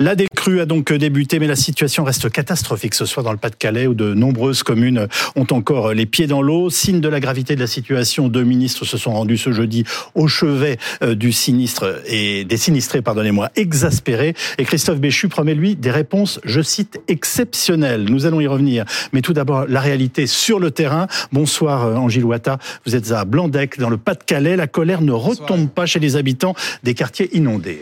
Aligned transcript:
La 0.00 0.14
décrue 0.14 0.60
a 0.60 0.64
donc 0.64 0.92
débuté, 0.92 1.40
mais 1.40 1.48
la 1.48 1.56
situation 1.56 2.04
reste 2.04 2.30
catastrophique 2.30 2.94
ce 2.94 3.04
soir 3.04 3.24
dans 3.24 3.32
le 3.32 3.36
Pas-de-Calais, 3.36 3.88
où 3.88 3.94
de 3.94 4.14
nombreuses 4.14 4.62
communes 4.62 5.08
ont 5.34 5.46
encore 5.50 5.92
les 5.92 6.06
pieds 6.06 6.28
dans 6.28 6.40
l'eau. 6.40 6.70
Signe 6.70 7.00
de 7.00 7.08
la 7.08 7.18
gravité 7.18 7.56
de 7.56 7.60
la 7.60 7.66
situation, 7.66 8.28
deux 8.28 8.44
ministres 8.44 8.84
se 8.84 8.96
sont 8.96 9.12
rendus 9.12 9.38
ce 9.38 9.50
jeudi 9.50 9.82
au 10.14 10.28
chevet 10.28 10.78
euh, 11.02 11.16
du 11.16 11.32
sinistre 11.32 12.00
et 12.06 12.44
des 12.44 12.56
sinistrés, 12.56 13.02
pardonnez-moi, 13.02 13.50
exaspérés. 13.56 14.34
Et 14.58 14.64
Christophe 14.64 15.00
Béchu 15.00 15.26
promet, 15.26 15.56
lui, 15.56 15.74
des 15.74 15.90
réponses, 15.90 16.38
je 16.44 16.60
cite, 16.60 17.00
exceptionnelles. 17.08 18.04
Nous 18.04 18.24
allons 18.24 18.40
y 18.40 18.46
revenir. 18.46 18.84
Mais 19.12 19.20
tout 19.20 19.32
d'abord, 19.32 19.66
la 19.66 19.80
réalité 19.80 20.28
sur 20.28 20.60
le 20.60 20.70
terrain. 20.70 21.08
Bonsoir, 21.32 21.86
euh, 21.86 21.96
Angile 21.96 22.24
Ouatta. 22.24 22.58
Vous 22.86 22.94
êtes 22.94 23.10
à 23.10 23.24
Blandec, 23.24 23.80
dans 23.80 23.90
le 23.90 23.96
Pas-de-Calais. 23.96 24.54
La 24.54 24.68
colère 24.68 25.00
ne 25.00 25.10
retombe 25.10 25.68
pas 25.68 25.86
chez 25.86 25.98
les 25.98 26.14
habitants 26.14 26.54
des 26.84 26.94
quartiers 26.94 27.36
inondés. 27.36 27.80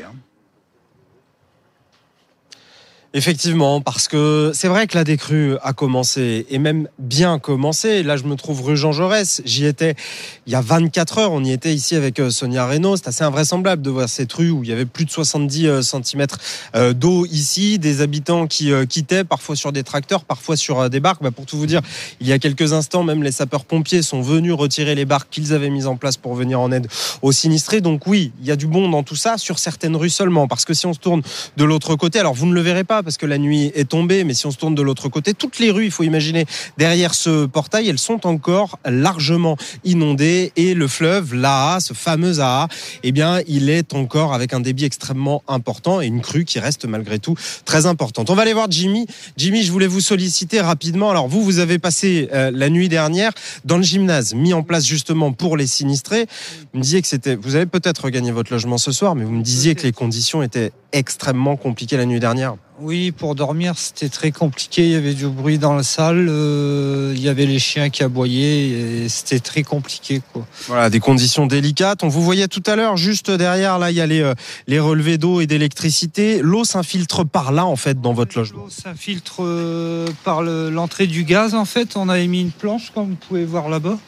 Effectivement, 3.17 3.81
parce 3.81 4.09
que 4.09 4.51
c'est 4.53 4.69
vrai 4.69 4.87
que 4.87 4.95
la 4.95 5.03
décrue 5.03 5.57
a 5.63 5.73
commencé, 5.73 6.45
et 6.51 6.59
même 6.59 6.87
bien 6.99 7.39
commencé. 7.39 8.03
Là, 8.03 8.19
je 8.19 8.25
me 8.25 8.35
trouve 8.35 8.61
rue 8.61 8.77
Jean 8.77 8.93
Jaurès. 8.93 9.41
J'y 9.47 9.65
étais 9.65 9.95
il 10.47 10.53
y 10.53 10.55
a 10.55 10.61
24 10.61 11.17
heures. 11.17 11.33
On 11.33 11.43
y 11.43 11.51
était 11.51 11.73
ici 11.73 11.97
avec 11.97 12.21
euh, 12.21 12.29
Sonia 12.29 12.67
Reynaud. 12.67 12.99
C'est 12.99 13.09
assez 13.09 13.25
invraisemblable 13.25 13.81
de 13.81 13.89
voir 13.89 14.07
cette 14.07 14.31
rue 14.35 14.51
où 14.51 14.65
il 14.65 14.69
y 14.69 14.73
avait 14.73 14.85
plus 14.85 15.07
de 15.07 15.11
70 15.11 15.67
euh, 15.67 15.81
cm 15.81 16.27
euh, 16.75 16.93
d'eau 16.93 17.25
ici, 17.25 17.79
des 17.79 18.03
habitants 18.03 18.47
qui 18.47 18.71
quittaient, 18.87 19.25
parfois 19.25 19.57
sur 19.57 19.73
des 19.73 19.83
tracteurs, 19.83 20.27
parfois 20.27 20.59
sur 20.59 20.91
des 20.91 21.01
barques. 21.01 21.23
Bah, 21.23 21.31
pour 21.31 21.47
tout 21.47 21.57
vous 21.57 21.65
dire, 21.65 21.81
il 22.21 22.27
y 22.27 22.33
a 22.33 22.39
quelques 22.39 22.75
instants, 22.75 23.03
même 23.03 23.23
les 23.23 23.33
sapeurs-pompiers 23.33 24.03
sont 24.03 24.21
venus 24.21 24.53
retirer 24.53 24.95
les 24.95 25.07
barques 25.07 25.31
qu'ils 25.31 25.55
avaient 25.55 25.71
mises 25.71 25.87
en 25.87 25.97
place 25.97 26.19
pour 26.19 26.35
venir 26.35 26.61
en 26.61 26.71
aide 26.71 26.87
aux 27.23 27.33
sinistrés. 27.33 27.81
Donc 27.81 28.07
oui, 28.07 28.33
il 28.43 28.47
y 28.47 28.51
a 28.51 28.57
du 28.57 28.67
bon 28.67 28.91
dans 28.91 29.05
tout 29.05 29.17
ça, 29.17 29.39
sur 29.39 29.59
certaines 29.59 29.97
rues 29.97 30.11
seulement. 30.11 30.49
Parce 30.49 30.67
que 30.67 30.75
si 30.75 30.85
on 30.85 30.93
se 30.93 30.99
tourne 30.99 31.23
de 31.57 31.65
l'autre 31.65 31.97
côté, 31.97 32.19
alors 32.19 32.35
vous 32.35 32.45
ne 32.45 32.53
le 32.53 32.61
verrez 32.61 32.85
pas, 32.85 33.06
parce 33.07 33.19
que 33.19 33.27
la 33.27 33.39
nuit 33.39 33.71
est 33.77 33.89
tombée, 33.89 34.25
mais 34.25 34.35
si 34.35 34.47
on 34.47 34.51
se 34.51 34.57
tourne 34.57 34.75
de 34.75 34.83
l'autre 34.83 35.09
côté, 35.09 35.33
toutes 35.33 35.61
les 35.61 35.71
rues, 35.71 35.85
il 35.85 35.91
faut 35.93 36.03
imaginer, 36.03 36.45
derrière 36.77 37.15
ce 37.15 37.47
portail, 37.47 37.89
elles 37.89 38.01
sont 38.01 38.27
encore 38.27 38.81
largement 38.85 39.57
inondées 39.85 40.51
et 40.57 40.75
le 40.75 40.89
fleuve, 40.89 41.33
l'Aa, 41.33 41.79
ce 41.79 41.95
fameux 41.95 42.41
Aa, 42.41 42.67
eh 43.05 43.13
bien, 43.13 43.43
il 43.47 43.71
est 43.71 43.95
encore 43.95 44.35
avec 44.35 44.53
un 44.53 44.59
débit 44.59 44.85
extrêmement 44.85 45.45
important 45.47 46.01
et 46.01 46.07
une 46.07 46.21
crue 46.21 46.45
qui 46.45 46.59
reste 46.59 46.85
malgré 46.85 47.21
tout 47.21 47.37
très 47.65 47.87
importante. 47.87 48.29
On 48.29 48.35
va 48.35 48.43
aller 48.43 48.55
voir 48.55 48.67
Jimmy. 48.69 49.07
Jimmy, 49.37 49.63
je 49.63 49.71
voulais 49.71 49.87
vous 49.87 50.01
solliciter 50.01 50.61
rapidement. 50.61 51.09
Alors 51.09 51.29
vous, 51.29 51.45
vous 51.45 51.61
avez 51.61 51.79
passé 51.79 52.29
euh, 52.33 52.51
la 52.53 52.71
nuit 52.71 52.89
dernière 52.89 53.31
dans 53.65 53.77
le 53.77 53.85
gymnase 53.85 54.35
mis 54.35 54.53
en 54.53 54.65
place 54.65 54.85
justement 54.85 55.33
pour 55.33 55.57
les 55.57 55.69
sinistrés. 55.69 56.27
Vous 56.73 56.81
me 56.81 56.83
disiez 56.83 57.03
que 57.03 57.09
c'était, 57.09 57.37
vous 57.37 57.55
avez 57.55 57.67
peut-être 57.67 58.07
regagné 58.07 58.33
votre 58.33 58.53
logement 58.53 58.79
ce 58.79 58.91
soir, 58.91 59.15
mais 59.15 59.23
vous 59.23 59.31
me 59.31 59.45
disiez 59.45 59.77
que 59.77 59.85
les 59.85 59.93
conditions 59.93 60.43
étaient 60.43 60.73
extrêmement 60.93 61.57
compliquées 61.57 61.97
la 61.97 62.07
nuit 62.07 62.21
dernière. 62.21 62.57
Oui, 62.79 63.11
pour 63.11 63.35
dormir, 63.35 63.79
c'était 63.79 64.11
très 64.11 64.33
compliqué. 64.33 64.85
Il 64.85 64.91
y 64.91 64.97
avait 64.97 65.15
du 65.15 65.27
bruit 65.27 65.59
dans 65.59 65.75
la 65.75 65.83
salle. 65.83 66.27
Euh, 66.29 67.15
il 67.17 67.23
y 67.23 67.29
avait 67.31 67.47
les 67.47 67.59
chiens 67.59 67.89
qui 67.89 68.03
aboyaient. 68.03 68.69
Et 68.69 69.09
c'était 69.09 69.41
très 69.41 69.63
compliqué. 69.63 70.21
Quoi. 70.33 70.47
Voilà, 70.67 70.91
des 70.91 71.01
conditions 71.01 71.47
délicates. 71.47 72.03
On 72.03 72.09
vous 72.09 72.23
voyait 72.23 72.49
tout 72.49 72.63
à 72.67 72.77
l'heure, 72.77 72.99
juste 72.99 73.31
derrière, 73.31 73.79
là, 73.79 73.91
il 73.91 73.97
y 73.97 74.03
a 74.03 74.07
les, 74.07 74.21
euh, 74.21 74.35
les 74.67 74.79
relevés 74.79 75.17
d'eau 75.17 75.41
et 75.41 75.47
d'électricité. 75.47 76.41
L'eau 76.43 76.65
s'infiltre 76.65 77.25
par 77.25 77.51
là, 77.51 77.65
en 77.65 77.77
fait, 77.77 78.01
dans 78.01 78.13
votre 78.13 78.37
logement 78.37 78.65
L'eau 78.65 78.71
s'infiltre 78.71 79.37
euh, 79.41 80.07
par 80.25 80.43
l'entrée 80.43 81.07
du 81.07 81.25
gaz, 81.25 81.55
en 81.55 81.65
fait. 81.65 81.97
On 81.97 82.11
avait 82.11 82.27
mis 82.27 82.43
une 82.43 82.51
planche, 82.51 82.91
comme 82.95 83.11
vous 83.11 83.17
pouvez 83.29 83.47
voir 83.47 83.71
là-bas. 83.71 83.99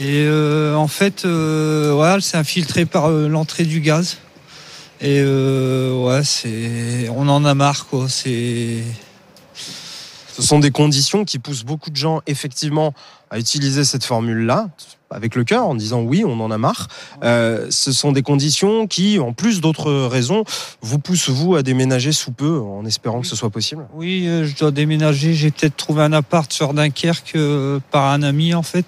Et 0.00 0.28
en 0.74 0.88
fait, 0.88 1.24
voilà, 1.24 2.18
c'est 2.20 2.36
infiltré 2.36 2.84
par 2.84 3.08
l'entrée 3.10 3.64
du 3.64 3.78
gaz. 3.78 4.18
Et 5.00 5.20
euh, 5.20 6.04
ouais, 6.04 6.24
c'est, 6.24 7.08
on 7.10 7.28
en 7.28 7.44
a 7.44 7.54
marre, 7.54 7.86
quoi. 7.86 8.08
C'est. 8.08 8.82
Ce 10.36 10.42
sont 10.42 10.58
des 10.58 10.72
conditions 10.72 11.24
qui 11.24 11.38
poussent 11.38 11.62
beaucoup 11.62 11.90
de 11.90 11.96
gens, 11.96 12.20
effectivement, 12.26 12.92
à 13.30 13.38
utiliser 13.38 13.84
cette 13.84 14.04
formule-là, 14.04 14.68
avec 15.10 15.36
le 15.36 15.44
cœur, 15.44 15.64
en 15.64 15.76
disant 15.76 16.02
oui, 16.02 16.24
on 16.26 16.40
en 16.40 16.50
a 16.50 16.58
marre. 16.58 16.88
Euh, 17.22 17.68
ce 17.70 17.92
sont 17.92 18.10
des 18.10 18.22
conditions 18.22 18.88
qui, 18.88 19.20
en 19.20 19.32
plus 19.32 19.60
d'autres 19.60 19.92
raisons, 20.06 20.42
vous 20.80 20.98
poussent, 20.98 21.28
vous, 21.28 21.54
à 21.54 21.62
déménager 21.62 22.10
sous 22.10 22.32
peu, 22.32 22.58
en 22.58 22.84
espérant 22.84 23.20
que 23.20 23.28
ce 23.28 23.36
soit 23.36 23.50
possible 23.50 23.86
Oui, 23.94 24.26
euh, 24.26 24.44
je 24.44 24.56
dois 24.56 24.72
déménager. 24.72 25.34
J'ai 25.34 25.52
peut-être 25.52 25.76
trouvé 25.76 26.02
un 26.02 26.12
appart 26.12 26.52
sur 26.52 26.74
Dunkerque 26.74 27.38
par 27.92 28.10
un 28.10 28.22
ami, 28.24 28.54
en 28.54 28.64
fait. 28.64 28.86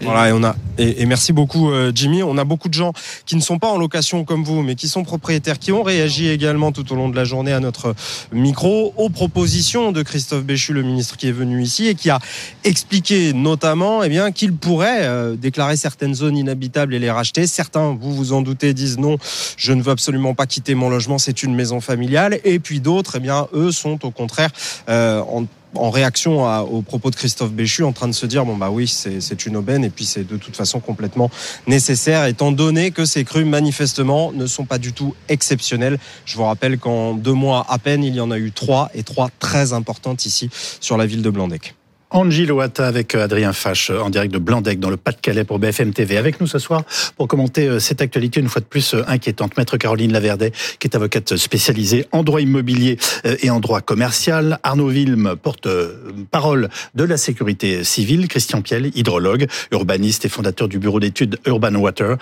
Voilà, 0.00 0.28
et 0.28 0.32
on 0.32 0.44
a 0.44 0.54
et, 0.78 1.06
merci 1.06 1.32
beaucoup 1.32 1.70
euh, 1.70 1.90
Jimmy. 1.94 2.22
On 2.22 2.36
a 2.36 2.44
beaucoup 2.44 2.68
de 2.68 2.74
gens 2.74 2.92
qui 3.24 3.36
ne 3.36 3.40
sont 3.40 3.58
pas 3.58 3.68
en 3.68 3.78
location 3.78 4.24
comme 4.24 4.44
vous, 4.44 4.62
mais 4.62 4.74
qui 4.74 4.88
sont 4.88 5.04
propriétaires, 5.04 5.58
qui 5.58 5.72
ont 5.72 5.82
réagi 5.82 6.28
également 6.28 6.72
tout 6.72 6.92
au 6.92 6.96
long 6.96 7.08
de 7.08 7.16
la 7.16 7.24
journée 7.24 7.52
à 7.52 7.60
notre 7.60 7.94
micro 8.32 8.92
aux 8.96 9.08
propositions 9.08 9.92
de 9.92 10.02
Christophe 10.02 10.44
Béchu, 10.44 10.72
le 10.72 10.82
ministre 10.82 11.16
qui 11.16 11.28
est 11.28 11.32
venu 11.32 11.62
ici 11.62 11.86
et 11.86 11.94
qui 11.94 12.10
a 12.10 12.18
expliqué 12.64 13.32
notamment, 13.32 14.02
eh 14.02 14.08
bien, 14.08 14.32
qu'il 14.32 14.54
pourrait 14.54 15.04
euh, 15.04 15.36
déclarer 15.36 15.76
certaines 15.76 16.14
zones 16.14 16.36
inhabitables 16.36 16.94
et 16.94 16.98
les 16.98 17.10
racheter. 17.10 17.46
Certains, 17.46 17.96
vous 17.98 18.14
vous 18.14 18.32
en 18.32 18.42
doutez, 18.42 18.74
disent 18.74 18.98
non, 18.98 19.16
je 19.56 19.72
ne 19.72 19.82
veux 19.82 19.92
absolument 19.92 20.34
pas 20.34 20.46
quitter 20.46 20.74
mon 20.74 20.90
logement, 20.90 21.18
c'est 21.18 21.42
une 21.42 21.54
maison 21.54 21.80
familiale. 21.80 22.38
Et 22.44 22.58
puis 22.58 22.80
d'autres, 22.80 23.16
eh 23.16 23.20
bien, 23.20 23.46
eux 23.54 23.72
sont 23.72 24.04
au 24.04 24.10
contraire 24.10 24.50
euh, 24.88 25.20
en 25.20 25.46
en 25.78 25.90
réaction 25.90 26.44
aux 26.62 26.82
propos 26.82 27.10
de 27.10 27.16
Christophe 27.16 27.52
Béchu, 27.52 27.82
en 27.84 27.92
train 27.92 28.08
de 28.08 28.12
se 28.12 28.26
dire 28.26 28.44
bon 28.44 28.56
bah 28.56 28.70
oui, 28.70 28.86
c'est 28.88 29.46
une 29.46 29.56
aubaine 29.56 29.84
et 29.84 29.90
puis 29.90 30.04
c'est 30.04 30.24
de 30.24 30.36
toute 30.36 30.56
façon 30.56 30.80
complètement 30.80 31.30
nécessaire, 31.66 32.24
étant 32.26 32.52
donné 32.52 32.90
que 32.90 33.04
ces 33.04 33.24
crues 33.24 33.44
manifestement 33.44 34.32
ne 34.32 34.46
sont 34.46 34.64
pas 34.64 34.78
du 34.78 34.92
tout 34.92 35.14
exceptionnelles. 35.28 35.98
Je 36.24 36.36
vous 36.36 36.44
rappelle 36.44 36.78
qu'en 36.78 37.14
deux 37.14 37.32
mois 37.32 37.66
à 37.68 37.78
peine, 37.78 38.04
il 38.04 38.14
y 38.14 38.20
en 38.20 38.30
a 38.30 38.38
eu 38.38 38.52
trois 38.52 38.90
et 38.94 39.02
trois 39.02 39.30
très 39.38 39.72
importantes 39.72 40.26
ici 40.26 40.50
sur 40.80 40.96
la 40.96 41.06
ville 41.06 41.22
de 41.22 41.30
Blandec. 41.30 41.74
Angie 42.10 42.46
Loata 42.46 42.86
avec 42.86 43.14
euh, 43.14 43.24
Adrien 43.24 43.52
Fache 43.52 43.90
euh, 43.90 43.98
en 43.98 44.10
direct 44.10 44.32
de 44.32 44.38
Blandec 44.38 44.78
dans 44.78 44.90
le 44.90 44.96
Pas-de-Calais 44.96 45.42
pour 45.42 45.58
BFM 45.58 45.92
TV. 45.92 46.16
Avec 46.16 46.40
nous 46.40 46.46
ce 46.46 46.60
soir 46.60 46.84
pour 47.16 47.26
commenter 47.26 47.66
euh, 47.66 47.80
cette 47.80 48.00
actualité 48.00 48.38
une 48.38 48.48
fois 48.48 48.60
de 48.60 48.66
plus 48.66 48.94
inquiétante. 49.08 49.56
Maître 49.56 49.76
Caroline 49.76 50.12
Laverdet, 50.12 50.52
qui 50.78 50.86
est 50.86 50.94
avocate 50.94 51.36
spécialisée 51.36 52.06
en 52.12 52.22
droit 52.22 52.40
immobilier 52.40 52.96
et 53.42 53.50
en 53.50 53.58
droit 53.58 53.80
commercial. 53.80 54.58
Arnaud 54.62 54.88
Vilm, 54.88 55.34
porte-parole 55.42 56.68
de 56.94 57.04
la 57.04 57.16
sécurité 57.16 57.82
civile. 57.84 58.28
Christian 58.28 58.62
Piel, 58.62 58.90
hydrologue, 58.94 59.46
urbaniste 59.72 60.24
et 60.24 60.28
fondateur 60.28 60.68
du 60.68 60.78
bureau 60.78 61.00
d'études 61.00 61.38
Urban 61.46 61.74
Water. 61.74 62.16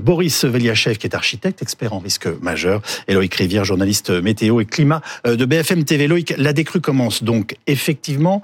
Boris 0.00 0.44
Veliachev, 0.44 0.96
qui 0.96 1.06
est 1.06 1.14
architecte, 1.14 1.62
expert 1.62 1.92
en 1.92 1.98
risque 1.98 2.28
majeur. 2.40 2.80
Et 3.06 3.14
Loïc 3.14 3.34
Rivière, 3.34 3.64
journaliste 3.64 4.10
météo 4.10 4.60
et 4.60 4.64
climat 4.64 5.02
de 5.24 5.44
BFM 5.44 5.84
TV. 5.84 6.06
Loïc, 6.08 6.34
la 6.36 6.52
décrue 6.52 6.80
commence 6.80 7.22
donc 7.22 7.56
effectivement 7.66 8.42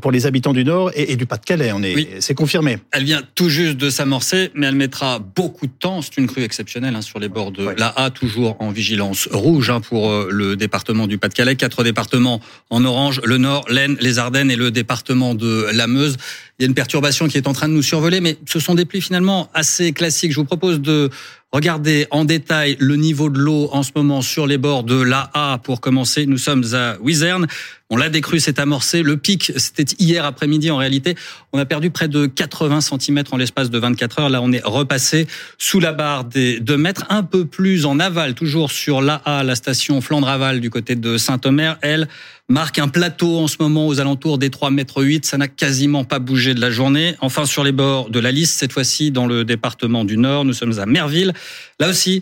pour 0.00 0.10
les 0.10 0.26
habitants 0.26 0.52
du 0.52 0.64
Nord 0.64 0.90
et, 0.94 1.16
du 1.16 1.26
Pas-de-Calais. 1.26 1.72
On 1.72 1.82
est, 1.82 2.20
c'est 2.20 2.34
confirmé. 2.34 2.78
Elle 2.92 3.04
vient 3.04 3.22
tout 3.34 3.48
juste 3.48 3.76
de 3.76 3.90
s'amorcer, 3.90 4.50
mais 4.54 4.66
elle 4.66 4.74
mettra 4.74 5.18
beaucoup 5.18 5.66
de 5.66 5.72
temps. 5.72 6.02
C'est 6.02 6.16
une 6.16 6.26
crue 6.26 6.42
exceptionnelle 6.42 6.96
hein, 6.96 7.02
sur 7.02 7.18
les 7.18 7.28
bords 7.28 7.52
de 7.52 7.68
la 7.76 7.88
A, 7.88 8.10
toujours 8.10 8.56
en 8.60 8.70
vigilance 8.70 9.28
rouge 9.30 9.70
hein, 9.70 9.80
pour 9.80 10.10
euh, 10.10 10.28
le 10.30 10.56
département 10.56 11.06
du 11.06 11.18
Pas-de-Calais. 11.18 11.56
Quatre 11.56 11.84
départements 11.84 12.40
en 12.70 12.84
orange 12.84 13.20
le 13.24 13.38
Nord, 13.38 13.64
l'Aisne, 13.68 13.96
les 14.00 14.18
Ardennes 14.18 14.50
et 14.50 14.56
le 14.56 14.70
département 14.70 15.34
de 15.34 15.66
la 15.72 15.86
Meuse. 15.86 16.16
Il 16.58 16.62
y 16.62 16.64
a 16.64 16.68
une 16.68 16.74
perturbation 16.74 17.28
qui 17.28 17.36
est 17.36 17.48
en 17.48 17.52
train 17.52 17.68
de 17.68 17.74
nous 17.74 17.82
survoler, 17.82 18.20
mais 18.20 18.36
ce 18.46 18.60
sont 18.60 18.74
des 18.74 18.84
pluies 18.84 19.00
finalement 19.00 19.48
assez 19.54 19.92
classiques. 19.92 20.32
Je 20.32 20.36
vous 20.36 20.44
propose 20.44 20.80
de 20.80 21.10
Regardez 21.52 22.06
en 22.12 22.24
détail 22.24 22.76
le 22.78 22.94
niveau 22.94 23.28
de 23.28 23.38
l'eau 23.38 23.68
en 23.72 23.82
ce 23.82 23.90
moment 23.96 24.22
sur 24.22 24.46
les 24.46 24.56
bords 24.56 24.84
de 24.84 25.00
l'A.A. 25.00 25.58
Pour 25.58 25.80
commencer, 25.80 26.26
nous 26.26 26.38
sommes 26.38 26.62
à 26.74 26.96
Wizerne. 27.00 27.48
On 27.92 27.96
l'a 27.96 28.08
décru, 28.08 28.38
c'est 28.38 28.60
amorcé. 28.60 29.02
Le 29.02 29.16
pic, 29.16 29.52
c'était 29.56 29.84
hier 29.98 30.24
après-midi. 30.24 30.70
En 30.70 30.76
réalité, 30.76 31.16
on 31.52 31.58
a 31.58 31.64
perdu 31.64 31.90
près 31.90 32.06
de 32.06 32.26
80 32.26 32.82
cm 32.82 33.24
en 33.32 33.36
l'espace 33.36 33.68
de 33.68 33.78
24 33.78 34.20
heures. 34.20 34.28
Là, 34.28 34.40
on 34.40 34.52
est 34.52 34.64
repassé 34.64 35.26
sous 35.58 35.80
la 35.80 35.92
barre 35.92 36.24
des 36.24 36.60
2 36.60 36.76
mètres, 36.76 37.04
un 37.08 37.24
peu 37.24 37.46
plus 37.46 37.86
en 37.86 37.98
aval, 37.98 38.34
toujours 38.34 38.70
sur 38.70 39.02
l'A.A., 39.02 39.42
la 39.42 39.56
station 39.56 40.00
Flandre-Aval 40.00 40.60
du 40.60 40.70
côté 40.70 40.94
de 40.94 41.18
Saint-Omer. 41.18 41.78
Elle 41.82 42.06
marque 42.48 42.78
un 42.78 42.86
plateau 42.86 43.38
en 43.38 43.48
ce 43.48 43.56
moment 43.58 43.88
aux 43.88 44.00
alentours 44.00 44.38
des 44.38 44.50
3 44.50 44.70
mètres 44.70 45.02
8. 45.02 45.26
Ça 45.26 45.36
n'a 45.36 45.48
quasiment 45.48 46.04
pas 46.04 46.20
bougé 46.20 46.54
de 46.54 46.60
la 46.60 46.70
journée. 46.70 47.16
Enfin, 47.20 47.44
sur 47.44 47.64
les 47.64 47.72
bords 47.72 48.10
de 48.10 48.20
la 48.20 48.30
liste, 48.30 48.56
cette 48.56 48.72
fois-ci 48.72 49.10
dans 49.10 49.26
le 49.26 49.44
département 49.44 50.04
du 50.04 50.16
Nord, 50.16 50.44
nous 50.44 50.52
sommes 50.52 50.78
à 50.78 50.86
Merville. 50.86 51.32
Là 51.80 51.88
aussi, 51.88 52.20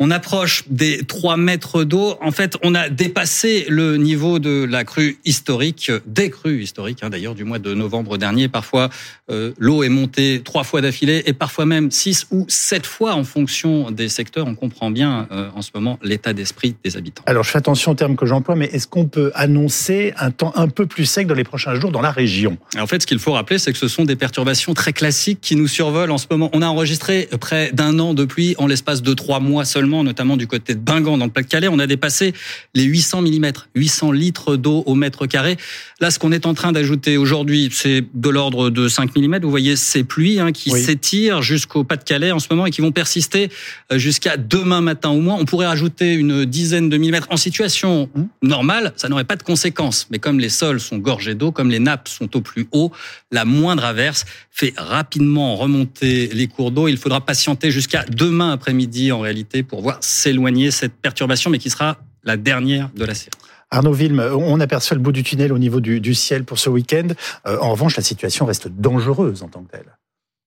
on 0.00 0.10
approche 0.10 0.64
des 0.68 1.04
3 1.04 1.36
mètres 1.36 1.84
d'eau. 1.84 2.16
En 2.20 2.32
fait, 2.32 2.56
on 2.64 2.74
a 2.74 2.88
dépassé 2.88 3.64
le 3.68 3.96
niveau 3.96 4.40
de 4.40 4.66
la 4.68 4.82
crue 4.82 5.18
historique, 5.24 5.92
des 6.04 6.30
crues 6.30 6.62
historiques, 6.62 6.98
hein, 7.02 7.10
d'ailleurs, 7.10 7.36
du 7.36 7.44
mois 7.44 7.60
de 7.60 7.74
novembre 7.74 8.18
dernier. 8.18 8.48
Parfois, 8.48 8.88
euh, 9.30 9.52
l'eau 9.56 9.84
est 9.84 9.88
montée 9.88 10.42
trois 10.44 10.64
fois 10.64 10.80
d'affilée 10.80 11.22
et 11.26 11.32
parfois 11.32 11.64
même 11.64 11.92
six 11.92 12.26
ou 12.32 12.44
sept 12.48 12.86
fois 12.86 13.14
en 13.14 13.22
fonction 13.22 13.92
des 13.92 14.08
secteurs. 14.08 14.48
On 14.48 14.56
comprend 14.56 14.90
bien 14.90 15.28
euh, 15.30 15.48
en 15.54 15.62
ce 15.62 15.70
moment 15.72 16.00
l'état 16.02 16.32
d'esprit 16.32 16.74
des 16.82 16.96
habitants. 16.96 17.22
Alors, 17.26 17.44
je 17.44 17.50
fais 17.50 17.58
attention 17.58 17.92
au 17.92 17.94
terme 17.94 18.16
que 18.16 18.26
j'emploie, 18.26 18.56
mais 18.56 18.66
est-ce 18.66 18.88
qu'on 18.88 19.06
peut 19.06 19.30
annoncer 19.36 20.12
un 20.18 20.32
temps 20.32 20.52
un 20.56 20.66
peu 20.66 20.86
plus 20.86 21.06
sec 21.06 21.28
dans 21.28 21.34
les 21.34 21.44
prochains 21.44 21.76
jours 21.76 21.92
dans 21.92 22.02
la 22.02 22.10
région? 22.10 22.58
En 22.76 22.88
fait, 22.88 23.02
ce 23.02 23.06
qu'il 23.06 23.20
faut 23.20 23.32
rappeler, 23.32 23.58
c'est 23.58 23.72
que 23.72 23.78
ce 23.78 23.86
sont 23.88 24.04
des 24.04 24.16
perturbations 24.16 24.74
très 24.74 24.92
classiques 24.92 25.40
qui 25.40 25.54
nous 25.54 25.68
survolent 25.68 26.10
en 26.10 26.18
ce 26.18 26.26
moment. 26.28 26.50
On 26.52 26.62
a 26.62 26.66
enregistré 26.66 27.28
près 27.40 27.70
d'un 27.72 28.00
an 28.00 28.12
de 28.12 28.24
pluie 28.24 28.56
en 28.58 28.66
l'espace 28.66 29.00
de 29.00 29.14
trois 29.14 29.38
mois 29.38 29.64
seulement 29.64 29.83
seulement, 29.84 30.02
notamment 30.02 30.38
du 30.38 30.46
côté 30.46 30.74
de 30.74 30.80
Bingan 30.80 31.18
dans 31.18 31.26
le 31.26 31.30
Pas-de-Calais, 31.30 31.68
on 31.68 31.78
a 31.78 31.86
dépassé 31.86 32.32
les 32.72 32.84
800 32.84 33.20
mm, 33.20 33.52
800 33.74 34.12
litres 34.12 34.56
d'eau 34.56 34.82
au 34.86 34.94
mètre 34.94 35.26
carré. 35.26 35.58
Là, 36.00 36.10
ce 36.10 36.18
qu'on 36.18 36.32
est 36.32 36.46
en 36.46 36.54
train 36.54 36.72
d'ajouter 36.72 37.18
aujourd'hui, 37.18 37.68
c'est 37.70 38.02
de 38.14 38.28
l'ordre 38.30 38.70
de 38.70 38.88
5 38.88 39.14
mm. 39.14 39.40
Vous 39.42 39.50
voyez 39.50 39.76
ces 39.76 40.02
pluies 40.02 40.40
hein, 40.40 40.52
qui 40.52 40.70
s'étirent 40.70 41.42
jusqu'au 41.42 41.84
Pas-de-Calais 41.84 42.32
en 42.32 42.38
ce 42.38 42.46
moment 42.50 42.64
et 42.64 42.70
qui 42.70 42.80
vont 42.80 42.92
persister 42.92 43.50
euh, 43.92 43.98
jusqu'à 43.98 44.38
demain 44.38 44.80
matin 44.80 45.10
au 45.10 45.20
moins. 45.20 45.36
On 45.38 45.44
pourrait 45.44 45.66
ajouter 45.66 46.14
une 46.14 46.46
dizaine 46.46 46.88
de 46.88 46.96
millimètres 46.96 47.28
en 47.28 47.36
situation 47.36 48.08
normale, 48.42 48.94
ça 48.96 49.10
n'aurait 49.10 49.24
pas 49.24 49.36
de 49.36 49.42
conséquences. 49.42 50.06
Mais 50.10 50.18
comme 50.18 50.40
les 50.40 50.48
sols 50.48 50.80
sont 50.80 50.96
gorgés 50.96 51.34
d'eau, 51.34 51.52
comme 51.52 51.70
les 51.70 51.78
nappes 51.78 52.08
sont 52.08 52.34
au 52.38 52.40
plus 52.40 52.66
haut, 52.72 52.90
la 53.30 53.44
moindre 53.44 53.84
averse 53.84 54.24
fait 54.50 54.72
rapidement 54.78 55.56
remonter 55.56 56.28
les 56.28 56.46
cours 56.46 56.70
d'eau. 56.70 56.88
Il 56.88 56.96
faudra 56.96 57.20
patienter 57.20 57.70
jusqu'à 57.70 58.04
demain 58.08 58.52
après-midi 58.52 59.12
en 59.12 59.20
réalité 59.20 59.62
pour 59.62 59.73
voir 59.82 59.98
s'éloigner 60.00 60.70
cette 60.70 60.94
perturbation, 60.94 61.50
mais 61.50 61.58
qui 61.58 61.70
sera 61.70 61.98
la 62.24 62.36
dernière 62.36 62.90
de 62.94 63.04
la 63.04 63.14
série. 63.14 63.30
Arnaud 63.70 63.92
Vilme, 63.92 64.20
on 64.20 64.60
aperçoit 64.60 64.96
le 64.96 65.02
bout 65.02 65.12
du 65.12 65.22
tunnel 65.22 65.52
au 65.52 65.58
niveau 65.58 65.80
du, 65.80 66.14
ciel 66.14 66.44
pour 66.44 66.58
ce 66.58 66.70
week-end. 66.70 67.08
Euh, 67.46 67.58
en 67.60 67.72
revanche, 67.72 67.96
la 67.96 68.02
situation 68.02 68.46
reste 68.46 68.68
dangereuse 68.68 69.42
en 69.42 69.48
tant 69.48 69.62
que 69.62 69.72
telle. 69.72 69.96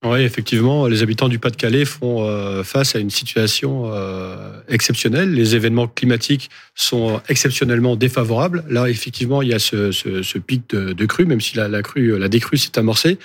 Oui, 0.06 0.22
effectivement, 0.22 0.88
les 0.88 1.02
habitants 1.02 1.28
du 1.28 1.40
Pas-de-Calais 1.40 1.84
font 1.84 2.24
euh, 2.24 2.64
face 2.64 2.96
à 2.96 3.00
une 3.00 3.10
situation 3.10 3.92
euh, 3.92 4.62
exceptionnelle. 4.70 5.34
Les 5.34 5.56
événements 5.56 5.88
climatiques 5.88 6.50
sont 6.76 7.20
exceptionnellement 7.28 7.96
défavorables. 7.96 8.64
Là, 8.70 8.88
effectivement, 8.88 9.42
il 9.42 9.50
y 9.50 9.54
a 9.54 9.60
ce, 9.60 10.38
pic 10.38 10.70
de, 10.70 11.06
crue, 11.06 11.26
même 11.26 11.42
si 11.42 11.58
la, 11.58 11.82
crue, 11.82 12.18
la 12.18 12.30
décrue 12.30 12.58
s'est 12.58 12.78
amorcée, 12.78 13.18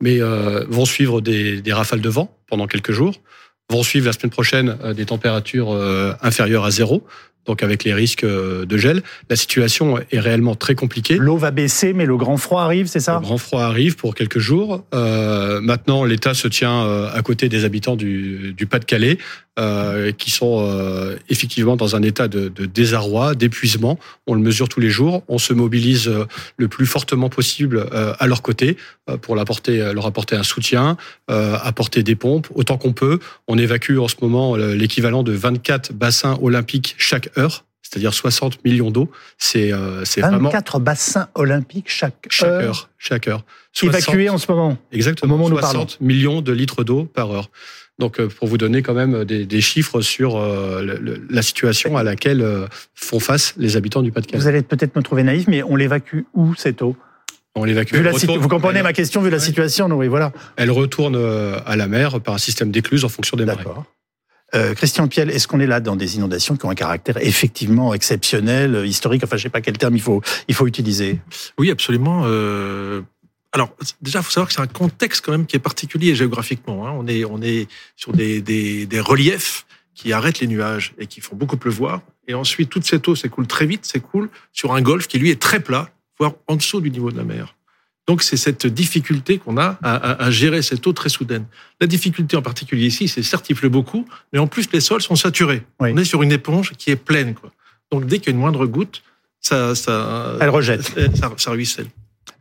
mais 0.00 0.20
vont 0.68 0.86
suivre 0.86 1.20
des, 1.20 1.60
des, 1.60 1.72
rafales 1.72 2.00
de 2.00 2.08
vent 2.08 2.34
pendant 2.46 2.66
quelques 2.66 2.92
jours. 2.92 3.20
Vont 3.70 3.82
suivre 3.82 4.06
la 4.06 4.12
semaine 4.12 4.30
prochaine 4.30 4.76
des 4.96 5.06
températures 5.06 5.70
inférieures 6.22 6.64
à 6.64 6.70
zéro 6.70 7.06
donc 7.46 7.62
avec 7.62 7.84
les 7.84 7.94
risques 7.94 8.24
euh, 8.24 8.66
de 8.66 8.76
gel. 8.76 9.02
La 9.28 9.36
situation 9.36 9.98
est 10.10 10.20
réellement 10.20 10.54
très 10.54 10.74
compliquée. 10.74 11.16
L'eau 11.16 11.36
va 11.36 11.50
baisser, 11.50 11.92
mais 11.92 12.06
le 12.06 12.16
grand 12.16 12.36
froid 12.36 12.62
arrive, 12.62 12.86
c'est 12.86 13.00
ça? 13.00 13.14
Le 13.14 13.20
grand 13.20 13.38
froid 13.38 13.62
arrive 13.62 13.96
pour 13.96 14.14
quelques 14.14 14.38
jours. 14.38 14.84
Euh, 14.94 15.60
maintenant, 15.60 16.04
l'État 16.04 16.34
se 16.34 16.48
tient 16.48 16.84
euh, 16.84 17.10
à 17.12 17.22
côté 17.22 17.48
des 17.48 17.64
habitants 17.64 17.96
du, 17.96 18.54
du 18.56 18.66
Pas-de-Calais 18.66 19.18
euh, 19.60 20.12
qui 20.12 20.30
sont 20.30 20.64
euh, 20.64 21.16
effectivement 21.28 21.76
dans 21.76 21.94
un 21.94 22.02
état 22.02 22.28
de, 22.28 22.48
de 22.48 22.66
désarroi, 22.66 23.34
d'épuisement. 23.34 23.98
On 24.26 24.34
le 24.34 24.40
mesure 24.40 24.68
tous 24.68 24.80
les 24.80 24.88
jours. 24.88 25.22
On 25.28 25.38
se 25.38 25.52
mobilise 25.52 26.08
euh, 26.08 26.24
le 26.56 26.68
plus 26.68 26.86
fortement 26.86 27.28
possible 27.28 27.88
à 27.92 28.26
leur 28.26 28.42
côté 28.42 28.76
pour 29.22 29.34
leur 29.34 29.42
apporter, 29.42 29.92
leur 29.92 30.06
apporter 30.06 30.36
un 30.36 30.42
soutien, 30.42 30.96
apporter 31.28 32.02
des 32.02 32.14
pompes 32.14 32.46
autant 32.54 32.78
qu'on 32.78 32.92
peut. 32.92 33.18
On 33.48 33.58
évacue 33.58 33.98
en 33.98 34.08
ce 34.08 34.16
moment 34.22 34.56
l'équivalent 34.56 35.22
de 35.22 35.32
24 35.32 35.92
bassins 35.92 36.38
olympiques 36.42 36.94
chaque 36.98 37.36
heure 37.36 37.39
c'est-à-dire 37.82 38.14
60 38.14 38.64
millions 38.64 38.90
d'eau. 38.90 39.10
C'est 39.38 39.72
euh, 39.72 40.04
24 40.16 40.78
bassins 40.78 41.28
olympiques 41.34 41.88
chaque, 41.88 42.26
chaque 42.28 42.48
heure. 42.48 42.90
Chaque 42.98 43.28
heure. 43.28 43.44
Évacués 43.82 44.28
en 44.28 44.38
ce 44.38 44.50
moment. 44.50 44.78
Exactement. 44.92 45.34
Au 45.34 45.38
moment 45.38 45.58
60 45.58 46.00
millions 46.00 46.40
de 46.40 46.52
litres 46.52 46.84
d'eau 46.84 47.04
par 47.04 47.32
heure. 47.32 47.50
Donc, 48.00 48.18
euh, 48.18 48.28
pour 48.28 48.48
vous 48.48 48.56
donner 48.56 48.82
quand 48.82 48.94
même 48.94 49.24
des, 49.24 49.60
chiffres 49.60 50.00
sur 50.00 50.38
euh, 50.38 50.98
la 51.28 51.42
situation 51.42 51.98
à 51.98 52.02
laquelle 52.02 52.40
euh, 52.40 52.66
font 52.94 53.20
face 53.20 53.52
les 53.58 53.76
habitants 53.76 54.02
du 54.02 54.10
Pas-de-Calais. 54.10 54.40
Vous 54.40 54.48
allez 54.48 54.62
peut-être 54.62 54.96
me 54.96 55.02
trouver 55.02 55.22
naïf, 55.22 55.46
mais 55.46 55.62
on 55.62 55.76
l'évacue 55.76 56.22
où 56.32 56.54
cette 56.54 56.80
eau? 56.80 56.96
On 57.54 57.64
l'évacue. 57.64 57.94
Vous 57.94 58.48
comprenez 58.48 58.82
ma 58.82 58.94
question 58.94 59.20
vu 59.20 59.28
la 59.28 59.38
situation, 59.38 59.86
oui, 59.88 60.08
voilà. 60.08 60.32
Elle 60.56 60.70
retourne 60.70 61.16
à 61.66 61.76
la 61.76 61.88
mer 61.88 62.20
par 62.20 62.34
un 62.34 62.38
système 62.38 62.70
d'écluse 62.70 63.04
en 63.04 63.08
fonction 63.10 63.36
des 63.36 63.44
marées. 63.44 63.58
D'accord. 63.58 63.84
Christian 64.52 65.06
Piel, 65.08 65.30
est-ce 65.30 65.46
qu'on 65.46 65.60
est 65.60 65.66
là 65.66 65.80
dans 65.80 65.96
des 65.96 66.16
inondations 66.16 66.56
qui 66.56 66.66
ont 66.66 66.70
un 66.70 66.74
caractère 66.74 67.16
effectivement 67.18 67.94
exceptionnel, 67.94 68.84
historique? 68.84 69.22
Enfin, 69.24 69.36
je 69.36 69.44
sais 69.44 69.48
pas 69.48 69.60
quel 69.60 69.78
terme 69.78 69.94
il 69.94 70.02
faut, 70.02 70.22
il 70.48 70.54
faut 70.54 70.66
utiliser. 70.66 71.20
Oui, 71.58 71.70
absolument. 71.70 72.24
Alors 73.52 73.74
déjà, 74.00 74.20
il 74.20 74.22
faut 74.22 74.30
savoir 74.30 74.48
que 74.48 74.54
c'est 74.54 74.60
un 74.60 74.66
contexte 74.66 75.24
quand 75.24 75.32
même 75.32 75.46
qui 75.46 75.56
est 75.56 75.60
particulier 75.60 76.14
géographiquement. 76.14 76.86
Hein. 76.86 76.92
On 76.96 77.06
est 77.06 77.24
on 77.24 77.42
est 77.42 77.68
sur 77.96 78.12
des, 78.12 78.40
des, 78.40 78.86
des, 78.86 79.00
reliefs 79.00 79.66
qui 79.94 80.12
arrêtent 80.12 80.40
les 80.40 80.46
nuages 80.46 80.94
et 80.98 81.06
qui 81.06 81.20
font 81.20 81.34
beaucoup 81.34 81.56
pleuvoir. 81.56 82.00
Et 82.28 82.34
ensuite, 82.34 82.70
toute 82.70 82.86
cette 82.86 83.08
eau 83.08 83.16
s'écoule 83.16 83.48
très 83.48 83.66
vite, 83.66 83.84
s'écoule 83.84 84.30
sur 84.52 84.72
un 84.72 84.82
golfe 84.82 85.08
qui 85.08 85.18
lui 85.18 85.30
est 85.30 85.40
très 85.40 85.60
plat, 85.60 85.90
voire 86.18 86.34
en 86.46 86.56
dessous 86.56 86.80
du 86.80 86.90
niveau 86.90 87.10
de 87.10 87.16
la 87.16 87.24
mer. 87.24 87.56
Donc 88.10 88.24
c'est 88.24 88.36
cette 88.36 88.66
difficulté 88.66 89.38
qu'on 89.38 89.56
a 89.56 89.78
à, 89.84 90.24
à, 90.24 90.30
gérer 90.32 90.62
cette 90.62 90.84
eau 90.84 90.92
très 90.92 91.08
soudaine. 91.08 91.44
La 91.80 91.86
difficulté 91.86 92.36
en 92.36 92.42
particulier 92.42 92.86
ici, 92.86 93.06
c'est 93.06 93.22
certes 93.22 93.48
il 93.50 93.54
pleut 93.54 93.68
beaucoup, 93.68 94.04
mais 94.32 94.40
en 94.40 94.48
plus 94.48 94.68
les 94.72 94.80
sols 94.80 95.00
sont 95.00 95.14
saturés. 95.14 95.62
On 95.78 95.96
est 95.96 96.04
sur 96.04 96.24
une 96.24 96.32
éponge 96.32 96.72
qui 96.72 96.90
est 96.90 96.96
pleine. 96.96 97.34
Quoi. 97.34 97.52
Donc 97.92 98.06
dès 98.06 98.18
qu'il 98.18 98.26
y 98.26 98.30
a 98.30 98.32
une 98.32 98.40
moindre 98.40 98.66
goutte, 98.66 99.04
ça, 99.40 99.76
ça, 99.76 100.36
elle 100.40 100.48
rejette, 100.48 100.82
ça, 101.14 101.30
ça 101.36 101.50
ruisselle. 101.52 101.86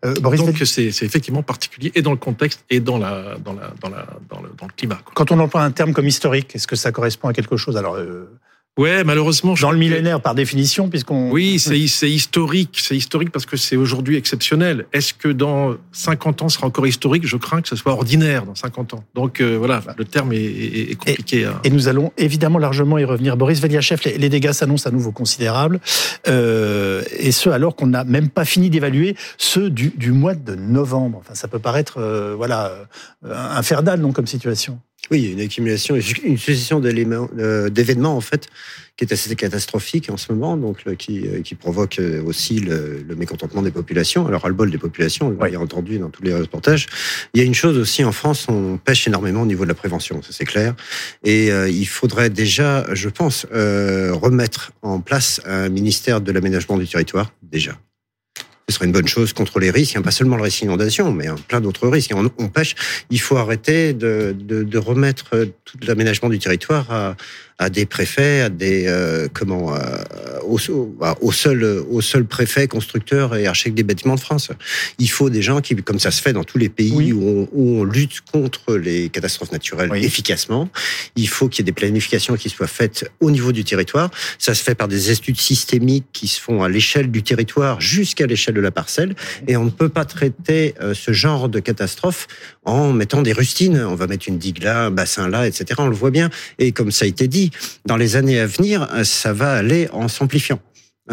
Euh, 0.05 0.15
Donc 0.15 0.57
c'est 0.65 0.87
effectivement 0.87 1.43
particulier 1.43 1.91
et 1.93 2.01
dans 2.01 2.13
le 2.13 2.17
contexte 2.17 2.65
et 2.71 2.79
dans 2.79 2.97
la 2.97 3.37
dans 3.37 3.53
la 3.53 3.71
dans 3.79 3.89
la 3.89 4.07
dans 4.27 4.41
le, 4.41 4.49
climat. 4.75 4.99
Quoi. 5.05 5.13
Quand 5.13 5.31
on 5.31 5.39
emploie 5.39 5.61
un 5.61 5.69
terme 5.69 5.93
comme 5.93 6.07
historique, 6.07 6.55
est-ce 6.55 6.65
que 6.65 6.75
ça 6.75 6.91
correspond 6.91 7.27
à 7.27 7.33
quelque 7.33 7.57
chose? 7.57 7.77
Alors 7.77 7.93
euh, 7.93 8.27
Ouais, 8.79 9.03
malheureusement. 9.03 9.55
Dans 9.59 9.71
le 9.71 9.77
millénaire, 9.77 10.21
par 10.21 10.35
définition, 10.35 10.87
puisqu'on. 10.87 11.31
Oui, 11.31 11.59
c'est 11.59 11.77
historique. 12.09 12.79
C'est 12.81 12.95
historique 12.95 13.29
parce 13.29 13.45
que 13.45 13.57
c'est 13.57 13.75
aujourd'hui 13.75 14.15
exceptionnel. 14.15 14.85
Est-ce 14.93 15.13
que 15.13 15.27
dans 15.27 15.75
50 15.91 16.43
ans, 16.43 16.49
ce 16.49 16.55
sera 16.55 16.67
encore 16.67 16.87
historique? 16.87 17.27
Je 17.27 17.35
crains 17.35 17.61
que 17.61 17.67
ce 17.67 17.75
soit 17.75 17.91
ordinaire 17.91 18.45
dans 18.45 18.55
50 18.55 18.93
ans. 18.93 19.03
Donc 19.15 19.41
euh, 19.41 19.57
voilà, 19.57 19.81
le 19.97 20.05
terme 20.05 20.31
est, 20.31 20.97
compliqué. 20.97 21.49
Et, 21.65 21.69
nous 21.69 21.89
allons 21.89 22.13
évidemment 22.17 22.57
largement 22.57 22.97
y 22.97 23.03
revenir. 23.03 23.35
Boris 23.35 23.59
Veliachev, 23.59 23.99
les, 24.05 24.17
les 24.17 24.29
dégâts 24.29 24.53
s'annoncent 24.53 24.87
à 24.87 24.93
nouveau 24.93 25.11
considérables. 25.11 25.81
Euh, 26.29 27.03
et 27.17 27.33
ce, 27.33 27.49
alors 27.49 27.75
qu'on 27.75 27.87
n'a 27.87 28.05
même 28.05 28.29
pas 28.29 28.45
fini 28.45 28.69
d'évaluer 28.69 29.17
ceux 29.37 29.69
du, 29.69 29.89
du, 29.89 30.13
mois 30.13 30.35
de 30.35 30.55
novembre. 30.55 31.17
Enfin, 31.19 31.35
ça 31.35 31.49
peut 31.49 31.59
paraître, 31.59 31.97
euh, 31.97 32.33
voilà, 32.37 32.71
infernal, 33.29 33.99
non, 33.99 34.13
comme 34.13 34.27
situation. 34.27 34.79
Oui, 35.11 35.21
il 35.21 35.25
y 35.25 35.29
a 35.29 35.31
une 35.31 35.41
accumulation, 35.41 35.95
une 35.95 36.37
succession 36.37 36.81
euh, 36.83 37.69
d'événements 37.69 38.15
en 38.15 38.21
fait 38.21 38.47
qui 38.95 39.05
est 39.05 39.13
assez 39.13 39.33
catastrophique 39.35 40.09
en 40.11 40.17
ce 40.17 40.31
moment, 40.31 40.57
donc 40.57 40.83
qui, 40.97 41.25
euh, 41.25 41.41
qui 41.41 41.55
provoque 41.55 41.99
euh, 41.99 42.21
aussi 42.23 42.59
le, 42.59 43.03
le, 43.07 43.15
mécontentement 43.15 43.61
des 43.61 43.71
populations. 43.71 44.27
Alors, 44.27 44.45
à 44.45 44.49
le 44.49 44.53
bol 44.53 44.69
des 44.69 44.77
populations, 44.77 45.35
on 45.39 45.43
l'a 45.43 45.59
entendu 45.59 45.97
dans 45.97 46.09
tous 46.09 46.21
les 46.21 46.33
reportages. 46.33 46.85
Il 47.33 47.39
y 47.39 47.43
a 47.43 47.45
une 47.45 47.55
chose 47.55 47.77
aussi 47.77 48.03
en 48.03 48.11
France, 48.11 48.47
on 48.49 48.77
pêche 48.77 49.07
énormément 49.07 49.43
au 49.43 49.45
niveau 49.47 49.63
de 49.63 49.69
la 49.69 49.75
prévention, 49.75 50.21
ça 50.21 50.29
c'est 50.31 50.45
clair. 50.45 50.75
Et 51.23 51.47
il 51.47 51.85
faudrait 51.87 52.29
déjà, 52.29 52.85
je 52.93 53.09
pense, 53.09 53.45
remettre 53.51 54.73
en 54.81 54.99
place 54.99 55.41
un 55.45 55.69
ministère 55.69 56.21
de 56.21 56.31
l'aménagement 56.31 56.77
du 56.77 56.87
territoire 56.87 57.31
déjà 57.41 57.79
ce 58.69 58.75
serait 58.75 58.85
une 58.85 58.91
bonne 58.91 59.07
chose 59.07 59.33
contre 59.33 59.59
les 59.59 59.71
risques, 59.71 59.95
a 59.95 60.01
pas 60.01 60.11
seulement 60.11 60.35
le 60.35 60.43
risque 60.43 60.61
inondation, 60.61 61.11
mais 61.11 61.27
plein 61.47 61.61
d'autres 61.61 61.87
risques. 61.87 62.11
On, 62.15 62.29
on, 62.37 62.47
pêche, 62.49 62.75
il 63.09 63.19
faut 63.19 63.37
arrêter 63.37 63.93
de, 63.93 64.35
de, 64.37 64.63
de 64.63 64.77
remettre 64.77 65.47
tout 65.65 65.77
l'aménagement 65.85 66.29
du 66.29 66.39
territoire 66.39 66.91
à, 66.91 67.15
à 67.59 67.69
des 67.69 67.85
préfets, 67.85 68.41
à 68.41 68.49
des 68.49 68.85
euh, 68.87 69.27
comment, 69.33 69.75
euh, 69.75 69.79
au, 70.43 70.57
au, 71.21 71.31
seul 71.31 71.63
au 71.89 72.01
seul 72.01 72.25
préfet, 72.25 72.67
constructeur 72.67 73.35
et 73.35 73.45
architecte 73.45 73.75
des 73.75 73.83
bâtiments 73.83 74.15
de 74.15 74.19
France. 74.21 74.49
Il 74.97 75.09
faut 75.09 75.29
des 75.29 75.41
gens 75.41 75.59
qui, 75.59 75.75
comme 75.75 75.99
ça 75.99 76.09
se 76.09 76.21
fait 76.21 76.31
dans 76.31 76.45
tous 76.45 76.57
les 76.57 76.69
pays 76.69 77.11
où, 77.11 77.21
on, 77.21 77.49
où, 77.51 77.79
on, 77.81 77.83
lutte 77.83 78.21
contre 78.31 78.75
les 78.75 79.09
catastrophes 79.09 79.51
naturelles 79.51 79.91
efficacement. 79.95 80.69
Il 81.15 81.27
faut 81.27 81.49
qu'il 81.49 81.59
y 81.59 81.63
ait 81.63 81.71
des 81.71 81.73
planifications 81.73 82.35
qui 82.35 82.49
soient 82.49 82.67
faites 82.67 83.11
au 83.19 83.29
niveau 83.29 83.51
du 83.51 83.65
territoire. 83.65 84.09
Ça 84.37 84.53
se 84.53 84.63
fait 84.63 84.75
par 84.75 84.87
des 84.87 85.11
études 85.11 85.39
systémiques 85.39 86.05
qui 86.13 86.27
se 86.27 86.39
font 86.39 86.63
à 86.63 86.69
l'échelle 86.69 87.11
du 87.11 87.23
territoire 87.23 87.81
jusqu'à 87.81 88.25
l'échelle 88.25 88.55
de 88.55 88.61
la 88.61 88.71
parcelle. 88.71 89.15
Et 89.47 89.57
on 89.57 89.65
ne 89.65 89.69
peut 89.69 89.89
pas 89.89 90.05
traiter 90.05 90.75
euh, 90.81 90.93
ce 90.93 91.11
genre 91.11 91.49
de 91.49 91.59
catastrophe 91.59 92.27
en 92.69 92.93
mettant 92.93 93.21
des 93.21 93.33
rustines. 93.33 93.79
On 93.79 93.95
va 93.95 94.07
mettre 94.07 94.27
une 94.27 94.37
digue 94.37 94.63
là, 94.63 94.85
un 94.85 94.91
bassin 94.91 95.27
là, 95.27 95.47
etc. 95.47 95.65
On 95.79 95.87
le 95.87 95.95
voit 95.95 96.11
bien. 96.11 96.29
Et 96.57 96.71
comme 96.71 96.91
ça 96.91 97.05
a 97.05 97.07
été 97.07 97.27
dit, 97.27 97.51
dans 97.85 97.97
les 97.97 98.15
années 98.15 98.39
à 98.39 98.45
venir, 98.45 98.87
ça 99.03 99.33
va 99.33 99.53
aller 99.53 99.89
en 99.91 100.07
s'amplifiant. 100.07 100.59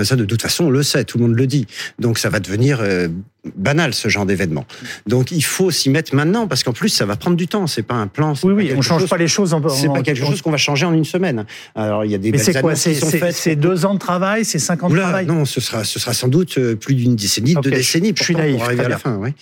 Ça, 0.02 0.14
de 0.14 0.25
toute 0.25 0.42
façon, 0.42 0.64
on 0.64 0.70
le 0.70 0.82
sait, 0.82 1.04
tout 1.04 1.16
le 1.16 1.25
monde 1.25 1.36
le 1.36 1.46
dit. 1.46 1.66
Donc, 1.98 2.18
ça 2.18 2.28
va 2.28 2.38
devenir 2.38 2.80
euh, 2.82 3.08
banal 3.54 3.94
ce 3.94 4.08
genre 4.08 4.26
d'événement. 4.26 4.66
Donc 5.06 5.30
il 5.30 5.44
faut 5.44 5.70
s'y 5.70 5.90
mettre 5.90 6.14
maintenant 6.14 6.46
parce 6.46 6.62
qu'en 6.62 6.72
plus 6.72 6.88
ça 6.88 7.06
va 7.06 7.16
prendre 7.16 7.36
du 7.36 7.48
temps. 7.48 7.66
C'est 7.66 7.82
pas 7.82 7.94
un 7.94 8.06
plan. 8.06 8.34
Oui, 8.42 8.52
oui, 8.52 8.72
on 8.76 8.82
change 8.82 9.06
pas 9.06 9.16
les 9.16 9.28
choses. 9.28 9.54
En, 9.54 9.68
c'est 9.68 9.88
pas 9.88 10.02
quelque 10.02 10.24
chose 10.24 10.42
qu'on 10.42 10.50
va 10.50 10.56
changer 10.56 10.86
en 10.86 10.92
une 10.92 11.04
semaine. 11.04 11.44
Alors 11.74 12.04
il 12.04 12.10
y 12.10 12.14
a 12.14 12.18
des. 12.18 12.32
Mais 12.32 12.38
c'est 12.38 12.60
quoi 12.60 12.74
C'est 12.74 13.56
deux 13.56 13.86
ans 13.86 13.94
de 13.94 13.98
travail, 13.98 14.44
c'est 14.44 14.58
cinq 14.58 14.82
ans 14.82 14.88
de 14.88 14.96
travail. 14.96 15.26
Non, 15.26 15.44
ce 15.44 15.60
sera 15.60 15.84
ce 15.84 15.98
sera 15.98 16.12
sans 16.12 16.28
doute 16.28 16.58
euh, 16.58 16.74
plus 16.74 16.94
d'une 16.94 17.16
décennie, 17.16 17.54
deux 17.54 17.70
décennies. 17.70 18.12
Je 18.16 18.22
suis 18.22 18.34
naïf. 18.34 18.56
Pour 18.56 18.64
arriver 18.64 18.84
à 18.84 18.88
la 18.88 18.98
fin. 18.98 19.16
Ouais. 19.16 19.34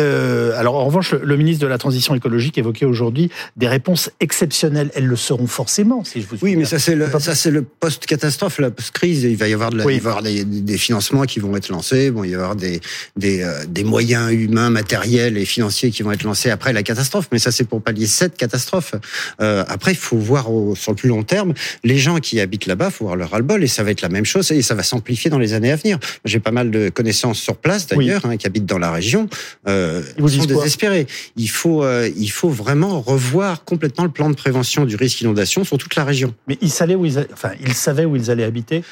Euh, 0.00 0.58
alors 0.58 0.76
en 0.76 0.84
revanche, 0.84 1.12
le 1.12 1.36
ministre 1.36 1.62
de 1.62 1.68
la 1.68 1.78
transition 1.78 2.14
écologique 2.14 2.58
évoquait 2.58 2.86
aujourd'hui 2.86 3.30
des 3.56 3.68
réponses 3.68 4.10
exceptionnelles. 4.20 4.90
Elles 4.94 5.06
le 5.06 5.16
seront 5.16 5.46
forcément, 5.46 6.04
si 6.04 6.20
je 6.20 6.26
vous. 6.26 6.36
Oui, 6.42 6.56
mais 6.56 6.64
ça 6.64 6.78
c'est 6.78 6.94
le 6.94 7.08
ça 7.18 7.34
c'est 7.34 7.50
le 7.50 7.62
post 7.62 8.06
catastrophe, 8.06 8.58
la 8.58 8.70
post 8.70 8.90
crise. 8.92 9.24
Il 9.24 9.36
va 9.36 9.48
y 9.48 9.54
avoir 9.54 9.70
de 9.70 9.78
la, 9.78 9.84
il 9.84 10.00
va 10.00 10.10
y 10.10 10.12
avoir 10.12 10.22
des, 10.22 10.44
des, 10.44 10.78
financements 10.78 11.24
qui 11.24 11.40
vont 11.40 11.56
être 11.56 11.68
lancés. 11.68 12.10
Bon, 12.10 12.24
il 12.24 12.30
va 12.30 12.32
y 12.32 12.34
avoir 12.34 12.56
des 12.56 12.80
des 13.16 13.42
euh, 13.44 13.64
des 13.68 13.84
moyens 13.84 14.32
humains, 14.32 14.70
matériels 14.70 15.36
et 15.38 15.44
financiers 15.44 15.90
qui 15.90 16.02
vont 16.02 16.12
être 16.12 16.24
lancés 16.24 16.50
après 16.50 16.72
la 16.72 16.82
catastrophe. 16.82 17.28
Mais 17.32 17.38
ça, 17.38 17.52
c'est 17.52 17.64
pour 17.64 17.82
pallier 17.82 18.06
cette 18.06 18.36
catastrophe. 18.36 18.94
Euh, 19.40 19.64
après, 19.68 19.92
il 19.92 19.96
faut 19.98 20.16
voir 20.18 20.50
au, 20.50 20.74
sur 20.74 20.92
le 20.92 20.96
plus 20.96 21.08
long 21.08 21.22
terme 21.22 21.54
les 21.84 21.98
gens 21.98 22.18
qui 22.18 22.40
habitent 22.40 22.66
là-bas, 22.66 22.90
faut 22.90 23.04
voir 23.04 23.16
leur 23.16 23.30
ras-le-bol 23.30 23.62
et 23.62 23.66
ça 23.68 23.82
va 23.82 23.90
être 23.90 24.00
la 24.02 24.08
même 24.08 24.24
chose 24.24 24.50
et 24.52 24.62
ça 24.62 24.74
va 24.74 24.82
s'amplifier 24.82 25.30
dans 25.30 25.38
les 25.38 25.52
années 25.52 25.70
à 25.72 25.76
venir. 25.76 25.98
J'ai 26.24 26.40
pas 26.40 26.50
mal 26.50 26.70
de 26.70 26.88
connaissances 26.88 27.38
sur 27.38 27.56
place 27.56 27.86
d'ailleurs 27.86 28.24
hein, 28.26 28.36
qui 28.36 28.46
habitent 28.46 28.66
dans 28.66 28.78
la 28.78 28.90
région. 28.90 29.28
Euh, 29.68 30.02
Ils 30.16 30.22
vous 30.22 30.28
sont 30.28 30.44
désespérés. 30.46 31.06
Il 31.36 31.48
faut, 31.50 31.84
euh, 31.84 32.10
il 32.16 32.30
faut 32.30 32.48
vraiment 32.50 33.00
revoir 33.00 33.64
complètement 33.64 34.04
le 34.04 34.10
plan 34.10 34.30
de 34.30 34.34
prévention 34.34 34.84
du 34.84 34.96
risque 34.96 35.20
inondation 35.20 35.64
sur 35.64 35.78
toute 35.78 35.94
la 35.96 36.04
région. 36.04 36.34
Mais 36.48 36.58
ils 36.60 36.70
savaient 36.70 36.94
où 36.94 37.04
ils, 37.04 37.18
a- 37.18 37.26
enfin, 37.32 37.50
ils 37.60 37.74
savaient 37.74 38.04
où 38.04 38.16
ils 38.16 38.30
allaient 38.30 38.44
habiter. 38.44 38.82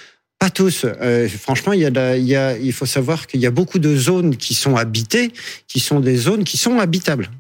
Pas 0.43 0.51
tous. 0.51 0.85
Euh, 0.85 1.29
franchement, 1.29 1.73
il 1.73 1.79
y 1.79 1.85
a, 1.85 1.91
la- 1.91 2.17
il 2.17 2.25
y 2.27 2.35
a, 2.35 2.59
il 2.59 2.73
faut 2.73 2.85
savoir 2.85 3.29
qu'il 3.29 3.39
y 3.39 3.47
a 3.47 3.53
beaucoup 3.53 3.79
de 3.79 3.95
zones 3.95 4.35
qui 4.37 4.55
sont 4.55 4.75
habitées, 4.75 5.31
qui 5.69 5.79
sont 5.79 6.01
des 6.01 6.17
zones 6.17 6.43
qui 6.43 6.57
sont 6.57 6.81
habitables. 6.81 7.31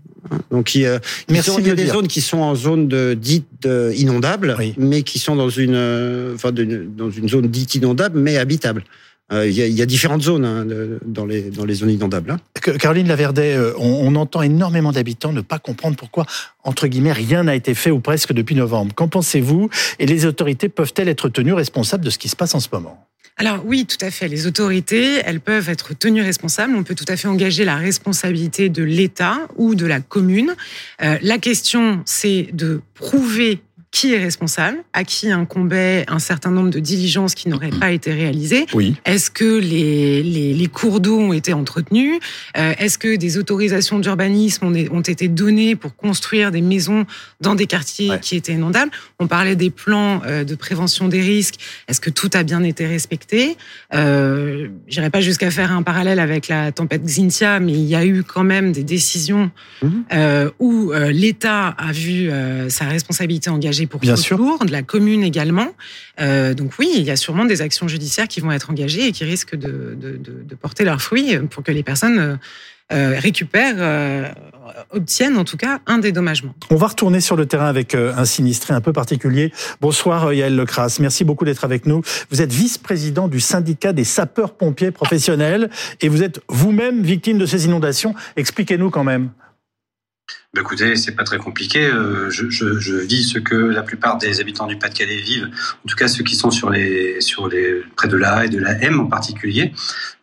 Donc 0.53 0.77
il 0.77 0.83
ils 1.29 1.35
il 1.59 1.67
y 1.67 1.71
a 1.71 1.75
des 1.75 1.83
dire. 1.87 1.95
zones 1.95 2.07
qui 2.07 2.21
sont 2.21 2.39
en 2.39 2.55
zone 2.55 2.87
de, 2.87 3.15
dite 3.15 3.67
euh, 3.67 3.93
inondable, 3.97 4.55
Oui. 4.57 4.75
mais 4.79 5.03
qui 5.03 5.19
sont 5.19 5.35
dans 5.35 5.49
une, 5.49 5.75
euh, 5.75 6.37
enfin, 6.37 6.53
de- 6.53 6.87
dans 6.97 7.11
une 7.11 7.29
zone 7.29 7.49
dite 7.49 7.75
inondable, 7.75 8.21
mais 8.21 8.37
habitable. 8.37 8.85
Euh, 9.33 9.47
il, 9.47 9.55
y 9.55 9.63
a, 9.63 9.67
il 9.67 9.73
y 9.75 9.83
a 9.83 9.87
différentes 9.87 10.23
zones 10.23 10.45
hein, 10.45 10.65
de- 10.65 10.99
dans, 11.07 11.25
les, 11.25 11.43
dans 11.51 11.65
les 11.65 11.75
zones 11.75 11.91
inondables. 11.91 12.31
hein. 12.33 12.41
Caroline 12.79 13.09
Laverdet, 13.09 13.55
euh, 13.57 13.73
on, 13.79 14.07
on 14.07 14.15
entend 14.17 14.43
énormément 14.43 14.93
d'habitants 14.93 15.33
ne 15.33 15.41
pas 15.41 15.59
comprendre 15.59 15.97
pourquoi, 15.97 16.27
entre 16.65 16.87
guillemets, 16.87 17.13
rien 17.13 17.45
n'a 17.45 17.55
été 17.55 17.75
fait 17.75 17.91
ou 17.91 18.01
presque 18.01 18.33
depuis 18.33 18.55
novembre. 18.55 18.95
Qu'en 18.95 19.09
pensez-vous 19.09 19.71
Et 19.99 20.07
les 20.07 20.27
autorités 20.27 20.69
peuvent-elles 20.69 21.09
être 21.09 21.29
tenues 21.29 21.55
responsables 21.55 22.05
de 22.05 22.11
ce 22.11 22.19
qui 22.19 22.29
se 22.29 22.37
passe 22.37 22.55
en 22.55 22.61
ce 22.61 22.69
moment? 22.73 23.07
Alors 23.39 23.63
oui, 23.65 23.87
tout 23.87 23.97
à 24.05 24.11
fait. 24.11 24.29
Les 24.29 24.47
autorités, 24.47 25.23
elles 25.25 25.41
peuvent 25.41 25.71
être 25.71 25.95
tenues 25.97 26.21
responsables. 26.21 26.75
On 26.77 26.83
peut 26.83 26.95
tout 26.95 27.07
à 27.09 27.17
fait 27.17 27.29
engager 27.29 27.65
la 27.65 27.77
responsabilité 27.77 28.69
de 28.69 28.83
l'État 28.83 29.39
ou 29.57 29.75
de 29.75 29.87
la 29.87 30.01
commune. 30.01 30.55
Euh, 31.03 31.17
la 31.23 31.39
question, 31.39 32.03
c'est 32.05 32.49
de 32.53 32.83
prouver 32.93 33.63
qui 33.93 34.15
est 34.15 34.19
responsable, 34.19 34.79
à 34.95 35.05
qui 35.05 35.31
incombait 35.31 36.07
un 36.09 36.19
certain 36.19 36.51
nombre 36.51 36.71
de 36.71 36.81
diligences 36.81 37.35
qui 37.35 37.51
n'auraient 37.51 37.69
pas 37.69 37.91
été 37.93 38.11
réalisées. 38.11 38.65
Oui. 38.73 38.97
Est-ce 39.05 39.31
que 39.31 39.59
les, 39.61 40.23
les, 40.23 40.55
les 40.55 40.67
cours 40.67 40.99
d'eau 41.01 41.19
ont 41.21 41.35
été 41.35 41.53
entretenus? 41.53 42.19
Euh, 42.57 42.73
Est-ce 42.79 42.97
que 42.97 43.17
des 43.17 43.37
autorisations 43.37 43.99
d'urbanisme 43.99 44.65
ont, 44.65 44.97
ont 44.97 45.03
été 45.03 45.29
données 45.29 45.77
pour 45.77 45.95
construire 45.95 46.51
des 46.51 46.63
maisons 46.63 47.05
dans 47.43 47.55
des 47.55 47.67
quartiers 47.67 48.09
Ouais. 48.13 48.19
qui 48.21 48.35
étaient 48.35 48.55
inondables? 48.55 48.91
On 49.21 49.27
parlait 49.27 49.57
des 49.57 49.69
plans 49.69 50.23
euh, 50.25 50.43
de 50.45 50.55
prévention 50.55 51.07
des 51.09 51.21
risques. 51.21 51.57
Est-ce 51.87 52.01
que 52.01 52.09
tout 52.11 52.31
a 52.33 52.45
bien 52.45 52.63
été 52.63 52.87
respecté? 52.87 53.59
Euh, 53.95 54.69
J'irai 54.89 55.11
pas 55.11 55.21
jusqu'à 55.21 55.51
faire 55.51 55.71
un 55.71 55.83
parallèle 55.83 56.19
avec 56.19 56.49
la 56.49 56.73
tempête 56.73 57.05
Xintia, 57.05 57.61
mais 57.61 57.73
il 57.73 57.85
y 57.85 57.95
a 57.95 58.07
eu 58.07 58.23
quand 58.25 58.45
même 58.45 58.73
des 58.73 58.85
décisions 58.85 59.51
Mhm. 59.83 60.05
euh, 60.15 60.51
où 60.61 60.93
l'État 61.11 61.69
a 61.69 61.93
vu 61.93 62.31
sa 62.69 62.87
responsabilité 62.87 63.51
engagée 63.51 63.82
pour 63.87 64.01
Bien 64.01 64.17
sûr. 64.17 64.39
de 64.65 64.73
la 64.73 64.83
commune 64.83 65.23
également. 65.23 65.69
Euh, 66.21 66.55
donc 66.55 66.73
oui, 66.79 66.91
il 66.95 67.03
y 67.03 67.11
a 67.11 67.17
sûrement 67.17 67.45
des 67.45 67.63
actions 67.63 67.89
judiciaires 67.89 68.29
qui 68.29 68.41
vont 68.41 68.53
être 68.53 68.71
engagées 68.71 69.07
et 69.09 69.13
qui 69.13 69.25
risquent 69.25 69.57
de, 69.57 69.97
de, 69.99 70.17
de, 70.17 70.43
de 70.43 70.55
porter 70.55 70.85
leurs 70.85 71.03
fruits 71.03 71.39
pour 71.51 71.63
que 71.63 71.73
les 71.73 71.83
personnes 71.83 72.19
euh, 72.19 72.37
euh, 72.93 73.19
récupèrent, 73.19 73.77
euh, 73.79 74.29
obtiennent 74.91 75.39
en 75.39 75.45
tout 75.45 75.57
cas 75.57 75.81
un 75.87 75.99
dédommagement. 75.99 76.55
On 76.71 76.77
va 76.77 76.89
retourner 76.89 77.21
sur 77.21 77.37
le 77.37 77.47
terrain 77.47 77.67
avec 77.67 77.95
un 77.95 78.25
sinistré 78.27 78.75
un 78.75 78.83
peu 78.83 78.93
particulier. 78.93 79.53
Bonsoir 79.81 80.33
Yael 80.35 80.55
Lecras, 80.55 80.99
merci 81.01 81.25
beaucoup 81.25 81.47
d'être 81.47 81.65
avec 81.65 81.87
nous. 81.87 82.03
Vous 82.31 82.43
êtes 82.43 82.53
vice-président 82.53 83.29
du 83.29 83.41
syndicat 83.41 83.95
des 83.95 84.05
sapeurs-pompiers 84.05 84.91
professionnels 84.91 85.71
et 86.03 86.09
vous 86.09 86.23
êtes 86.23 86.41
vous-même 86.49 87.03
victime 87.03 87.39
de 87.39 87.47
ces 87.47 87.65
inondations. 87.65 88.15
Expliquez-nous 88.37 88.91
quand 88.91 89.05
même. 89.05 89.31
Bah, 90.55 90.61
écoutez, 90.61 90.97
c'est 90.97 91.13
pas 91.13 91.25
très 91.25 91.39
compliqué. 91.39 91.87
Euh, 91.87 92.29
Je, 92.29 92.95
vis 93.07 93.25
ce 93.25 93.39
que 93.39 93.55
la 93.55 93.83
plupart 93.83 94.19
des 94.19 94.39
habitants 94.39 94.67
du 94.67 94.77
Pas-de-Calais 94.77 95.17
vivent, 95.17 95.47
en 95.47 95.89
tout 95.89 95.97
cas 95.97 96.09
ceux 96.09 96.23
qui 96.25 96.37
sont 96.37 96.51
sur 96.51 96.69
les, 96.69 97.23
sur 97.23 97.49
les, 97.49 97.81
près 97.97 98.07
de 98.07 98.19
la 98.19 98.45
et 98.45 98.51
de 98.51 98.59
la 98.59 98.73
M 98.83 99.01
en 99.01 99.07
particulier. 99.07 99.73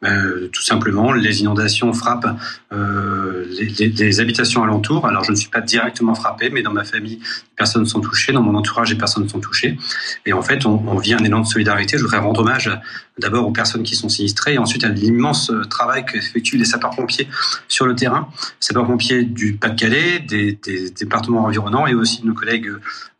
Euh, 0.03 0.47
tout 0.53 0.61
simplement, 0.61 1.13
les 1.13 1.41
inondations 1.41 1.91
frappent 1.93 2.37
euh, 2.71 3.43
les, 3.79 4.19
habitations 4.19 4.61
alentours. 4.61 5.07
Alors, 5.07 5.23
je 5.23 5.31
ne 5.31 5.35
suis 5.35 5.49
pas 5.49 5.61
directement 5.61 6.13
frappé, 6.13 6.51
mais 6.51 6.61
dans 6.61 6.73
ma 6.73 6.83
famille, 6.83 7.17
les 7.17 7.55
personnes 7.55 7.87
sont 7.87 7.99
touchées, 7.99 8.31
dans 8.31 8.43
mon 8.43 8.53
entourage, 8.53 8.95
personnes 8.99 9.27
sont 9.27 9.39
touchées. 9.39 9.79
Et 10.27 10.33
en 10.33 10.43
fait, 10.43 10.63
on, 10.67 10.83
on 10.87 10.97
vit 10.99 11.15
un 11.15 11.23
élan 11.23 11.39
de 11.39 11.47
solidarité. 11.47 11.97
Je 11.97 12.03
voudrais 12.03 12.19
rendre 12.19 12.41
hommage 12.41 12.69
d'abord 13.17 13.47
aux 13.47 13.51
personnes 13.51 13.83
qui 13.83 13.95
sont 13.95 14.09
sinistrées 14.09 14.53
et 14.53 14.57
ensuite 14.57 14.83
à 14.83 14.89
l'immense 14.89 15.51
travail 15.69 16.05
qu'effectuent 16.05 16.57
les 16.57 16.65
sapeurs-pompiers 16.65 17.27
sur 17.67 17.85
le 17.85 17.95
terrain, 17.95 18.29
sapeurs-pompiers 18.59 19.23
du 19.23 19.53
Pas-de-Calais, 19.53 20.18
des, 20.21 20.57
départements 20.97 21.45
environnants 21.45 21.87
et 21.87 21.93
aussi 21.93 22.21
de 22.21 22.27
nos 22.27 22.33
collègues 22.33 22.67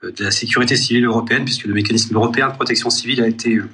euh, 0.04 0.12
de 0.12 0.24
la 0.24 0.32
sécurité 0.32 0.76
civile 0.76 1.06
européenne, 1.06 1.46
puisque 1.46 1.66
le 1.66 1.74
mécanisme 1.74 2.16
européen 2.16 2.50
de 2.50 2.54
protection 2.54 2.90
civile 2.90 3.22
a 3.22 3.28
été 3.28 3.56
euh, 3.56 3.70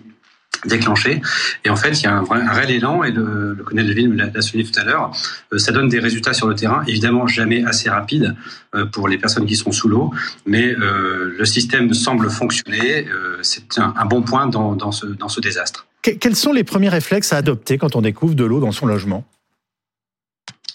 déclenché. 0.66 1.22
Et 1.64 1.70
en 1.70 1.76
fait, 1.76 1.92
il 1.92 2.04
y 2.04 2.08
a 2.08 2.16
un, 2.16 2.24
vrai, 2.24 2.42
un 2.42 2.52
réel 2.52 2.72
élan, 2.72 3.04
et 3.04 3.12
le, 3.12 3.54
le 3.54 3.64
colonel 3.64 3.88
Leville 3.88 4.32
l'a 4.34 4.42
souligné 4.42 4.70
tout 4.70 4.80
à 4.80 4.84
l'heure, 4.84 5.12
euh, 5.54 5.58
ça 5.58 5.72
donne 5.72 5.90
des 5.90 6.00
résultats 6.00 6.34
sur 6.34 6.48
le 6.48 6.56
terrain, 6.56 6.84
évidemment 6.88 7.28
jamais 7.28 7.64
assez 7.66 7.90
rapides 7.90 8.36
pour 8.92 9.08
les 9.08 9.18
personnes 9.18 9.46
qui 9.46 9.56
sont 9.56 9.72
sous 9.72 9.88
l'eau, 9.88 10.12
mais 10.46 10.76
le 10.76 11.46
système 11.46 11.94
semble 11.94 12.30
fonctionner, 12.30 13.08
c'est 13.42 13.80
un, 13.80 14.06
bon 14.06 14.22
point 14.22 14.48
dans, 14.48 14.92
ce, 14.92 15.06
dans 15.06 15.30
ce 15.30 15.40
désastre. 15.40 15.88
Quels 16.02 16.36
sont 16.36 16.52
les 16.52 16.66
premiers 16.66 16.90
réflexes 16.90 17.32
à 17.32 17.38
adopter 17.38 17.78
quand 17.78 17.96
on 17.96 18.02
découvre 18.02 18.36
de 18.36 18.44
l'eau 18.44 18.60
dans 18.60 18.74
son 18.74 18.86
logement? 18.86 19.26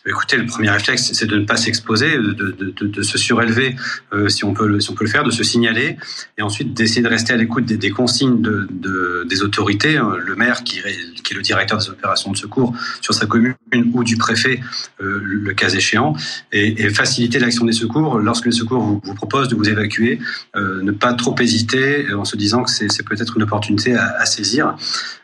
Écoutez, 0.06 0.38
le 0.38 0.46
premier 0.46 0.70
réflexe, 0.70 1.12
c'est 1.12 1.26
de 1.26 1.36
ne 1.36 1.44
pas 1.44 1.58
s'exposer, 1.58 2.16
de, 2.16 2.32
de, 2.32 2.52
de, 2.52 2.86
de, 2.86 3.02
se 3.02 3.18
surélever 3.18 3.76
euh, 4.14 4.28
si, 4.28 4.44
on 4.44 4.54
peut 4.54 4.66
le, 4.66 4.80
si 4.80 4.90
on 4.90 4.94
peut 4.94 5.04
le 5.04 5.10
faire, 5.10 5.24
de 5.24 5.30
se 5.30 5.42
signaler, 5.42 5.98
et 6.38 6.42
ensuite 6.42 6.72
d'essayer 6.72 7.02
de 7.02 7.08
rester 7.08 7.34
à 7.34 7.36
l'écoute 7.36 7.66
des, 7.66 7.76
des, 7.76 7.90
consignes 7.90 8.40
de, 8.40 8.66
de, 8.70 9.26
des 9.28 9.42
autorités, 9.42 9.98
hein, 9.98 10.16
le 10.18 10.34
maire 10.36 10.64
qui, 10.64 10.80
qui 11.22 11.34
est 11.34 11.36
le 11.36 11.42
directeur 11.42 11.76
des 11.76 11.90
opérations 11.90 12.32
de 12.32 12.36
secours 12.38 12.74
sur 13.02 13.12
sa 13.12 13.26
commune 13.26 13.54
ou 13.92 14.02
du 14.02 14.16
préfet, 14.16 14.60
euh, 15.02 15.20
le 15.22 15.52
cas 15.52 15.68
échéant, 15.68 16.16
et, 16.50 16.82
et 16.82 16.88
faciliter 16.88 17.38
l'action 17.38 17.66
des 17.66 17.72
secours. 17.72 18.20
Lorsque 18.20 18.46
les 18.46 18.52
secours 18.52 18.82
vous, 18.82 19.02
vous 19.04 19.14
proposent 19.14 19.48
de 19.48 19.54
vous 19.54 19.68
évacuer, 19.68 20.18
euh, 20.56 20.82
ne 20.82 20.92
pas 20.92 21.12
trop 21.12 21.34
hésiter 21.40 22.10
en 22.14 22.24
se 22.24 22.36
disant 22.36 22.62
que 22.62 22.70
c'est 22.70 23.04
peut-être 23.04 23.36
une 23.36 23.42
opportunité 23.42 23.94
à, 23.94 24.16
à 24.18 24.24
saisir, 24.24 24.76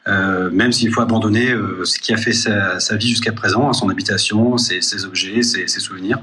euh, 0.08 0.50
même 0.50 0.72
s'il 0.72 0.92
faut 0.92 1.00
abandonner 1.00 1.50
euh, 1.50 1.84
ce 1.84 1.98
qui 1.98 2.12
a 2.12 2.16
fait 2.16 2.32
sa, 2.32 2.78
sa 2.78 2.96
vie 2.96 3.08
jusqu'à 3.08 3.32
présent, 3.32 3.72
son 3.72 3.88
habitation, 3.88 4.56
ses, 4.56 4.80
ses 4.80 5.04
objets, 5.04 5.42
ses, 5.42 5.66
ses 5.66 5.80
souvenirs. 5.80 6.18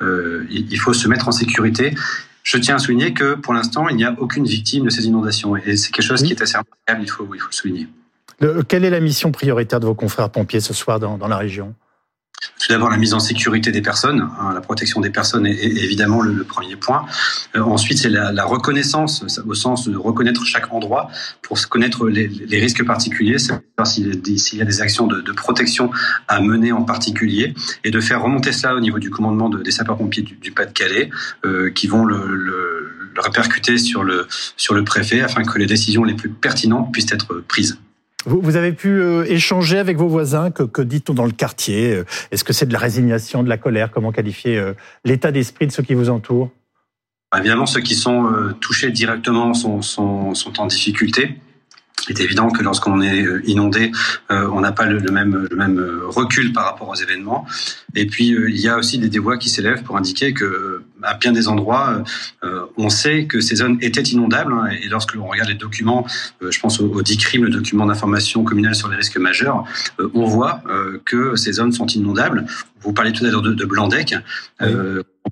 Euh, 0.00 0.46
il 0.50 0.78
faut 0.78 0.92
se 0.92 1.08
mettre 1.08 1.28
en 1.28 1.32
sécurité. 1.32 1.94
Je 2.42 2.58
tiens 2.58 2.76
à 2.76 2.78
souligner 2.78 3.12
que 3.12 3.34
pour 3.34 3.52
l'instant, 3.54 3.88
il 3.88 3.96
n'y 3.96 4.04
a 4.04 4.14
aucune 4.18 4.46
victime 4.46 4.84
de 4.84 4.90
ces 4.90 5.06
inondations. 5.06 5.56
Et 5.56 5.76
c'est 5.76 5.90
quelque 5.90 6.04
chose 6.04 6.22
qui 6.22 6.32
est 6.32 6.40
assez 6.40 6.56
remarquable, 6.56 7.02
il 7.02 7.10
faut, 7.10 7.28
il 7.34 7.40
faut 7.40 7.48
le 7.50 7.54
souligner. 7.54 7.88
Le, 8.38 8.62
quelle 8.62 8.84
est 8.84 8.90
la 8.90 9.00
mission 9.00 9.32
prioritaire 9.32 9.80
de 9.80 9.86
vos 9.86 9.94
confrères 9.94 10.30
pompiers 10.30 10.60
ce 10.60 10.72
soir 10.72 11.00
dans, 11.00 11.18
dans 11.18 11.28
la 11.28 11.38
région? 11.38 11.74
Tout 12.58 12.72
d'abord, 12.72 12.90
la 12.90 12.96
mise 12.96 13.14
en 13.14 13.20
sécurité 13.20 13.70
des 13.70 13.82
personnes, 13.82 14.28
hein, 14.40 14.52
la 14.52 14.60
protection 14.60 15.00
des 15.00 15.10
personnes 15.10 15.46
est, 15.46 15.62
évidemment 15.62 16.20
le, 16.20 16.44
premier 16.44 16.76
point. 16.76 17.06
Euh, 17.54 17.60
ensuite, 17.60 17.98
c'est 17.98 18.08
la, 18.08 18.44
reconnaissance, 18.44 19.24
au 19.46 19.54
sens 19.54 19.88
de 19.88 19.96
reconnaître 19.96 20.44
chaque 20.44 20.72
endroit 20.72 21.08
pour 21.42 21.58
connaître 21.68 22.08
les, 22.08 22.58
risques 22.58 22.84
particuliers, 22.84 23.38
savoir 23.38 23.86
s'il 23.86 24.08
y 24.08 24.60
a 24.60 24.64
des 24.64 24.80
actions 24.80 25.06
de, 25.06 25.32
protection 25.32 25.90
à 26.28 26.40
mener 26.40 26.72
en 26.72 26.82
particulier, 26.82 27.54
et 27.84 27.90
de 27.90 28.00
faire 28.00 28.22
remonter 28.22 28.52
cela 28.52 28.74
au 28.74 28.80
niveau 28.80 28.98
du 28.98 29.10
commandement 29.10 29.48
de, 29.48 29.62
des 29.62 29.70
sapeurs-pompiers 29.70 30.22
du, 30.22 30.52
Pas-de-Calais, 30.52 31.10
euh, 31.44 31.70
qui 31.70 31.86
vont 31.86 32.04
le, 32.04 32.34
le, 32.34 33.10
le 33.14 33.20
répercuter 33.20 33.78
sur 33.78 34.02
le, 34.02 34.26
sur 34.56 34.74
le 34.74 34.84
préfet 34.84 35.20
afin 35.20 35.44
que 35.44 35.58
les 35.58 35.66
décisions 35.66 36.04
les 36.04 36.14
plus 36.14 36.30
pertinentes 36.30 36.92
puissent 36.92 37.12
être 37.12 37.44
prises. 37.46 37.78
Vous, 38.26 38.56
avez 38.56 38.72
pu 38.72 39.00
euh, 39.00 39.24
échanger 39.24 39.78
avec 39.78 39.96
vos 39.96 40.08
voisins. 40.08 40.50
Que, 40.50 40.82
dit-on 40.82 41.14
dans 41.14 41.24
le 41.24 41.30
quartier? 41.30 41.94
Euh, 41.94 42.04
Est-ce 42.32 42.42
que 42.42 42.52
c'est 42.52 42.66
de 42.66 42.72
la 42.72 42.80
résignation, 42.80 43.44
de 43.44 43.48
la 43.48 43.56
colère? 43.56 43.92
Comment 43.92 44.10
qualifier 44.10 44.58
euh, 44.58 44.74
l'état 45.04 45.30
d'esprit 45.30 45.68
de 45.68 45.72
ceux 45.72 45.84
qui 45.84 45.94
vous 45.94 46.10
entourent? 46.10 46.50
Évidemment, 47.36 47.66
ceux 47.66 47.80
qui 47.80 47.94
sont 47.94 48.54
touchés 48.60 48.90
directement 48.90 49.52
sont, 49.52 49.82
sont 49.82 50.32
en 50.58 50.66
difficulté. 50.66 51.36
Il 52.08 52.20
est 52.20 52.22
évident 52.22 52.50
que 52.50 52.62
lorsqu'on 52.62 53.00
est 53.00 53.22
euh, 53.24 53.42
inondé, 53.46 53.90
euh, 54.30 54.48
on 54.52 54.60
n'a 54.60 54.70
pas 54.70 54.86
le, 54.86 54.98
le, 54.98 55.10
même, 55.10 55.48
le 55.50 55.56
même 55.56 55.84
recul 56.04 56.52
par 56.52 56.64
rapport 56.64 56.88
aux 56.88 56.94
événements. 56.94 57.46
Et 57.96 58.06
puis, 58.06 58.32
euh, 58.32 58.48
il 58.48 58.60
y 58.60 58.68
a 58.68 58.78
aussi 58.78 58.98
des, 58.98 59.08
des 59.08 59.18
voix 59.18 59.38
qui 59.38 59.48
s'élèvent 59.48 59.82
pour 59.82 59.96
indiquer 59.96 60.32
que, 60.32 60.82
à 61.02 61.14
bien 61.14 61.32
des 61.32 61.48
endroits, 61.48 62.04
euh, 62.44 62.66
on 62.76 62.90
sait 62.90 63.24
que 63.24 63.40
ces 63.40 63.56
zones 63.56 63.78
étaient 63.80 64.02
inondables. 64.02 64.52
Hein, 64.52 64.68
et 64.82 64.88
lorsque 64.88 65.14
l'on 65.14 65.26
regarde 65.26 65.48
les 65.48 65.56
documents, 65.56 66.06
euh, 66.42 66.50
je 66.52 66.60
pense 66.60 66.78
au, 66.80 66.86
au 66.86 67.02
DICRIM, 67.02 67.42
le 67.42 67.50
document 67.50 67.86
d'information 67.86 68.44
communale 68.44 68.76
sur 68.76 68.88
les 68.88 68.96
risques 68.96 69.18
majeurs, 69.18 69.64
euh, 69.98 70.08
on 70.14 70.26
voit 70.26 70.62
que 71.04 71.34
ces 71.34 71.52
zones 71.52 71.72
sont 71.72 71.86
inondables. 71.86 72.46
Vous 72.82 72.92
parlez 72.92 73.12
tout 73.12 73.24
à 73.24 73.30
l'heure 73.30 73.42
de, 73.42 73.52
de 73.52 73.64
Blandec. 73.64 74.14
Oui. 74.60 74.68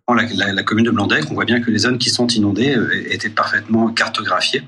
Prend 0.06 0.14
la, 0.14 0.62
commune 0.62 0.84
de 0.84 0.90
Blandec, 0.90 1.24
on 1.30 1.34
voit 1.34 1.44
bien 1.44 1.60
que 1.60 1.70
les 1.70 1.78
zones 1.78 1.98
qui 1.98 2.10
sont 2.10 2.26
inondées 2.26 2.76
étaient 3.10 3.28
parfaitement 3.28 3.88
cartographiées. 3.88 4.62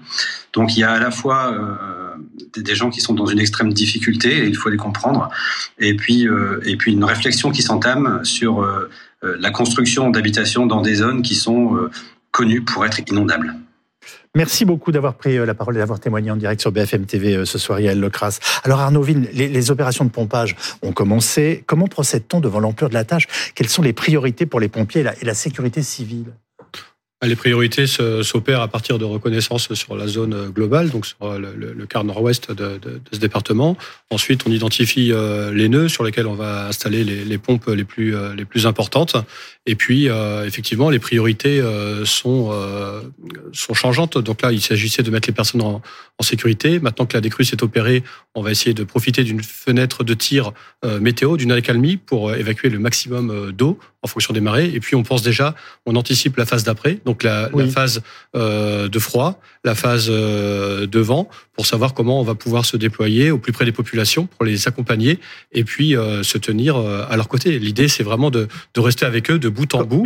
Donc 0.52 0.76
il 0.76 0.80
y 0.80 0.84
a 0.84 0.92
à 0.92 0.98
la 0.98 1.10
fois 1.10 1.52
euh, 1.52 2.14
des 2.56 2.74
gens 2.74 2.90
qui 2.90 3.00
sont 3.00 3.14
dans 3.14 3.26
une 3.26 3.38
extrême 3.38 3.72
difficulté 3.72 4.38
et 4.38 4.46
il 4.46 4.56
faut 4.56 4.70
les 4.70 4.76
comprendre. 4.76 5.28
Et 5.78 5.94
puis, 5.94 6.26
et 6.64 6.76
puis 6.76 6.92
une 6.92 7.04
réflexion 7.04 7.50
qui 7.50 7.62
s'entame 7.62 8.24
sur 8.24 8.66
la 9.22 9.50
construction 9.50 10.10
d'habitations 10.10 10.66
dans 10.66 10.80
des 10.80 10.96
zones 10.96 11.22
qui 11.22 11.34
sont 11.34 11.88
connues 12.30 12.62
pour 12.62 12.84
être 12.86 13.00
inondables. 13.06 13.54
Merci 14.36 14.66
beaucoup 14.66 14.92
d'avoir 14.92 15.14
pris 15.14 15.38
la 15.38 15.54
parole 15.54 15.76
et 15.76 15.78
d'avoir 15.78 15.98
témoigné 15.98 16.30
en 16.30 16.36
direct 16.36 16.60
sur 16.60 16.70
BFM 16.70 17.06
TV 17.06 17.46
ce 17.46 17.56
soir, 17.56 17.80
Yael 17.80 17.98
Lecras. 17.98 18.38
Alors 18.64 18.80
Arnaud 18.80 19.00
Ville, 19.00 19.30
les, 19.32 19.70
opérations 19.70 20.04
de 20.04 20.10
pompage 20.10 20.56
ont 20.82 20.92
commencé. 20.92 21.64
Comment 21.66 21.86
procède-t-on 21.86 22.40
devant 22.40 22.60
l'ampleur 22.60 22.90
de 22.90 22.94
la 22.94 23.04
tâche? 23.04 23.28
Quelles 23.54 23.70
sont 23.70 23.80
les 23.80 23.94
priorités 23.94 24.44
pour 24.44 24.60
les 24.60 24.68
pompiers 24.68 25.06
et 25.22 25.24
la 25.24 25.32
sécurité 25.32 25.82
civile? 25.82 26.34
Les 27.22 27.36
priorités 27.36 27.86
s'opèrent 27.86 28.60
à 28.60 28.68
partir 28.68 28.98
de 28.98 29.04
reconnaissance 29.06 29.72
sur 29.72 29.96
la 29.96 30.06
zone 30.06 30.50
globale, 30.50 30.90
donc 30.90 31.06
sur 31.06 31.38
le, 31.38 31.54
le 31.54 31.86
quart 31.86 32.04
nord-ouest 32.04 32.50
de, 32.50 32.54
de, 32.54 32.78
de, 32.78 33.00
ce 33.10 33.18
département. 33.18 33.76
Ensuite, 34.10 34.42
on 34.46 34.52
identifie 34.52 35.12
euh, 35.12 35.50
les 35.52 35.70
nœuds 35.70 35.88
sur 35.88 36.04
lesquels 36.04 36.26
on 36.26 36.34
va 36.34 36.66
installer 36.68 37.04
les, 37.04 37.24
les 37.24 37.38
pompes 37.38 37.68
les 37.68 37.84
plus, 37.84 38.14
euh, 38.14 38.34
les 38.34 38.44
plus 38.44 38.66
importantes. 38.66 39.16
Et 39.64 39.76
puis, 39.76 40.10
euh, 40.10 40.44
effectivement, 40.46 40.90
les 40.90 40.98
priorités 40.98 41.60
sont, 42.04 42.52
sont 43.52 43.74
changeantes. 43.74 44.18
Donc 44.18 44.42
là, 44.42 44.52
il 44.52 44.60
s'agissait 44.60 45.02
de 45.02 45.10
mettre 45.10 45.28
les 45.28 45.34
personnes 45.34 45.62
en, 45.62 45.82
en, 46.18 46.22
sécurité. 46.22 46.78
Maintenant 46.78 47.06
que 47.06 47.16
la 47.16 47.20
décrue 47.20 47.44
s'est 47.44 47.62
opérée, 47.62 48.04
on 48.34 48.42
va 48.42 48.50
essayer 48.50 48.74
de 48.74 48.84
profiter 48.84 49.24
d'une 49.24 49.42
fenêtre 49.42 50.04
de 50.04 50.14
tir 50.14 50.52
météo, 50.84 51.36
d'une 51.36 51.50
accalmie, 51.50 51.96
pour 51.96 52.32
évacuer 52.32 52.68
le 52.68 52.78
maximum 52.78 53.52
d'eau 53.52 53.78
en 54.02 54.06
fonction 54.06 54.32
des 54.32 54.40
marées. 54.40 54.70
Et 54.72 54.78
puis, 54.78 54.94
on 54.94 55.02
pense 55.02 55.22
déjà, 55.22 55.56
on 55.84 55.96
anticipe 55.96 56.36
la 56.36 56.46
phase 56.46 56.62
d'après 56.62 57.00
donc 57.06 57.22
la, 57.22 57.48
la 57.54 57.66
phase 57.68 58.02
euh, 58.34 58.88
de 58.88 58.98
froid, 58.98 59.40
la 59.64 59.74
phase 59.74 60.08
euh, 60.10 60.86
de 60.86 60.98
vent, 60.98 61.28
pour 61.54 61.64
savoir 61.64 61.94
comment 61.94 62.20
on 62.20 62.24
va 62.24 62.34
pouvoir 62.34 62.66
se 62.66 62.76
déployer 62.76 63.30
au 63.30 63.38
plus 63.38 63.52
près 63.52 63.64
des 63.64 63.72
populations 63.72 64.26
pour 64.26 64.44
les 64.44 64.68
accompagner 64.68 65.20
et 65.52 65.64
puis 65.64 65.96
euh, 65.96 66.24
se 66.24 66.36
tenir 66.36 66.76
à 66.76 67.16
leur 67.16 67.28
côté. 67.28 67.58
L'idée, 67.58 67.88
c'est 67.88 68.02
vraiment 68.02 68.30
de, 68.30 68.48
de, 68.74 68.80
rester 68.80 69.06
avec 69.06 69.30
eux 69.30 69.38
de 69.38 69.48
bout 69.48 69.72
en 69.74 69.84
bout. 69.84 70.04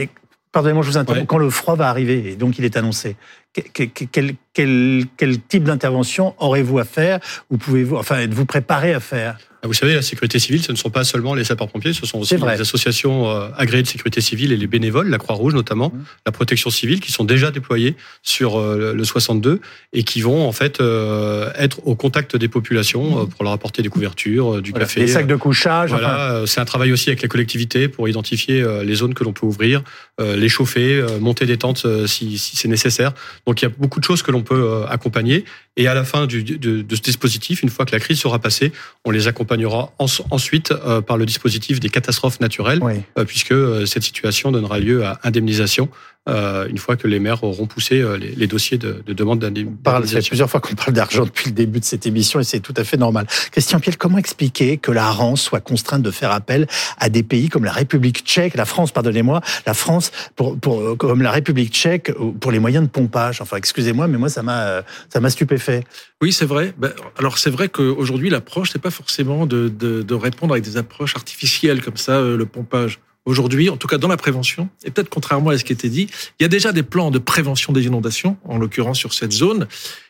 Pardonnez-moi, 0.53 0.83
je 0.83 0.91
vous 0.91 0.99
interromps. 0.99 1.27
Quand 1.27 1.39
le 1.39 1.49
froid 1.49 1.75
va 1.75 1.89
arriver, 1.89 2.33
et 2.33 2.37
donc 2.37 2.59
il 2.59 2.65
est 2.65 2.77
annoncé, 2.77 3.17
quel, 3.53 3.91
quel, 3.91 4.35
quel, 4.53 5.05
quel 5.17 5.41
type 5.41 5.65
d'intervention 5.65 6.35
aurez-vous 6.39 6.79
à 6.79 6.85
faire 6.85 7.21
Ou 7.51 7.57
pouvez-vous, 7.57 7.97
enfin, 7.97 8.19
êtes-vous 8.21 8.47
préparé 8.47 8.95
à 8.95 9.01
faire? 9.01 9.39
Ah, 9.63 9.67
vous 9.67 9.75
savez, 9.75 9.95
la 9.95 10.01
sécurité 10.01 10.39
civile, 10.39 10.63
ce 10.63 10.73
ne 10.73 10.77
sont 10.77 10.89
pas 10.89 11.05
seulement 11.05 11.35
les 11.35 11.45
sapeurs-pompiers, 11.45 11.93
ce 11.93 12.07
sont 12.07 12.19
aussi 12.19 12.35
les 12.35 12.61
associations 12.63 13.29
euh, 13.29 13.49
agréées 13.59 13.83
de 13.83 13.89
sécurité 13.89 14.23
civile 14.23 14.53
et 14.53 14.57
les 14.57 14.67
bénévoles, 14.67 15.11
la 15.11 15.19
Croix-Rouge 15.19 15.53
notamment, 15.53 15.91
mmh. 15.91 16.05
la 16.25 16.33
protection 16.33 16.71
civile, 16.71 16.99
qui 17.01 17.13
sont 17.13 17.25
déjà 17.25 17.51
déployés 17.51 17.95
sur 18.23 18.59
euh, 18.59 18.95
le 18.95 19.05
62 19.05 19.61
et 19.93 20.03
qui 20.03 20.23
vont 20.23 20.49
en 20.49 20.53
fait 20.53 20.81
euh, 20.81 21.51
être 21.59 21.87
au 21.87 21.95
contact 21.95 22.37
des 22.37 22.49
populations 22.49 23.25
mmh. 23.25 23.29
pour 23.29 23.45
leur 23.45 23.53
apporter 23.53 23.83
des 23.83 23.91
couvertures, 23.91 24.63
du 24.63 24.73
café. 24.73 25.01
Des 25.01 25.09
sacs 25.09 25.27
de 25.27 25.37
couchage. 25.37 25.91
Voilà, 25.91 26.45
c'est 26.47 26.61
un 26.61 26.65
travail 26.65 26.91
aussi 26.91 27.11
avec 27.11 27.21
les 27.21 27.29
collectivités 27.29 27.89
pour 27.89 28.09
identifier 28.09 28.65
les 28.83 28.95
zones 28.95 29.13
que 29.13 29.25
l'on 29.25 29.35
peut 29.35 29.45
ouvrir, 29.45 29.83
les 30.19 30.49
chauffer, 30.49 31.05
monter 31.21 31.45
des 31.45 31.59
tentes 31.59 31.87
si, 32.07 32.39
si 32.39 32.57
c'est 32.57 32.69
nécessaire. 32.69 33.13
Donc 33.47 33.63
il 33.63 33.65
y 33.65 33.69
a 33.69 33.73
beaucoup 33.77 34.01
de 34.01 34.05
choses 34.05 34.23
que 34.23 34.31
l'on 34.31 34.43
peut 34.43 34.85
accompagner. 34.89 35.45
Et 35.77 35.87
à 35.87 35.95
la 35.95 36.05
fin 36.05 36.27
du, 36.27 36.43
de, 36.43 36.83
de, 36.83 36.95
ce 36.95 37.01
dispositif, 37.01 37.63
une 37.63 37.71
fois 37.71 37.87
que 37.87 37.93
la 37.93 38.01
crise 38.01 38.19
sera 38.19 38.39
passée, 38.39 38.73
on 39.05 39.11
les 39.11 39.29
accompagnera 39.29 39.93
ensuite 39.99 40.73
euh, 40.73 41.01
par 41.01 41.17
le 41.17 41.25
dispositif 41.25 41.81
des 41.81 41.89
catastrophes 41.89 42.41
naturelles, 42.41 42.81
euh, 43.17 43.25
puisque 43.25 43.53
euh, 43.53 43.87
cette 43.87 44.03
situation 44.03 44.51
donnera 44.53 44.79
lieu 44.79 45.05
à 45.05 45.19
indemnisation 45.23 45.89
euh, 46.29 46.69
une 46.69 46.77
fois 46.77 46.97
que 46.97 47.07
les 47.07 47.19
maires 47.19 47.43
auront 47.45 47.67
poussé 47.67 48.01
euh, 48.01 48.19
les, 48.19 48.35
les 48.35 48.47
dossiers 48.47 48.77
de, 48.77 49.03
de 49.07 49.13
demande 49.15 49.39
d'indemnisation. 49.39 50.07
Ça 50.07 50.21
fait 50.21 50.29
plusieurs 50.29 50.51
fois 50.51 50.61
qu'on 50.61 50.75
parle 50.75 50.93
d'argent 50.93 51.25
depuis 51.25 51.47
le 51.47 51.55
début 51.55 51.81
de 51.81 51.85
cette 51.85 52.07
émission 52.07 52.41
et 52.41 52.45
c'est 52.45 52.61
tout 52.61 52.75
à 52.77 52.85
fait 52.85 52.99
normal. 52.99 53.27
Christian 53.51 53.81
Piel, 53.81 53.97
comment 53.97 54.19
expliquer 54.19 54.77
que 54.77 54.93
la 54.93 55.11
France 55.11 55.41
soit 55.41 55.61
contrainte 55.61 56.03
de 56.03 56.11
faire 56.11 56.31
appel 56.31 56.67
à 56.99 57.09
des 57.09 57.23
pays 57.23 57.49
comme 57.49 57.65
la 57.65 57.73
République 57.73 58.19
tchèque, 58.19 58.55
la 58.55 58.67
France, 58.67 58.93
pardonnez-moi, 58.93 59.41
la 59.67 59.73
France 59.73 60.13
pour, 60.37 60.59
pour, 60.59 60.97
comme 60.99 61.23
la 61.23 61.31
République 61.31 61.73
tchèque 61.73 62.13
pour 62.41 62.53
les 62.53 62.59
moyens 62.59 62.85
de 62.85 62.91
pompage? 62.91 63.41
Enfin, 63.41 63.57
excusez-moi, 63.57 64.07
mais 64.07 64.19
moi 64.19 64.29
ça 64.29 64.43
m'a 64.43 64.83
ça 65.09 65.21
m'a 65.21 65.31
stupéfait. 65.31 65.85
Oui, 66.23 66.33
c'est 66.33 66.45
vrai. 66.45 66.75
Ben, 66.77 66.93
alors 67.19 67.39
c'est 67.39 67.51
vrai 67.51 67.71
qu'aujourd'hui 67.71 68.29
l'approche 68.29 68.71
c'est 68.73 68.79
pas 68.79 68.91
forcément 68.91 69.47
de, 69.47 69.69
de, 69.69 70.03
de, 70.03 70.15
répondre 70.15 70.53
avec 70.53 70.65
des 70.65 70.77
approches 70.77 71.17
artificielles 71.17 71.83
comme 71.83 71.97
ça, 71.97 72.13
euh, 72.13 72.37
le 72.37 72.47
pompage. 72.47 73.01
Aujourd'hui, 73.31 73.71
en 73.71 73.77
tout 73.77 73.87
cas 73.87 73.97
dans 73.97 74.09
la 74.09 74.17
prévention, 74.17 74.69
et 74.83 74.91
peut-être 74.91 75.09
contrairement 75.09 75.51
à 75.51 75.59
ce 75.59 75.63
qui 75.63 75.73
était 75.73 75.89
dit, 75.89 76.09
il 76.41 76.43
y 76.43 76.45
a 76.45 76.49
déjà 76.49 76.73
des 76.73 76.83
plans 76.83 77.13
de 77.13 77.21
prévention 77.21 77.73
des 77.73 77.85
inondations, 77.87 78.37
en 78.43 78.59
l'occurrence 78.59 78.99
sur 78.99 79.13
cette 79.13 79.31
zone, 79.31 79.69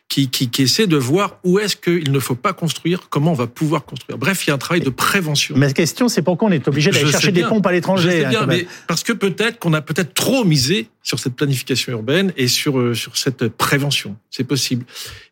qui, 0.09 0.29
qui, 0.29 0.49
qui 0.49 0.63
essaient 0.63 0.87
de 0.87 0.97
voir 0.97 1.37
où 1.43 1.59
est-ce 1.59 1.75
qu'il 1.75 2.11
ne 2.11 2.17
faut 2.17 2.33
pas 2.33 2.53
construire, 2.53 3.09
comment 3.09 3.29
on 3.29 3.35
va 3.35 3.45
pouvoir 3.45 3.85
construire. 3.85 4.17
Bref, 4.17 4.43
il 4.43 4.47
y 4.47 4.51
a 4.51 4.55
un 4.55 4.57
travail 4.57 4.81
de 4.81 4.89
prévention. 4.89 5.55
Ma 5.55 5.71
question, 5.71 6.07
c'est 6.07 6.23
pourquoi 6.23 6.49
on 6.49 6.51
est 6.51 6.67
obligé 6.67 6.89
d'aller 6.89 7.11
chercher 7.11 7.31
des 7.31 7.43
pompes 7.43 7.67
à 7.67 7.71
l'étranger. 7.71 8.25
Hein, 8.25 8.47
parce 8.87 9.03
que 9.03 9.13
peut-être 9.13 9.59
qu'on 9.59 9.73
a 9.73 9.81
peut-être 9.81 10.15
trop 10.15 10.43
misé 10.43 10.89
sur 11.03 11.19
cette 11.19 11.35
planification 11.35 11.91
urbaine 11.91 12.33
et 12.37 12.47
sur, 12.47 12.79
euh, 12.79 12.95
sur 12.95 13.17
cette 13.17 13.49
prévention. 13.49 14.15
C'est 14.31 14.45
possible. 14.45 14.83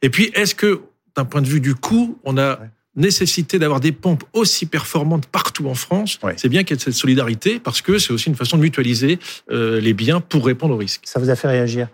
Et 0.04 0.12
puis, 0.12 0.30
est-ce 0.36 0.54
que, 0.54 0.82
d'un 1.16 1.26
point 1.26 1.42
de 1.42 1.48
vue 1.48 1.60
du 1.60 1.74
coût, 1.74 2.20
on 2.24 2.38
a... 2.38 2.60
Ouais 2.60 2.68
nécessité 2.96 3.60
d'avoir 3.60 3.80
des 3.80 3.92
pompes 3.92 4.24
aussi 4.34 4.66
performantes 4.66 5.28
partout 5.28 5.68
en 5.68 5.76
France, 5.76 6.20
c'est 6.38 6.50
bien 6.50 6.64
qu'il 6.64 6.76
y 6.76 6.80
ait 6.80 6.84
cette 6.84 6.94
solidarité 6.94 7.60
parce 7.60 7.82
que 7.82 7.98
c'est 7.98 8.12
aussi 8.12 8.30
une 8.30 8.36
façon 8.36 8.58
de 8.58 8.62
mutualiser 8.62 9.20
euh, 9.52 9.80
les 9.80 9.94
biens 9.94 10.22
pour 10.22 10.46
répondre 10.46 10.74
aux 10.76 10.78
risques. 10.78 11.04
Ça 11.06 11.20
vous 11.20 11.30
a 11.30 11.36
fait 11.36 11.48
réagir? 11.48 11.88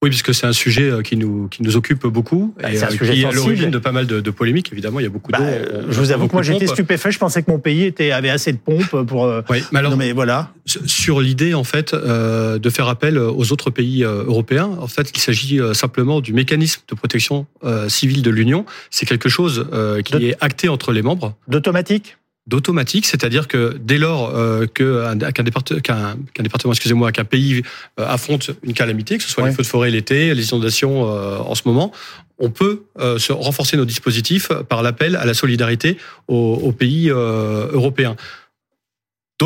Oui, 0.00 0.10
puisque 0.10 0.32
c'est 0.32 0.46
un 0.46 0.52
sujet 0.52 0.88
euh, 0.88 1.02
qui 1.02 1.16
nous 1.16 1.48
qui 1.48 1.64
nous 1.64 1.76
occupe 1.76 2.06
beaucoup 2.06 2.54
bah, 2.62 2.72
et 2.72 2.80
un 2.80 2.90
sujet 2.90 3.14
qui 3.14 3.22
est 3.22 3.24
à 3.24 3.32
l'origine 3.32 3.70
de 3.70 3.78
pas 3.78 3.90
mal 3.90 4.06
de, 4.06 4.20
de, 4.20 4.30
polémiques. 4.30 4.70
Évidemment, 4.70 5.00
il 5.00 5.02
y 5.02 5.06
a 5.06 5.10
beaucoup 5.10 5.32
bah, 5.32 5.38
d'eau. 5.38 5.90
je 5.90 5.98
vous 5.98 6.12
avoue 6.12 6.28
que 6.28 6.34
moi 6.34 6.42
j'étais 6.42 6.68
stupéfait. 6.68 7.10
Je 7.10 7.18
pensais 7.18 7.42
que 7.42 7.50
mon 7.50 7.58
pays 7.58 7.82
était 7.82 8.12
avait 8.12 8.30
assez 8.30 8.52
de 8.52 8.58
pompes 8.58 9.02
pour. 9.06 9.24
Euh, 9.24 9.42
oui, 9.50 9.64
mais 9.72 9.80
alors, 9.80 9.90
non, 9.90 9.96
mais 9.96 10.12
voilà. 10.12 10.52
Sur 10.66 11.20
l'idée 11.20 11.52
en 11.52 11.64
fait 11.64 11.94
euh, 11.94 12.60
de 12.60 12.70
faire 12.70 12.86
appel 12.86 13.18
aux 13.18 13.52
autres 13.52 13.70
pays 13.70 14.04
européens, 14.04 14.70
en 14.80 14.86
fait, 14.86 15.10
il 15.16 15.20
s'agit 15.20 15.58
simplement 15.72 16.20
du 16.20 16.32
mécanisme 16.32 16.82
de 16.88 16.94
protection 16.94 17.46
civile 17.88 18.22
de 18.22 18.30
l'Union. 18.30 18.66
C'est 18.90 19.06
quelque 19.06 19.28
chose 19.28 19.66
qui 20.04 20.12
de... 20.12 20.20
est 20.20 20.36
acté 20.40 20.68
entre 20.68 20.92
les 20.92 21.02
membres. 21.02 21.34
D'automatique? 21.48 22.18
D'automatique, 22.48 23.06
c'est-à-dire 23.06 23.46
que 23.46 23.76
dès 23.78 23.98
lors 23.98 24.34
euh, 24.34 24.66
qu'un 24.66 25.14
département, 25.14 25.80
qu'un 25.80 26.42
département, 26.42 26.72
excusez-moi, 26.72 27.12
qu'un 27.12 27.24
pays 27.24 27.62
euh, 28.00 28.06
affronte 28.08 28.50
une 28.62 28.72
calamité, 28.72 29.18
que 29.18 29.22
ce 29.22 29.28
soit 29.28 29.46
les 29.46 29.52
feux 29.52 29.62
de 29.62 29.68
forêt 29.68 29.90
l'été, 29.90 30.34
les 30.34 30.48
inondations 30.48 31.12
euh, 31.12 31.38
en 31.38 31.54
ce 31.54 31.62
moment, 31.66 31.92
on 32.38 32.50
peut 32.50 32.84
se 33.18 33.32
renforcer 33.32 33.76
nos 33.76 33.84
dispositifs 33.84 34.52
par 34.68 34.84
l'appel 34.84 35.16
à 35.16 35.26
la 35.26 35.34
solidarité 35.34 35.98
aux, 36.28 36.60
aux 36.62 36.70
pays 36.70 37.08
européens. 37.08 38.14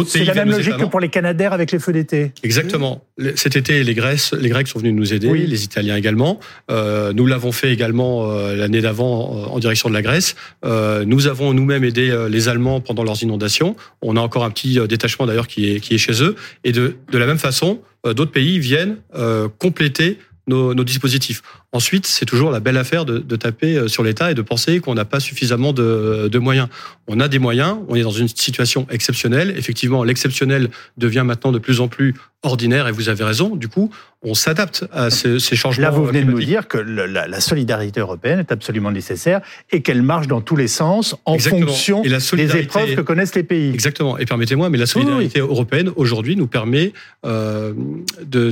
C'est 0.06 0.24
la 0.24 0.34
même 0.34 0.50
logique 0.50 0.76
que 0.76 0.84
pour 0.84 1.00
les 1.00 1.10
Canadaires 1.10 1.52
avec 1.52 1.70
les 1.70 1.78
feux 1.78 1.92
d'été. 1.92 2.32
Exactement. 2.42 3.04
Cet 3.34 3.56
été, 3.56 3.84
les 3.84 3.94
Grecs, 3.94 4.20
les 4.38 4.48
Grecs 4.48 4.66
sont 4.68 4.78
venus 4.78 4.94
nous 4.94 5.12
aider, 5.12 5.28
oui. 5.28 5.46
les 5.46 5.64
Italiens 5.64 5.96
également. 5.96 6.40
Euh, 6.70 7.12
nous 7.12 7.26
l'avons 7.26 7.52
fait 7.52 7.72
également 7.72 8.30
euh, 8.30 8.56
l'année 8.56 8.80
d'avant 8.80 9.30
en 9.52 9.58
direction 9.58 9.88
de 9.90 9.94
la 9.94 10.02
Grèce. 10.02 10.34
Euh, 10.64 11.04
nous 11.04 11.26
avons 11.26 11.52
nous-mêmes 11.52 11.84
aidé 11.84 12.10
euh, 12.10 12.28
les 12.28 12.48
Allemands 12.48 12.80
pendant 12.80 13.04
leurs 13.04 13.22
inondations. 13.22 13.76
On 14.00 14.16
a 14.16 14.20
encore 14.20 14.44
un 14.44 14.50
petit 14.50 14.78
euh, 14.78 14.86
détachement 14.86 15.26
d'ailleurs 15.26 15.46
qui 15.46 15.70
est, 15.70 15.80
qui 15.80 15.94
est 15.94 15.98
chez 15.98 16.22
eux. 16.22 16.36
Et 16.64 16.72
de, 16.72 16.96
de 17.10 17.18
la 17.18 17.26
même 17.26 17.38
façon, 17.38 17.80
euh, 18.06 18.14
d'autres 18.14 18.32
pays 18.32 18.58
viennent 18.58 18.96
compléter 19.58 20.18
nos, 20.46 20.74
nos 20.74 20.84
dispositifs. 20.84 21.42
Ensuite, 21.72 22.06
c'est 22.06 22.26
toujours 22.26 22.50
la 22.50 22.60
belle 22.60 22.76
affaire 22.76 23.04
de, 23.04 23.18
de 23.18 23.36
taper 23.36 23.76
euh, 23.76 23.88
sur 23.88 24.02
l'État 24.02 24.30
et 24.30 24.34
de 24.34 24.42
penser 24.42 24.80
qu'on 24.80 24.94
n'a 24.94 25.04
pas 25.04 25.20
suffisamment 25.20 25.72
de, 25.72 26.28
de, 26.30 26.38
moyens. 26.38 26.68
On 27.06 27.20
a 27.20 27.28
des 27.28 27.38
moyens, 27.38 27.76
on 27.88 27.94
est 27.94 28.02
dans 28.02 28.10
une 28.10 28.28
situation 28.28 28.86
exceptionnelle. 28.90 29.54
Effectivement, 29.56 30.02
l'exceptionnel 30.04 30.70
devient 30.98 31.22
maintenant 31.24 31.52
de 31.52 31.58
plus 31.58 31.80
en 31.80 31.88
plus 31.88 32.14
ordinaire 32.42 32.88
et 32.88 32.92
vous 32.92 33.08
avez 33.08 33.22
raison. 33.22 33.54
Du 33.54 33.68
coup, 33.68 33.90
on 34.22 34.34
s'adapte 34.34 34.84
à 34.92 35.10
ces, 35.10 35.38
ces, 35.38 35.54
changements. 35.54 35.84
Là, 35.86 35.90
vous 35.90 36.04
venez 36.04 36.22
climatiques. 36.22 36.34
de 36.34 36.40
nous 36.40 36.46
dire 36.46 36.66
que 36.66 36.78
le, 36.78 37.06
la, 37.06 37.28
la, 37.28 37.40
solidarité 37.40 38.00
européenne 38.00 38.40
est 38.40 38.50
absolument 38.50 38.90
nécessaire 38.90 39.40
et 39.70 39.80
qu'elle 39.80 40.02
marche 40.02 40.26
dans 40.26 40.40
tous 40.40 40.56
les 40.56 40.68
sens 40.68 41.14
en 41.24 41.34
Exactement. 41.34 41.68
fonction 41.68 42.02
des 42.02 42.56
épreuves 42.56 42.96
que 42.96 43.00
connaissent 43.00 43.36
les 43.36 43.44
pays. 43.44 43.72
Exactement. 43.72 44.18
Et 44.18 44.26
permettez-moi, 44.26 44.70
mais 44.70 44.78
la 44.78 44.86
solidarité 44.86 45.40
oui, 45.40 45.46
oui. 45.46 45.52
européenne 45.52 45.90
aujourd'hui 45.94 46.34
nous 46.34 46.48
permet 46.48 46.92
euh, 47.24 47.72
de 48.24 48.50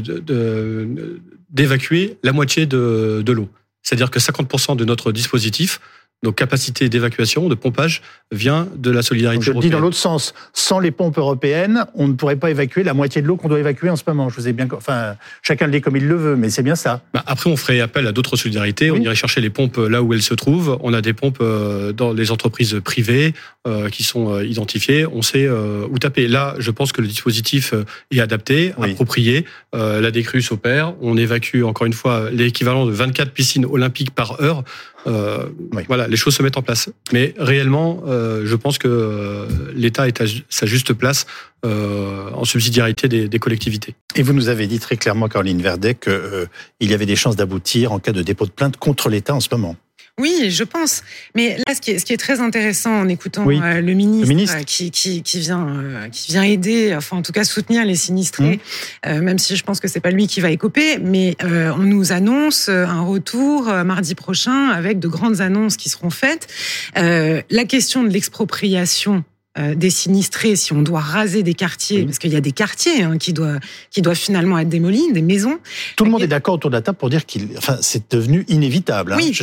d'évacuer 1.50 2.18
la 2.22 2.32
moitié 2.32 2.66
de, 2.66 3.22
de 3.24 3.32
l'eau. 3.32 3.48
C'est-à-dire 3.82 4.10
que 4.10 4.18
50% 4.18 4.76
de 4.76 4.84
notre 4.84 5.12
dispositif 5.12 5.80
nos 6.22 6.32
capacités 6.32 6.88
d'évacuation, 6.88 7.48
de 7.48 7.54
pompage, 7.54 8.02
vient 8.30 8.68
de 8.76 8.90
la 8.90 9.02
solidarité 9.02 9.42
Je 9.42 9.50
européenne. 9.50 9.70
dis 9.70 9.74
dans 9.74 9.80
l'autre 9.80 9.96
sens, 9.96 10.34
sans 10.52 10.78
les 10.78 10.90
pompes 10.90 11.16
européennes, 11.16 11.86
on 11.94 12.08
ne 12.08 12.12
pourrait 12.12 12.36
pas 12.36 12.50
évacuer 12.50 12.82
la 12.82 12.94
moitié 12.94 13.22
de 13.22 13.26
l'eau 13.26 13.36
qu'on 13.36 13.48
doit 13.48 13.58
évacuer 13.58 13.88
en 13.88 13.96
ce 13.96 14.02
moment. 14.06 14.28
Je 14.28 14.36
vous 14.36 14.46
ai 14.46 14.52
bien, 14.52 14.68
enfin, 14.72 15.14
chacun 15.42 15.66
le 15.66 15.72
dit 15.72 15.80
comme 15.80 15.96
il 15.96 16.06
le 16.06 16.16
veut, 16.16 16.36
mais 16.36 16.50
c'est 16.50 16.62
bien 16.62 16.76
ça. 16.76 17.00
Bah 17.14 17.22
après, 17.26 17.48
on 17.48 17.56
ferait 17.56 17.80
appel 17.80 18.06
à 18.06 18.12
d'autres 18.12 18.36
solidarités. 18.36 18.90
Oui. 18.90 18.98
On 19.00 19.02
irait 19.02 19.14
chercher 19.14 19.40
les 19.40 19.50
pompes 19.50 19.78
là 19.78 20.02
où 20.02 20.12
elles 20.12 20.22
se 20.22 20.34
trouvent. 20.34 20.78
On 20.82 20.92
a 20.92 21.00
des 21.00 21.14
pompes 21.14 21.38
euh, 21.40 21.92
dans 21.92 22.12
les 22.12 22.30
entreprises 22.30 22.80
privées 22.84 23.32
euh, 23.66 23.88
qui 23.88 24.02
sont 24.02 24.34
euh, 24.34 24.44
identifiées. 24.44 25.06
On 25.06 25.22
sait 25.22 25.48
où 25.48 25.98
taper. 25.98 26.28
Là, 26.28 26.54
je 26.58 26.70
pense 26.70 26.92
que 26.92 27.00
le 27.00 27.08
dispositif 27.08 27.74
est 28.10 28.20
adapté, 28.20 28.74
oui. 28.78 28.90
approprié. 28.90 29.44
la 29.72 30.10
décrue 30.10 30.42
s'opère. 30.42 30.94
On 31.00 31.16
évacue 31.16 31.62
encore 31.62 31.86
une 31.86 31.92
fois 31.92 32.30
l'équivalent 32.30 32.86
de 32.86 32.92
24 32.92 33.32
piscines 33.32 33.64
olympiques 33.64 34.10
par 34.10 34.40
heure. 34.42 34.64
Euh, 35.06 35.46
voilà, 35.86 36.08
les 36.08 36.16
choses 36.16 36.34
se 36.34 36.42
mettent 36.42 36.56
en 36.56 36.62
place. 36.62 36.90
Mais 37.12 37.34
réellement, 37.38 38.02
euh, 38.06 38.42
je 38.44 38.56
pense 38.56 38.78
que 38.78 38.88
euh, 38.88 39.46
l'État 39.74 40.08
est 40.08 40.20
à 40.20 40.24
sa 40.48 40.66
juste 40.66 40.92
place 40.92 41.26
euh, 41.64 42.30
en 42.32 42.44
subsidiarité 42.44 43.08
des, 43.08 43.28
des, 43.28 43.38
collectivités. 43.38 43.94
Et 44.16 44.22
vous 44.22 44.32
nous 44.32 44.48
avez 44.48 44.66
dit 44.66 44.78
très 44.78 44.96
clairement, 44.96 45.28
Caroline 45.28 45.62
Verdet, 45.62 45.94
qu'il 45.94 46.48
y 46.90 46.94
avait 46.94 47.06
des 47.06 47.16
chances 47.16 47.36
d'aboutir 47.36 47.92
en 47.92 47.98
cas 47.98 48.12
de 48.12 48.22
dépôt 48.22 48.46
de 48.46 48.50
plainte 48.50 48.76
contre 48.76 49.08
l'État 49.08 49.34
en 49.34 49.40
ce 49.40 49.48
moment. 49.52 49.76
Oui, 50.18 50.50
je 50.50 50.64
pense. 50.64 51.02
Mais 51.34 51.56
là, 51.66 51.74
ce 51.74 51.80
qui 51.80 51.92
est, 51.92 51.98
ce 51.98 52.04
qui 52.04 52.12
est 52.12 52.18
très 52.18 52.40
intéressant 52.40 53.00
en 53.00 53.08
écoutant 53.08 53.44
oui. 53.44 53.60
euh, 53.62 53.80
le 53.80 53.94
ministre, 53.94 54.28
le 54.28 54.34
ministre. 54.34 54.56
Euh, 54.58 54.62
qui, 54.64 54.90
qui, 54.90 55.22
qui, 55.22 55.40
vient, 55.40 55.66
euh, 55.68 56.08
qui 56.08 56.32
vient 56.32 56.42
aider, 56.42 56.94
enfin 56.94 57.16
en 57.16 57.22
tout 57.22 57.32
cas 57.32 57.44
soutenir 57.44 57.84
les 57.84 57.94
sinistrés, 57.94 58.60
mmh. 59.06 59.20
même 59.20 59.38
si 59.38 59.56
je 59.56 59.64
pense 59.64 59.80
que 59.80 59.88
c'est 59.88 60.00
pas 60.00 60.10
lui 60.10 60.26
qui 60.26 60.40
va 60.40 60.50
écoper, 60.50 60.98
mais 60.98 61.36
on 61.42 61.78
nous 61.78 62.12
annonce 62.12 62.68
un 62.68 63.00
retour 63.00 63.64
mardi 63.84 64.14
prochain 64.14 64.68
avec 64.68 64.98
de 64.98 65.08
grandes 65.08 65.40
annonces 65.40 65.76
qui 65.76 65.88
seront 65.88 66.10
faites. 66.10 66.48
la 66.94 67.64
question 67.64 68.02
de 68.02 68.08
l'expropriation 68.08 69.24
euh, 69.58 69.74
des 69.74 69.90
sinistrés, 69.90 70.54
si 70.54 70.72
on 70.72 70.80
doit 70.80 71.00
raser 71.00 71.42
des 71.42 71.54
quartiers, 71.54 71.98
oui. 71.98 72.04
parce 72.04 72.20
qu'il 72.20 72.32
y 72.32 72.36
a 72.36 72.40
des 72.40 72.52
quartiers 72.52 73.02
hein, 73.02 73.18
qui, 73.18 73.32
doivent, 73.32 73.58
qui 73.90 74.00
doivent 74.00 74.16
finalement 74.16 74.56
être 74.58 74.68
démolis, 74.68 75.12
des 75.12 75.22
maisons. 75.22 75.58
Tout 75.96 76.04
le 76.04 76.10
monde 76.12 76.22
est 76.22 76.28
d'accord 76.28 76.54
autour 76.54 76.70
de 76.70 76.76
la 76.76 76.82
table 76.82 76.96
pour 76.96 77.10
dire 77.10 77.26
qu'il, 77.26 77.48
enfin, 77.56 77.76
c'est 77.80 78.12
devenu 78.12 78.44
inévitable. 78.46 79.12
Hein. 79.12 79.16
Oui. 79.18 79.32
Je, 79.32 79.42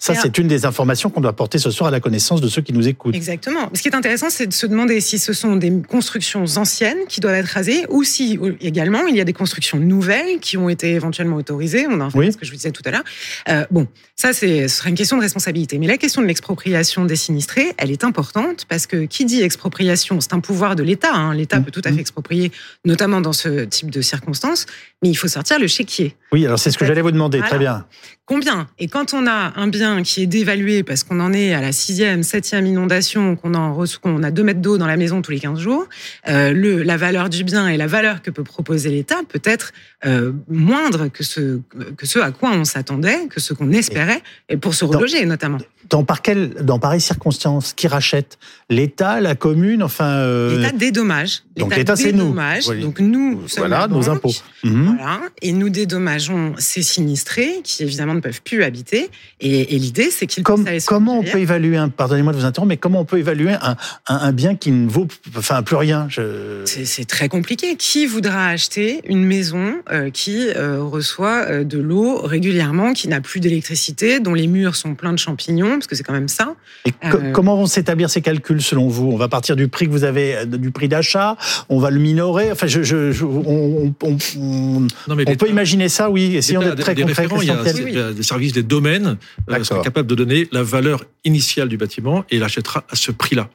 ça, 0.00 0.14
c'est 0.16 0.38
une 0.38 0.48
des 0.48 0.66
informations 0.66 1.10
qu'on 1.10 1.20
doit 1.20 1.32
porter 1.32 1.58
ce 1.58 1.70
soir 1.70 1.88
à 1.88 1.90
la 1.92 2.00
connaissance 2.00 2.40
de 2.40 2.48
ceux 2.48 2.60
qui 2.60 2.72
nous 2.72 2.88
écoutent. 2.88 3.14
Exactement. 3.14 3.70
Ce 3.72 3.82
qui 3.82 3.88
est 3.88 3.94
intéressant, 3.94 4.30
c'est 4.30 4.48
de 4.48 4.52
se 4.52 4.66
demander 4.66 5.00
si 5.00 5.18
ce 5.20 5.32
sont 5.32 5.54
des 5.54 5.72
constructions 5.88 6.44
anciennes 6.56 7.06
qui 7.08 7.20
doivent 7.20 7.36
être 7.36 7.46
rasées, 7.46 7.84
ou 7.88 8.02
si 8.02 8.40
également 8.60 9.06
il 9.06 9.14
y 9.14 9.20
a 9.20 9.24
des 9.24 9.32
constructions 9.32 9.78
nouvelles 9.78 10.40
qui 10.40 10.56
ont 10.56 10.68
été 10.68 10.90
éventuellement 10.90 11.36
autorisées. 11.36 11.86
On 11.88 12.00
en 12.00 12.10
fait 12.10 12.18
oui. 12.18 12.32
ce 12.32 12.36
que 12.36 12.44
je 12.44 12.50
vous 12.50 12.56
disais 12.56 12.72
tout 12.72 12.82
à 12.84 12.90
l'heure. 12.90 13.04
Euh, 13.48 13.64
bon, 13.70 13.86
ça, 14.16 14.32
c'est, 14.32 14.66
ce 14.66 14.78
serait 14.78 14.90
une 14.90 14.96
question 14.96 15.16
de 15.16 15.22
responsabilité. 15.22 15.78
Mais 15.78 15.86
la 15.86 15.98
question 15.98 16.20
de 16.20 16.26
l'expropriation 16.26 17.04
des 17.04 17.16
sinistrés, 17.16 17.72
elle 17.78 17.92
est 17.92 18.02
importante 18.02 18.64
parce 18.68 18.86
que 18.86 19.04
qui 19.04 19.24
dit 19.24 19.35
expropriation, 19.42 20.20
c'est 20.20 20.32
un 20.34 20.40
pouvoir 20.40 20.76
de 20.76 20.82
l'État. 20.82 21.14
Hein. 21.14 21.34
L'État 21.34 21.60
mmh. 21.60 21.64
peut 21.64 21.70
tout 21.70 21.82
à 21.84 21.92
fait 21.92 22.00
exproprier, 22.00 22.52
notamment 22.84 23.20
dans 23.20 23.32
ce 23.32 23.64
type 23.64 23.90
de 23.90 24.00
circonstances, 24.00 24.66
mais 25.02 25.08
il 25.08 25.14
faut 25.14 25.28
sortir 25.28 25.58
le 25.58 25.66
chéquier. 25.66 26.16
Oui, 26.32 26.44
alors 26.44 26.58
c'est 26.58 26.70
ce 26.70 26.78
que 26.78 26.84
j'allais 26.84 27.02
vous 27.02 27.12
demander. 27.12 27.38
Voilà. 27.38 27.50
Très 27.50 27.58
bien. 27.58 27.86
Combien? 28.26 28.66
Et 28.80 28.88
quand 28.88 29.14
on 29.14 29.24
a 29.28 29.52
un 29.54 29.68
bien 29.68 30.02
qui 30.02 30.22
est 30.22 30.26
dévalué 30.26 30.82
parce 30.82 31.04
qu'on 31.04 31.20
en 31.20 31.32
est 31.32 31.54
à 31.54 31.60
la 31.60 31.70
sixième, 31.70 32.24
septième 32.24 32.66
inondation, 32.66 33.36
qu'on 33.36 33.54
en 33.54 33.84
qu'on 34.02 34.22
a 34.24 34.32
deux 34.32 34.42
mètres 34.42 34.60
d'eau 34.60 34.78
dans 34.78 34.88
la 34.88 34.96
maison 34.96 35.22
tous 35.22 35.30
les 35.30 35.38
15 35.38 35.60
jours, 35.60 35.86
euh, 36.28 36.52
le, 36.52 36.82
la 36.82 36.96
valeur 36.96 37.30
du 37.30 37.44
bien 37.44 37.68
et 37.68 37.76
la 37.76 37.86
valeur 37.86 38.22
que 38.22 38.32
peut 38.32 38.42
proposer 38.42 38.90
l'État 38.90 39.20
peut 39.28 39.42
être 39.44 39.72
euh, 40.04 40.32
moindre 40.48 41.06
que 41.06 41.22
ce, 41.22 41.60
que 41.96 42.04
ce 42.04 42.18
à 42.18 42.32
quoi 42.32 42.50
on 42.50 42.64
s'attendait, 42.64 43.28
que 43.28 43.38
ce 43.38 43.54
qu'on 43.54 43.70
espérait, 43.70 44.22
et 44.48 44.56
pour 44.56 44.74
se 44.74 44.84
reloger 44.84 45.22
dans, 45.22 45.28
notamment. 45.28 45.58
Dans, 45.88 46.02
par 46.02 46.20
quel, 46.20 46.50
dans 46.64 46.80
pareilles 46.80 47.00
circonstances, 47.00 47.74
qui 47.74 47.86
rachète 47.86 48.38
L'État, 48.68 49.20
la 49.26 49.34
commune, 49.34 49.82
enfin. 49.82 50.08
Euh... 50.08 50.56
L'État 50.56 50.72
dédommage. 50.72 51.42
Donc 51.56 51.74
l'État, 51.74 51.96
c'est 51.96 52.12
nous. 52.12 52.34
Oui. 52.68 52.80
Donc 52.80 53.00
nous, 53.00 53.42
voilà, 53.56 53.88
nos 53.88 54.08
impôts. 54.10 54.34
Mmh. 54.62 54.96
Voilà, 54.96 55.20
et 55.42 55.52
nous 55.52 55.68
dédommageons 55.68 56.54
ces 56.58 56.82
sinistrés 56.82 57.60
qui 57.64 57.82
évidemment 57.82 58.14
ne 58.14 58.20
peuvent 58.20 58.42
plus 58.42 58.62
habiter. 58.62 59.10
Et, 59.40 59.74
et 59.74 59.78
l'idée, 59.78 60.10
c'est 60.10 60.26
qu'ils 60.26 60.42
Comme, 60.42 60.66
Comment 60.86 61.18
on 61.18 61.22
peut 61.22 61.38
évaluer 61.38 61.76
un, 61.76 61.88
pardonnez-moi 61.88 62.32
de 62.32 62.38
vous 62.38 62.44
interrompre, 62.44 62.68
mais 62.68 62.76
comment 62.76 63.00
on 63.00 63.04
peut 63.04 63.18
évaluer 63.18 63.52
un, 63.52 63.76
un, 64.06 64.16
un 64.16 64.32
bien 64.32 64.54
qui 64.54 64.70
ne 64.70 64.88
vaut 64.88 65.06
enfin, 65.36 65.62
plus 65.62 65.76
rien? 65.76 66.06
Je... 66.10 66.62
C'est 66.64 67.06
très 67.06 67.28
compliqué. 67.28 67.76
Qui 67.76 68.06
voudra 68.06 68.48
acheter 68.48 69.00
une 69.06 69.24
maison 69.24 69.76
euh, 69.90 70.10
qui 70.10 70.48
euh, 70.54 70.82
reçoit 70.82 71.64
de 71.64 71.78
l'eau 71.78 72.20
régulièrement, 72.20 72.92
qui 72.92 73.08
n'a 73.08 73.20
plus 73.20 73.40
d'électricité, 73.40 74.20
dont 74.20 74.34
les 74.34 74.46
murs 74.46 74.76
sont 74.76 74.94
pleins 74.94 75.12
de 75.12 75.18
champignons, 75.18 75.70
parce 75.70 75.86
que 75.86 75.94
c'est 75.94 76.02
quand 76.02 76.12
même 76.12 76.28
ça. 76.28 76.54
Et 76.84 76.92
comment 77.32 77.56
vont 77.56 77.66
s'établir 77.66 78.10
ces 78.10 78.20
calculs 78.20 78.62
selon 78.62 78.88
vous 78.88 79.15
On 79.16 79.18
va 79.18 79.28
partir 79.28 79.56
du 79.56 79.68
prix 79.68 79.86
que 79.86 79.90
vous 79.90 80.04
avez, 80.04 80.44
du 80.44 80.70
prix 80.70 80.88
d'achat, 80.88 81.38
on 81.70 81.78
va 81.78 81.88
le 81.88 81.98
minorer. 81.98 82.52
Enfin, 82.52 82.66
je, 82.66 82.82
je, 82.82 83.12
je 83.12 83.24
on, 83.24 83.94
on, 84.02 84.18
on, 84.36 84.80
non, 85.08 85.16
on 85.26 85.36
peut 85.36 85.48
imaginer 85.48 85.88
ça, 85.88 86.10
oui. 86.10 86.36
Essayons 86.36 86.60
d'être 86.60 86.76
très 86.76 86.94
concret. 86.94 87.26
Il 87.40 87.48
y 87.48 87.50
a, 87.50 87.62
oui, 87.62 87.82
oui. 87.82 88.14
des 88.14 88.22
services 88.22 88.52
des 88.52 88.62
domaines 88.62 89.16
euh, 89.48 89.64
sont 89.64 89.80
capables 89.80 90.06
de 90.06 90.14
donner 90.14 90.48
la 90.52 90.62
valeur 90.62 91.02
initiale 91.24 91.70
du 91.70 91.78
bâtiment 91.78 92.26
et 92.28 92.38
l'achètera 92.38 92.84
à 92.90 92.94
ce 92.94 93.10
prix-là. 93.10 93.48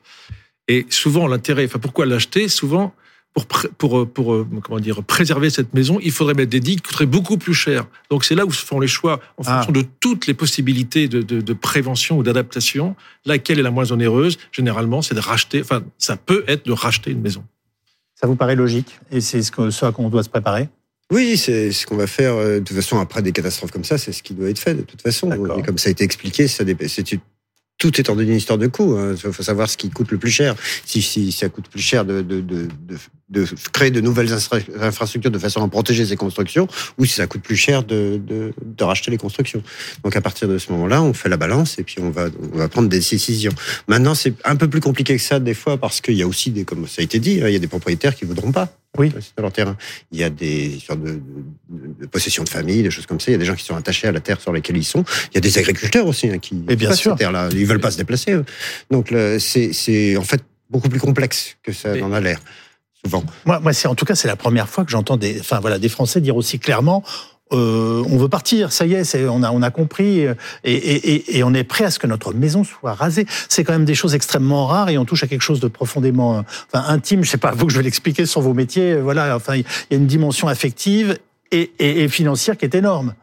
Et 0.67 0.87
souvent, 0.89 1.27
l'intérêt, 1.27 1.65
enfin, 1.65 1.77
pourquoi 1.77 2.07
l'acheter? 2.07 2.47
Souvent, 2.47 2.95
pour, 3.33 3.45
pour, 3.77 4.09
pour, 4.09 4.45
comment 4.61 4.79
dire, 4.79 5.03
préserver 5.03 5.49
cette 5.49 5.73
maison, 5.73 5.99
il 6.03 6.11
faudrait 6.11 6.33
mettre 6.33 6.49
des 6.49 6.59
digues 6.59 6.81
qui 6.81 6.87
coûteraient 6.89 7.05
beaucoup 7.05 7.37
plus 7.37 7.53
cher. 7.53 7.87
Donc 8.09 8.25
c'est 8.25 8.35
là 8.35 8.45
où 8.45 8.51
se 8.51 8.65
font 8.65 8.79
les 8.79 8.87
choix 8.87 9.19
en 9.37 9.43
fonction 9.43 9.71
ah. 9.75 9.79
de 9.79 9.85
toutes 9.99 10.27
les 10.27 10.33
possibilités 10.33 11.07
de, 11.07 11.21
de, 11.21 11.39
de 11.39 11.53
prévention 11.53 12.17
ou 12.17 12.23
d'adaptation. 12.23 12.95
Laquelle 13.25 13.59
est 13.59 13.63
la 13.63 13.71
moins 13.71 13.91
onéreuse? 13.91 14.37
Généralement, 14.51 15.01
c'est 15.01 15.15
de 15.15 15.21
racheter, 15.21 15.61
enfin, 15.61 15.83
ça 15.97 16.17
peut 16.17 16.43
être 16.47 16.65
de 16.65 16.71
racheter 16.71 17.11
une 17.11 17.21
maison. 17.21 17.43
Ça 18.15 18.27
vous 18.27 18.35
paraît 18.35 18.55
logique? 18.55 18.99
Et 19.11 19.21
c'est 19.21 19.41
ce, 19.41 19.69
ce 19.69 19.85
à 19.85 19.91
quoi 19.91 20.05
on 20.05 20.09
doit 20.09 20.23
se 20.23 20.29
préparer? 20.29 20.69
Oui, 21.11 21.35
c'est 21.37 21.71
ce 21.71 21.85
qu'on 21.85 21.97
va 21.97 22.07
faire. 22.07 22.37
De 22.37 22.59
toute 22.59 22.75
façon, 22.75 22.99
après 22.99 23.21
des 23.21 23.33
catastrophes 23.33 23.71
comme 23.71 23.83
ça, 23.83 23.97
c'est 23.97 24.13
ce 24.13 24.23
qui 24.23 24.33
doit 24.33 24.49
être 24.49 24.59
fait 24.59 24.75
de 24.75 24.81
toute 24.81 25.01
façon. 25.01 25.29
Et 25.57 25.61
comme 25.61 25.77
ça 25.77 25.89
a 25.89 25.91
été 25.91 26.05
expliqué, 26.05 26.47
ça 26.47 26.63
c'est 26.87 27.19
tout 27.81 27.99
est 27.99 28.11
en 28.11 28.19
une 28.19 28.35
histoire 28.35 28.59
de 28.59 28.67
coût. 28.67 28.95
Il 28.95 29.27
hein. 29.27 29.31
faut 29.31 29.41
savoir 29.41 29.67
ce 29.67 29.75
qui 29.75 29.89
coûte 29.89 30.11
le 30.11 30.19
plus 30.19 30.29
cher. 30.29 30.55
Si, 30.85 31.01
si 31.01 31.31
ça 31.31 31.49
coûte 31.49 31.67
plus 31.67 31.81
cher 31.81 32.05
de, 32.05 32.21
de, 32.21 32.39
de, 32.39 32.67
de, 33.29 33.45
créer 33.73 33.89
de 33.89 34.01
nouvelles 34.01 34.31
infrastructures 34.79 35.31
de 35.31 35.39
façon 35.39 35.63
à 35.63 35.67
protéger 35.67 36.05
ces 36.05 36.15
constructions, 36.15 36.67
ou 36.99 37.05
si 37.05 37.13
ça 37.15 37.25
coûte 37.25 37.41
plus 37.41 37.55
cher 37.55 37.83
de, 37.83 38.53
racheter 38.79 39.09
les 39.09 39.17
constructions. 39.17 39.63
Donc 40.03 40.15
à 40.15 40.21
partir 40.21 40.47
de 40.47 40.59
ce 40.59 40.71
moment-là, 40.73 41.01
on 41.01 41.13
fait 41.13 41.29
la 41.29 41.37
balance 41.37 41.79
et 41.79 41.83
puis 41.83 41.95
on 41.99 42.11
va, 42.11 42.27
on 42.53 42.57
va 42.57 42.69
prendre 42.69 42.87
des 42.87 42.99
décisions. 42.99 43.53
Maintenant, 43.87 44.13
c'est 44.13 44.35
un 44.45 44.55
peu 44.55 44.69
plus 44.69 44.79
compliqué 44.79 45.15
que 45.15 45.21
ça 45.23 45.39
des 45.39 45.55
fois 45.55 45.77
parce 45.77 46.01
qu'il 46.01 46.15
y 46.15 46.21
a 46.21 46.27
aussi 46.27 46.51
des, 46.51 46.65
comme 46.65 46.87
ça 46.87 47.01
a 47.01 47.03
été 47.03 47.17
dit, 47.17 47.41
il 47.43 47.49
y 47.49 47.55
a 47.55 47.59
des 47.59 47.67
propriétaires 47.67 48.15
qui 48.15 48.25
voudront 48.25 48.51
pas. 48.51 48.71
Oui. 48.97 49.11
Dans 49.37 49.43
leur 49.43 49.53
terrain. 49.53 49.77
Il 50.11 50.19
y 50.19 50.23
a 50.23 50.29
des 50.29 50.75
histoires 50.75 50.97
de, 50.97 51.11
de, 51.11 51.19
de, 52.01 52.05
possession 52.07 52.43
de 52.43 52.49
famille, 52.49 52.83
des 52.83 52.91
choses 52.91 53.05
comme 53.05 53.19
ça. 53.19 53.31
Il 53.31 53.33
y 53.33 53.35
a 53.35 53.37
des 53.37 53.45
gens 53.45 53.55
qui 53.55 53.63
sont 53.63 53.75
attachés 53.75 54.07
à 54.07 54.11
la 54.11 54.19
terre 54.19 54.41
sur 54.41 54.51
laquelle 54.51 54.75
ils 54.75 54.83
sont. 54.83 55.05
Il 55.31 55.35
y 55.35 55.37
a 55.37 55.41
des 55.41 55.57
agriculteurs 55.57 56.05
aussi 56.07 56.29
hein, 56.29 56.39
qui 56.39 56.61
Et 56.67 56.75
bien 56.75 56.93
sûr. 56.93 57.15
Terre-là. 57.15 57.49
Ils 57.53 57.65
veulent 57.65 57.79
pas 57.79 57.91
se 57.91 57.97
déplacer. 57.97 58.33
Eux. 58.33 58.45
Donc 58.89 59.13
c'est 59.39 60.17
en 60.17 60.23
fait 60.23 60.43
beaucoup 60.69 60.89
plus 60.89 60.99
complexe 60.99 61.57
que 61.63 61.71
ça 61.71 61.93
en 62.01 62.11
a 62.11 62.19
l'air. 62.19 62.39
Souvent. 63.03 63.23
Moi, 63.45 63.59
moi 63.59 63.73
c'est 63.73 63.87
en 63.87 63.95
tout 63.95 64.05
cas 64.05 64.13
c'est 64.13 64.27
la 64.27 64.35
première 64.35 64.69
fois 64.69 64.85
que 64.85 64.91
j'entends 64.91 65.17
des, 65.17 65.39
enfin 65.39 65.59
voilà, 65.59 65.79
des 65.79 65.89
Français 65.89 66.21
dire 66.21 66.35
aussi 66.35 66.59
clairement 66.59 67.03
euh, 67.51 68.03
on 68.09 68.17
veut 68.17 68.29
partir, 68.29 68.71
ça 68.71 68.85
y 68.85 68.93
est, 68.93 69.15
on, 69.27 69.61
a, 69.61 69.71
compris, 69.71 70.25
et, 70.63 71.37
et, 71.37 71.43
on 71.43 71.53
est 71.53 71.63
prêt 71.63 71.83
à 71.83 71.91
ce 71.91 71.99
que 71.99 72.07
notre 72.07 72.33
maison 72.33 72.63
soit 72.63 72.93
rasée. 72.93 73.25
C'est 73.49 73.63
quand 73.63 73.73
même 73.73 73.85
des 73.85 73.95
choses 73.95 74.15
extrêmement 74.15 74.67
rares 74.67 74.89
et 74.89 74.97
on 74.97 75.05
touche 75.05 75.23
à 75.23 75.27
quelque 75.27 75.41
chose 75.41 75.59
de 75.59 75.67
profondément 75.67 76.43
intime. 76.73 77.23
Je 77.23 77.29
sais 77.29 77.37
pas, 77.37 77.51
vous 77.51 77.65
que 77.65 77.73
je 77.73 77.77
vais 77.77 77.83
l'expliquer 77.83 78.25
sur 78.25 78.41
vos 78.41 78.53
métiers. 78.53 78.95
Voilà, 78.95 79.35
enfin, 79.35 79.55
il 79.55 79.65
y 79.91 79.93
a 79.93 79.97
une 79.97 80.07
dimension 80.07 80.47
affective 80.47 81.17
et, 81.51 82.07
financière 82.07 82.57
qui 82.57 82.65
est 82.65 82.75
énorme. 82.75 83.13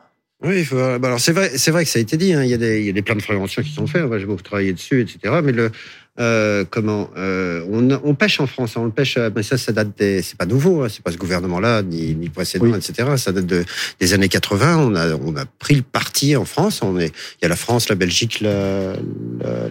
Oui, 0.40 0.68
bah 0.70 0.98
alors 1.02 1.18
c'est 1.18 1.32
vrai, 1.32 1.48
vrai 1.48 1.84
que 1.84 1.90
ça 1.90 1.98
a 1.98 2.02
été 2.02 2.16
dit. 2.16 2.32
Hein, 2.32 2.44
il 2.44 2.50
y 2.50 2.54
a 2.54 2.58
des, 2.58 3.02
plans 3.02 3.16
de 3.16 3.22
prévention 3.22 3.62
qui 3.62 3.70
sont 3.70 3.86
faits. 3.86 4.04
J'ai 4.18 4.26
beaucoup 4.26 4.42
travaillé 4.42 4.72
dessus, 4.72 5.00
etc. 5.00 5.40
Mais 5.42 5.52
le, 5.52 5.72
euh, 6.20 6.64
comment 6.68 7.10
euh, 7.16 7.64
on, 7.70 7.90
on, 8.02 8.14
pêche 8.14 8.40
en 8.40 8.46
France, 8.46 8.76
hein, 8.76 8.82
on 8.84 8.90
pêche, 8.90 9.18
mais 9.34 9.42
ça, 9.42 9.56
ça 9.56 9.72
date 9.72 9.96
des, 9.98 10.22
c'est 10.22 10.36
pas 10.36 10.46
nouveau, 10.46 10.82
hein, 10.82 10.88
c'est 10.90 11.02
pas 11.02 11.12
ce 11.12 11.16
gouvernement-là 11.16 11.82
ni, 11.82 12.14
ni 12.14 12.28
précédent, 12.28 12.66
oui. 12.66 12.76
etc. 12.76 13.10
Ça 13.16 13.32
date 13.32 13.46
de, 13.46 13.64
des 14.00 14.14
années 14.14 14.28
80. 14.28 14.78
On 14.78 14.94
a, 14.94 15.14
on 15.14 15.36
a 15.36 15.44
pris 15.44 15.74
le 15.74 15.82
parti 15.82 16.36
en 16.36 16.44
France. 16.44 16.80
On 16.82 16.98
est, 16.98 17.06
il 17.06 17.42
y 17.42 17.44
a 17.46 17.48
la 17.48 17.56
France, 17.56 17.88
la 17.88 17.94
Belgique, 17.94 18.44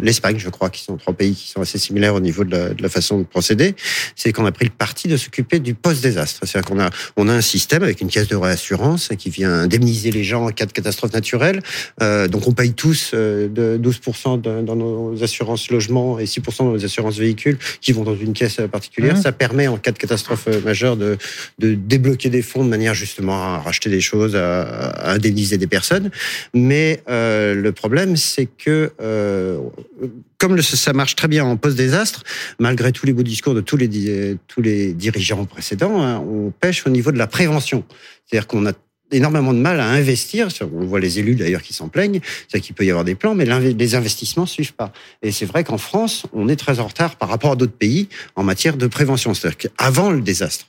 l'Espagne, 0.02 0.38
je 0.40 0.50
crois, 0.50 0.70
qui 0.70 0.84
sont 0.84 0.98
trois 0.98 1.14
pays 1.14 1.36
qui 1.36 1.50
sont 1.50 1.62
assez 1.62 1.78
similaires 1.78 2.16
au 2.16 2.20
niveau 2.20 2.44
de 2.44 2.52
la, 2.52 2.70
de 2.70 2.82
la 2.82 2.90
façon 2.90 3.20
de 3.20 3.24
procéder. 3.24 3.76
C'est 4.16 4.32
qu'on 4.32 4.46
a 4.46 4.52
pris 4.52 4.66
le 4.66 4.72
parti 4.72 5.08
de 5.08 5.18
s'occuper 5.18 5.60
du 5.60 5.74
post-désastre. 5.74 6.42
C'est-à-dire 6.46 6.70
qu'on 6.70 6.80
a, 6.80 6.90
on 7.18 7.28
a 7.28 7.34
un 7.34 7.42
système 7.42 7.84
avec 7.84 8.02
une 8.02 8.10
caisse 8.10 8.28
de 8.28 8.36
réassurance 8.36 9.10
qui 9.18 9.30
vient 9.30 9.54
indemniser 9.54 10.12
les 10.12 10.24
gens 10.24 10.46
en 10.46 10.52
cas 10.52 10.66
de 10.66 10.72
catastrophe 10.72 11.14
naturelle. 11.14 11.62
Euh, 12.02 12.28
donc 12.28 12.48
on 12.48 12.52
paye 12.52 12.74
tous 12.74 13.12
euh, 13.14 13.48
de 13.48 13.80
12% 13.82 14.42
de, 14.42 14.62
dans 14.62 14.76
nos 14.76 15.24
assurances 15.24 15.70
logement 15.70 16.20
et 16.20 16.26
6% 16.40 16.58
dans 16.60 16.74
les 16.74 16.86
assurances 16.86 17.18
véhicules 17.18 17.58
qui 17.82 17.92
vont 17.92 18.04
dans 18.04 18.16
une 18.16 18.34
caisse 18.34 18.60
particulière. 18.72 19.16
Mmh. 19.16 19.22
Ça 19.22 19.32
permet, 19.32 19.68
en 19.68 19.78
cas 19.78 19.92
de 19.92 19.98
catastrophe 19.98 20.48
majeure, 20.64 20.98
de, 20.98 21.18
de 21.60 21.74
débloquer 21.74 22.30
des 22.30 22.42
fonds 22.42 22.64
de 22.64 22.70
manière 22.70 22.94
justement 22.94 23.36
à 23.36 23.60
racheter 23.60 23.90
des 23.90 24.02
choses, 24.02 24.36
à, 24.36 24.62
à 24.64 25.14
indemniser 25.14 25.58
des 25.58 25.68
personnes. 25.68 26.12
Mais 26.54 27.02
euh, 27.10 27.54
le 27.56 27.72
problème, 27.72 28.16
c'est 28.16 28.48
que 28.48 28.92
euh, 29.02 29.60
comme 30.38 30.56
le, 30.56 30.62
ça 30.62 30.94
marche 30.94 31.16
très 31.16 31.28
bien 31.28 31.46
en 31.46 31.58
post-désastre, 31.58 32.24
malgré 32.60 32.92
tous 32.92 33.06
les 33.06 33.14
beaux 33.14 33.24
discours 33.24 33.54
de 33.54 33.62
tous 33.62 33.78
les, 33.78 34.38
tous 34.48 34.62
les 34.62 34.94
dirigeants 34.94 35.46
précédents, 35.46 36.02
hein, 36.02 36.20
on 36.20 36.52
pêche 36.52 36.86
au 36.86 36.90
niveau 36.90 37.12
de 37.12 37.18
la 37.18 37.28
prévention. 37.28 37.84
C'est-à-dire 38.26 38.48
qu'on 38.48 38.66
a 38.66 38.74
énormément 39.12 39.54
de 39.54 39.60
mal 39.60 39.80
à 39.80 39.88
investir. 39.88 40.48
On 40.62 40.86
voit 40.86 41.00
les 41.00 41.20
élus 41.20 41.36
d'ailleurs 41.36 41.62
qui 41.62 41.74
s'en 41.74 41.88
plaignent, 41.88 42.20
c'est 42.48 42.60
qu'il 42.60 42.76
peut 42.76 42.86
y 42.86 42.90
avoir 42.90 43.06
des 43.06 43.16
plans, 43.16 43.36
mais 43.36 43.46
les 43.46 43.96
investissements 43.96 44.46
suivent 44.46 44.74
pas. 44.74 44.92
Et 45.22 45.32
c'est 45.32 45.46
vrai 45.46 45.64
qu'en 45.64 45.78
France, 45.78 46.26
on 46.34 46.50
est 46.50 46.56
très 46.56 46.80
en 46.80 46.88
retard 46.88 47.16
par 47.16 47.30
rapport 47.30 47.52
à 47.52 47.56
d'autres 47.56 47.78
pays 47.78 48.10
en 48.36 48.44
matière 48.44 48.78
de 48.78 48.88
prévention, 48.88 49.34
c'est-à-dire 49.34 49.58
qu'avant 49.58 50.12
le 50.12 50.22
désastre. 50.22 50.68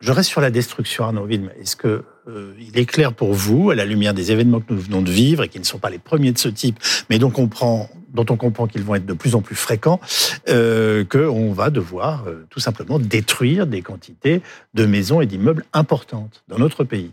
Je 0.00 0.12
reste 0.12 0.30
sur 0.30 0.40
la 0.40 0.50
destruction, 0.50 1.04
Arnaud 1.04 1.26
Wilm. 1.26 1.50
Est-ce 1.60 1.74
que 1.74 2.04
euh, 2.28 2.54
il 2.60 2.78
est 2.78 2.86
clair 2.86 3.12
pour 3.12 3.32
vous, 3.32 3.70
à 3.70 3.74
la 3.74 3.84
lumière 3.84 4.14
des 4.14 4.30
événements 4.30 4.60
que 4.60 4.72
nous 4.72 4.78
venons 4.78 5.02
de 5.02 5.10
vivre 5.10 5.42
et 5.42 5.48
qui 5.48 5.58
ne 5.58 5.64
sont 5.64 5.78
pas 5.78 5.90
les 5.90 5.98
premiers 5.98 6.30
de 6.30 6.38
ce 6.38 6.48
type, 6.48 6.78
mais 7.10 7.18
dont 7.18 7.28
on 7.28 7.30
comprend, 7.30 7.90
dont 8.14 8.26
on 8.30 8.36
comprend 8.36 8.68
qu'ils 8.68 8.82
vont 8.82 8.94
être 8.94 9.06
de 9.06 9.12
plus 9.12 9.34
en 9.34 9.40
plus 9.40 9.56
fréquents, 9.56 10.00
euh, 10.48 11.04
qu'on 11.04 11.52
va 11.52 11.70
devoir 11.70 12.28
euh, 12.28 12.46
tout 12.48 12.60
simplement 12.60 13.00
détruire 13.00 13.66
des 13.66 13.82
quantités 13.82 14.40
de 14.74 14.86
maisons 14.86 15.20
et 15.20 15.26
d'immeubles 15.26 15.64
importantes 15.72 16.44
dans 16.46 16.58
notre 16.58 16.84
pays? 16.84 17.10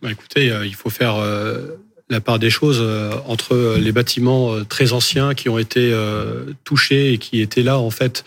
Bah, 0.00 0.10
Écoutez, 0.10 0.50
euh, 0.50 0.66
il 0.66 0.74
faut 0.74 0.90
faire 0.90 1.16
euh, 1.16 1.76
la 2.08 2.20
part 2.20 2.38
des 2.38 2.50
choses 2.50 2.78
euh, 2.80 3.12
entre 3.26 3.76
les 3.78 3.92
bâtiments 3.92 4.64
très 4.64 4.92
anciens 4.92 5.34
qui 5.34 5.48
ont 5.48 5.58
été 5.58 5.94
touchés 6.64 7.12
et 7.12 7.18
qui 7.18 7.40
étaient 7.40 7.62
là 7.62 7.78
en 7.78 7.90
fait 7.90 8.24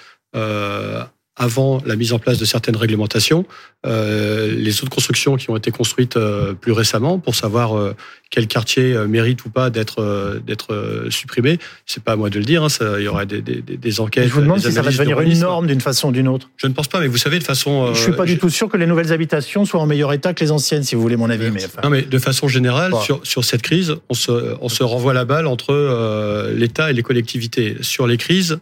avant 1.41 1.81
la 1.87 1.95
mise 1.95 2.13
en 2.13 2.19
place 2.19 2.37
de 2.37 2.45
certaines 2.45 2.75
réglementations, 2.75 3.45
euh, 3.87 4.53
les 4.55 4.83
autres 4.83 4.91
constructions 4.91 5.37
qui 5.37 5.49
ont 5.49 5.57
été 5.57 5.71
construites 5.71 6.15
euh, 6.15 6.53
plus 6.53 6.71
récemment 6.71 7.17
pour 7.17 7.33
savoir 7.33 7.75
euh, 7.75 7.95
quel 8.29 8.45
quartier 8.45 8.95
mérite 9.07 9.43
ou 9.43 9.49
pas 9.49 9.71
d'être 9.71 10.39
d'être 10.45 11.07
supprimé. 11.09 11.57
C'est 11.87 12.03
pas 12.03 12.11
à 12.11 12.15
moi 12.15 12.29
de 12.29 12.37
le 12.37 12.45
dire. 12.45 12.63
Hein, 12.63 12.69
ça, 12.69 12.99
il 12.99 13.03
y 13.03 13.07
aura 13.07 13.25
des, 13.25 13.41
des, 13.41 13.61
des 13.61 13.99
enquêtes. 13.99 14.27
Je 14.27 14.33
vous 14.33 14.41
demande 14.41 14.59
si 14.59 14.71
ça 14.71 14.83
va 14.83 14.91
de 14.91 14.95
devenir 14.95 15.19
une 15.19 15.39
norme 15.39 15.65
d'une 15.65 15.81
façon 15.81 16.09
ou 16.09 16.11
d'une 16.11 16.27
autre. 16.27 16.47
Je 16.57 16.67
ne 16.67 16.73
pense 16.73 16.87
pas, 16.87 16.99
mais 16.99 17.07
vous 17.07 17.17
savez 17.17 17.39
de 17.39 17.43
façon. 17.43 17.91
Je 17.95 17.99
suis 17.99 18.11
pas 18.11 18.25
du 18.25 18.37
tout 18.37 18.49
sûr 18.49 18.69
que 18.69 18.77
les 18.77 18.85
nouvelles 18.85 19.11
habitations 19.11 19.65
soient 19.65 19.81
en 19.81 19.87
meilleur 19.87 20.13
état 20.13 20.35
que 20.35 20.43
les 20.43 20.51
anciennes, 20.51 20.83
si 20.83 20.93
vous 20.93 21.01
voulez 21.01 21.17
mon 21.17 21.29
avis. 21.29 21.49
Mais 21.49 21.65
enfin, 21.65 21.81
Non, 21.83 21.89
mais 21.89 22.03
de 22.03 22.19
façon 22.19 22.47
générale, 22.47 22.93
sur, 23.03 23.19
sur 23.25 23.43
cette 23.43 23.63
crise, 23.63 23.95
on 24.09 24.13
se, 24.13 24.55
on 24.61 24.69
se 24.69 24.83
renvoie 24.83 25.13
la 25.13 25.25
balle 25.25 25.47
entre 25.47 26.53
l'État 26.55 26.91
et 26.91 26.93
les 26.93 27.03
collectivités. 27.03 27.77
Sur 27.81 28.05
les 28.05 28.17
crises, 28.17 28.59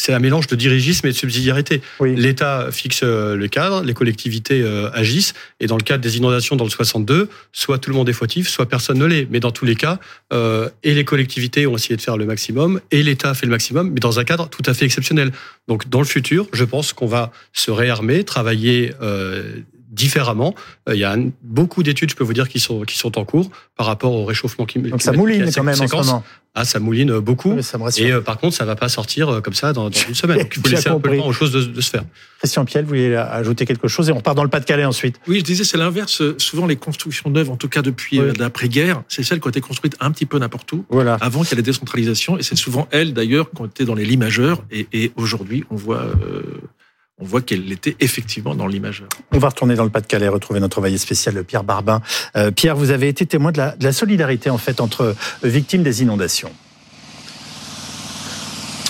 c'est 0.00 0.14
un 0.14 0.18
mélange 0.18 0.46
de 0.46 0.56
dirigisme 0.56 1.06
et 1.06 1.10
de 1.10 1.16
subsidiarité. 1.16 1.82
oui. 2.00 2.16
L'État 2.16 2.68
fixe 2.72 3.00
euh, 3.02 3.36
le 3.36 3.48
cadre, 3.48 3.82
les 3.82 3.92
collectivités 3.92 4.62
euh, 4.62 4.90
agissent, 4.92 5.34
et 5.60 5.66
dans 5.66 5.76
le 5.76 5.82
cadre 5.82 6.02
des 6.02 6.16
inondations 6.16 6.56
dans 6.56 6.64
le 6.64 6.70
62, 6.70 7.28
soit 7.52 7.78
tout 7.78 7.90
le 7.90 7.96
monde 7.96 8.08
est 8.08 8.14
fautif, 8.14 8.48
soit 8.48 8.66
personne 8.66 8.98
ne 8.98 9.04
l'est. 9.04 9.26
Mais 9.30 9.40
dans 9.40 9.50
tous 9.50 9.66
les 9.66 9.76
cas, 9.76 9.98
euh, 10.32 10.70
et 10.82 10.94
les 10.94 11.04
collectivités 11.04 11.66
ont 11.66 11.76
essayé 11.76 11.96
de 11.96 12.00
faire 12.00 12.16
le 12.16 12.24
maximum, 12.24 12.80
et 12.90 13.02
l'État 13.02 13.34
fait 13.34 13.46
le 13.46 13.50
maximum, 13.50 13.90
mais 13.90 14.00
dans 14.00 14.18
un 14.18 14.24
cadre 14.24 14.48
tout 14.48 14.62
à 14.64 14.72
fait 14.72 14.86
exceptionnel. 14.86 15.32
Donc 15.68 15.88
dans 15.88 16.00
le 16.00 16.06
futur, 16.06 16.46
je 16.52 16.64
pense 16.64 16.92
qu'on 16.94 17.06
va 17.06 17.30
se 17.52 17.70
réarmer, 17.70 18.24
travailler 18.24 18.94
euh, 19.02 19.42
différemment. 19.90 20.54
Euh, 20.88 20.94
Il 20.94 21.00
y 21.00 21.04
a 21.04 21.16
beaucoup 21.42 21.82
d'études, 21.82 22.10
je 22.10 22.16
peux 22.16 22.24
vous 22.24 22.32
dire, 22.32 22.48
qui 22.48 22.60
sont, 22.60 22.82
qui 22.82 22.96
sont 22.96 23.18
en 23.18 23.24
cours 23.24 23.50
par 23.76 23.86
rapport 23.86 24.12
au 24.12 24.24
réchauffement 24.24 24.64
clim- 24.64 24.82
climatique. 24.82 24.90
Donc 24.92 25.02
ça 25.02 25.12
mouline 25.12 25.50
quand 25.54 25.62
même 25.64 25.80
en 25.80 25.86
ce 25.86 25.94
moment. 25.96 26.24
Ah, 26.56 26.64
ça 26.64 26.80
mouline 26.80 27.20
beaucoup. 27.20 27.52
Oui, 27.52 27.62
ça. 27.62 27.78
Et 27.98 28.10
euh, 28.10 28.20
par 28.20 28.36
contre, 28.38 28.56
ça 28.56 28.64
va 28.64 28.74
pas 28.74 28.88
sortir 28.88 29.28
euh, 29.28 29.40
comme 29.40 29.54
ça 29.54 29.72
dans, 29.72 29.88
dans 29.88 29.98
une 30.08 30.16
semaine. 30.16 30.38
Donc, 30.42 30.52
il 30.56 30.60
faut 30.62 30.68
laisser 30.68 30.88
un 30.88 30.98
peu 30.98 31.10
le 31.12 31.18
temps 31.18 31.28
aux 31.28 31.32
choses 31.32 31.52
de, 31.52 31.62
de 31.62 31.80
se 31.80 31.90
faire. 31.90 32.02
Christian 32.40 32.64
Piel, 32.64 32.82
vous 32.82 32.88
voulez 32.88 33.14
ajouter 33.14 33.66
quelque 33.66 33.86
chose 33.86 34.08
et 34.08 34.12
on 34.12 34.20
part 34.20 34.34
dans 34.34 34.42
le 34.42 34.50
Pas-de-Calais 34.50 34.84
ensuite. 34.84 35.20
Oui, 35.28 35.38
je 35.38 35.44
disais, 35.44 35.62
c'est 35.62 35.76
l'inverse. 35.78 36.22
Souvent, 36.38 36.66
les 36.66 36.74
constructions 36.74 37.30
neuves, 37.30 37.50
en 37.50 37.56
tout 37.56 37.68
cas 37.68 37.82
depuis 37.82 38.18
Oui. 38.18 38.26
euh, 38.26 38.32
l'après-guerre, 38.36 39.02
c'est 39.08 39.22
celles 39.22 39.38
qui 39.40 39.46
ont 39.46 39.50
été 39.50 39.60
construites 39.60 39.96
un 40.00 40.10
petit 40.10 40.26
peu 40.26 40.38
n'importe 40.40 40.72
où, 40.72 40.84
Voilà. 40.90 41.18
avant 41.20 41.42
qu'il 41.44 41.50
y 41.50 41.52
ait 41.54 41.56
la 41.58 41.62
décentralisation. 41.62 42.36
Et 42.36 42.42
c'est 42.42 42.56
souvent 42.56 42.88
elles, 42.90 43.12
d'ailleurs, 43.14 43.48
qui 43.52 43.62
ont 43.62 43.66
été 43.66 43.84
dans 43.84 43.94
les 43.94 44.04
lits 44.04 44.16
majeurs. 44.16 44.64
Et, 44.72 44.88
et 44.92 45.12
aujourd'hui, 45.14 45.62
on 45.70 45.76
voit, 45.76 46.00
euh, 46.02 46.42
on 47.20 47.24
voit 47.24 47.42
qu'elle 47.42 47.70
était 47.70 47.96
effectivement 48.00 48.54
dans 48.54 48.66
majeur. 48.80 49.08
On 49.32 49.38
va 49.38 49.48
retourner 49.48 49.74
dans 49.74 49.84
le 49.84 49.90
Pas-de-Calais, 49.90 50.28
retrouver 50.28 50.60
notre 50.60 50.78
envoyé 50.78 50.98
spécial 50.98 51.44
Pierre 51.44 51.64
Barbin. 51.64 52.00
Euh, 52.36 52.50
Pierre, 52.50 52.76
vous 52.76 52.90
avez 52.90 53.08
été 53.08 53.26
témoin 53.26 53.52
de 53.52 53.58
la, 53.58 53.76
de 53.76 53.84
la 53.84 53.92
solidarité 53.92 54.50
en 54.50 54.58
fait 54.58 54.80
entre 54.80 55.02
euh, 55.02 55.14
victimes 55.42 55.82
des 55.82 56.02
inondations. 56.02 56.52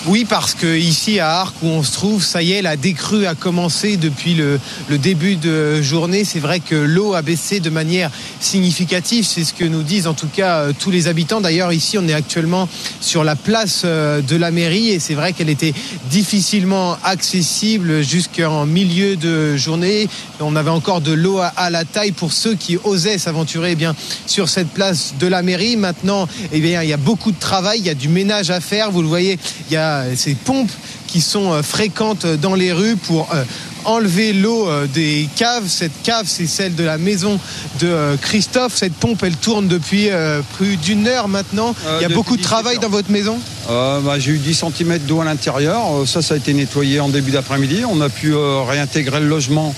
Oui, 0.07 0.25
parce 0.27 0.55
que 0.55 0.65
ici 0.65 1.19
à 1.19 1.41
Arc 1.41 1.53
où 1.61 1.67
on 1.67 1.83
se 1.83 1.91
trouve, 1.91 2.23
ça 2.23 2.41
y 2.41 2.53
est, 2.53 2.63
la 2.63 2.75
décrue 2.75 3.27
a 3.27 3.35
commencé 3.35 3.97
depuis 3.97 4.33
le, 4.33 4.59
début 4.97 5.35
de 5.35 5.79
journée. 5.83 6.23
C'est 6.25 6.39
vrai 6.39 6.59
que 6.59 6.73
l'eau 6.73 7.13
a 7.13 7.21
baissé 7.21 7.59
de 7.59 7.69
manière 7.69 8.09
significative. 8.39 9.27
C'est 9.27 9.43
ce 9.43 9.53
que 9.53 9.63
nous 9.63 9.83
disent 9.83 10.07
en 10.07 10.15
tout 10.15 10.27
cas 10.27 10.55
euh, 10.55 10.73
tous 10.77 10.89
les 10.89 11.07
habitants. 11.07 11.39
D'ailleurs, 11.39 11.71
ici, 11.71 11.99
on 11.99 12.07
est 12.07 12.15
actuellement 12.15 12.67
sur 12.99 13.23
la 13.23 13.35
place 13.35 13.83
euh, 13.85 14.21
de 14.21 14.35
la 14.35 14.49
mairie 14.49 14.89
et 14.89 14.97
c'est 14.97 15.13
vrai 15.13 15.33
qu'elle 15.33 15.49
était 15.49 15.73
difficilement 16.09 16.97
accessible 17.03 18.01
jusqu'en 18.01 18.65
milieu 18.65 19.17
de 19.17 19.55
journée. 19.55 20.09
On 20.39 20.55
avait 20.55 20.71
encore 20.71 21.01
de 21.01 21.13
l'eau 21.13 21.37
à, 21.37 21.53
à 21.55 21.69
la 21.69 21.85
taille 21.85 22.11
pour 22.11 22.33
ceux 22.33 22.55
qui 22.55 22.75
osaient 22.83 23.19
s'aventurer 23.19 23.73
eh 23.73 23.75
bien 23.75 23.95
sur 24.25 24.49
cette 24.49 24.69
place 24.69 25.13
de 25.19 25.27
la 25.27 25.43
mairie. 25.43 25.75
Maintenant, 25.75 26.27
eh 26.51 26.59
bien, 26.59 26.81
il 26.81 26.89
y 26.89 26.93
a 26.93 26.97
beaucoup 26.97 27.31
de 27.31 27.39
travail, 27.39 27.77
il 27.77 27.85
y 27.85 27.91
a 27.91 27.93
du 27.93 28.09
ménage 28.09 28.49
à 28.49 28.61
faire. 28.61 28.89
Vous 28.89 29.03
le 29.03 29.07
voyez, 29.07 29.37
il 29.69 29.73
y 29.73 29.77
a 29.77 29.90
ces 30.15 30.35
pompes 30.35 30.71
qui 31.07 31.21
sont 31.21 31.51
euh, 31.51 31.61
fréquentes 31.61 32.25
dans 32.25 32.55
les 32.55 32.71
rues 32.71 32.95
pour 32.95 33.27
euh, 33.33 33.43
enlever 33.85 34.31
l'eau 34.33 34.67
euh, 34.69 34.87
des 34.87 35.27
caves. 35.35 35.67
Cette 35.67 36.01
cave, 36.03 36.25
c'est 36.27 36.47
celle 36.47 36.75
de 36.75 36.83
la 36.83 36.97
maison 36.97 37.39
de 37.79 37.87
euh, 37.87 38.15
Christophe. 38.17 38.73
Cette 38.75 38.93
pompe, 38.93 39.23
elle 39.23 39.35
tourne 39.35 39.67
depuis 39.67 40.09
euh, 40.09 40.41
plus 40.57 40.77
d'une 40.77 41.07
heure 41.07 41.27
maintenant. 41.27 41.75
Euh, 41.85 41.97
Il 41.99 42.03
y 42.03 42.11
a 42.11 42.15
beaucoup 42.15 42.35
de 42.37 42.41
17 42.41 42.51
travail 42.51 42.79
dans 42.79 42.89
votre 42.89 43.11
maison? 43.11 43.39
Euh, 43.69 43.99
bah, 44.01 44.19
j'ai 44.19 44.31
eu 44.31 44.37
10 44.37 44.63
cm 44.77 44.99
d'eau 44.99 45.21
à 45.21 45.25
l'intérieur. 45.25 45.81
Euh, 45.93 46.05
Ça, 46.05 46.21
ça 46.21 46.35
a 46.35 46.37
été 46.37 46.53
nettoyé 46.53 46.99
en 46.99 47.09
début 47.09 47.31
d'après-midi. 47.31 47.83
On 47.89 47.99
a 48.01 48.09
pu 48.09 48.33
euh, 48.33 48.61
réintégrer 48.63 49.19
le 49.19 49.27
logement 49.27 49.73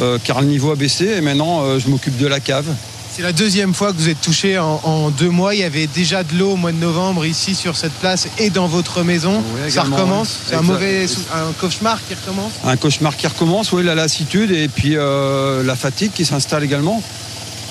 euh, 0.00 0.18
car 0.22 0.40
le 0.40 0.46
niveau 0.46 0.70
a 0.70 0.76
baissé. 0.76 1.06
Et 1.18 1.20
maintenant, 1.20 1.64
euh, 1.64 1.78
je 1.78 1.88
m'occupe 1.88 2.16
de 2.16 2.26
la 2.26 2.40
cave. 2.40 2.66
C'est 3.16 3.22
la 3.22 3.32
deuxième 3.32 3.72
fois 3.72 3.94
que 3.94 3.96
vous 3.96 4.10
êtes 4.10 4.20
touché 4.20 4.58
en, 4.58 4.78
en 4.84 5.08
deux 5.08 5.30
mois. 5.30 5.54
Il 5.54 5.60
y 5.60 5.64
avait 5.64 5.86
déjà 5.86 6.22
de 6.22 6.36
l'eau 6.36 6.50
au 6.50 6.56
mois 6.56 6.70
de 6.70 6.76
novembre 6.76 7.24
ici 7.24 7.54
sur 7.54 7.74
cette 7.74 7.94
place 7.94 8.28
et 8.36 8.50
dans 8.50 8.66
votre 8.66 9.04
maison. 9.04 9.42
Oui, 9.64 9.70
Ça 9.70 9.84
recommence. 9.84 10.28
oui. 10.40 10.44
C'est 10.50 10.54
un 10.56 10.60
mauvais, 10.60 11.06
un 11.34 11.52
cauchemar 11.58 11.98
qui 12.06 12.12
recommence. 12.12 12.52
Un 12.62 12.76
cauchemar 12.76 13.16
qui 13.16 13.26
recommence, 13.26 13.72
oui, 13.72 13.84
la 13.84 13.94
lassitude 13.94 14.50
et 14.50 14.68
puis 14.68 14.96
euh, 14.98 15.62
la 15.62 15.76
fatigue 15.76 16.12
qui 16.12 16.26
s'installe 16.26 16.62
également. 16.62 17.02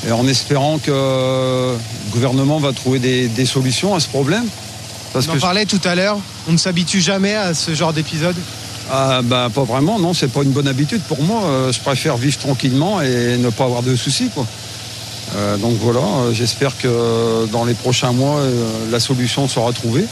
Et 0.08 0.12
en 0.12 0.28
espérant 0.28 0.80
que 0.80 0.90
euh, 0.90 1.76
le 2.08 2.12
gouvernement 2.12 2.58
va 2.58 2.74
trouver 2.74 2.98
des, 2.98 3.28
des 3.28 3.46
solutions 3.46 3.94
à 3.94 4.00
ce 4.00 4.08
problème. 4.08 4.46
Parce 5.14 5.28
On 5.28 5.36
en 5.36 5.40
parlait 5.40 5.68
tout 5.68 5.82
à 5.84 5.94
l'heure. 5.94 6.18
On 6.50 6.54
ne 6.54 6.58
s'habitue 6.58 7.02
jamais 7.02 7.36
à 7.36 7.54
ce 7.54 7.76
genre 7.76 7.94
d'épisode. 7.94 8.36
Ah, 8.92 9.22
bah, 9.24 9.50
pas 9.54 9.64
vraiment, 9.64 10.00
non, 10.00 10.16
c'est 10.16 10.28
pas 10.28 10.42
une 10.42 10.52
bonne 10.52 10.68
habitude 10.68 11.02
pour 11.04 11.22
moi. 11.22 11.44
Euh, 11.44 11.72
je 11.72 11.80
préfère 11.82 12.18
vivre 12.18 12.40
tranquillement 12.40 13.00
et 13.02 13.38
ne 13.38 13.50
pas 13.52 13.66
avoir 13.66 13.84
de 13.84 13.96
soucis, 13.96 14.30
quoi. 14.34 14.48
Euh, 15.36 15.58
donc 15.58 15.74
voilà, 15.82 16.00
euh, 16.00 16.34
j'espère 16.34 16.78
que 16.78 17.46
dans 17.52 17.66
les 17.66 17.74
prochains 17.74 18.12
mois, 18.12 18.38
euh, 18.40 18.64
la 18.92 19.00
solution 19.00 19.48
sera 19.48 19.72
trouvée. 19.74 20.06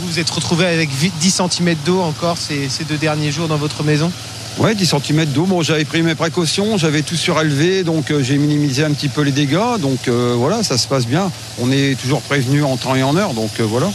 Vous 0.00 0.06
vous 0.08 0.18
êtes 0.18 0.30
retrouvé 0.30 0.64
avec 0.66 0.90
vi- 0.90 1.10
10 1.20 1.42
cm 1.50 1.74
d'eau 1.84 2.00
encore 2.00 2.36
ces, 2.38 2.68
ces 2.68 2.84
deux 2.84 2.96
derniers 2.96 3.32
jours 3.32 3.48
dans 3.48 3.56
votre 3.56 3.82
maison? 3.82 4.10
Ouais, 4.58 4.74
10 4.74 4.86
cm 4.86 5.24
d'eau. 5.26 5.44
Bon, 5.44 5.62
j'avais 5.62 5.84
pris 5.84 6.02
mes 6.02 6.14
précautions, 6.14 6.78
j'avais 6.78 7.02
tout 7.02 7.16
surélevé, 7.16 7.82
donc 7.82 8.12
j'ai 8.20 8.36
minimisé 8.38 8.84
un 8.84 8.92
petit 8.92 9.08
peu 9.08 9.22
les 9.22 9.30
dégâts. 9.32 9.78
Donc 9.80 10.08
voilà, 10.08 10.62
ça 10.62 10.76
se 10.78 10.86
passe 10.88 11.06
bien. 11.06 11.30
On 11.60 11.70
est 11.70 11.98
toujours 12.00 12.20
prévenu 12.22 12.62
en 12.64 12.76
temps 12.76 12.94
et 12.96 13.02
en 13.02 13.16
heure, 13.16 13.32
donc 13.34 13.60
voilà. 13.60 13.88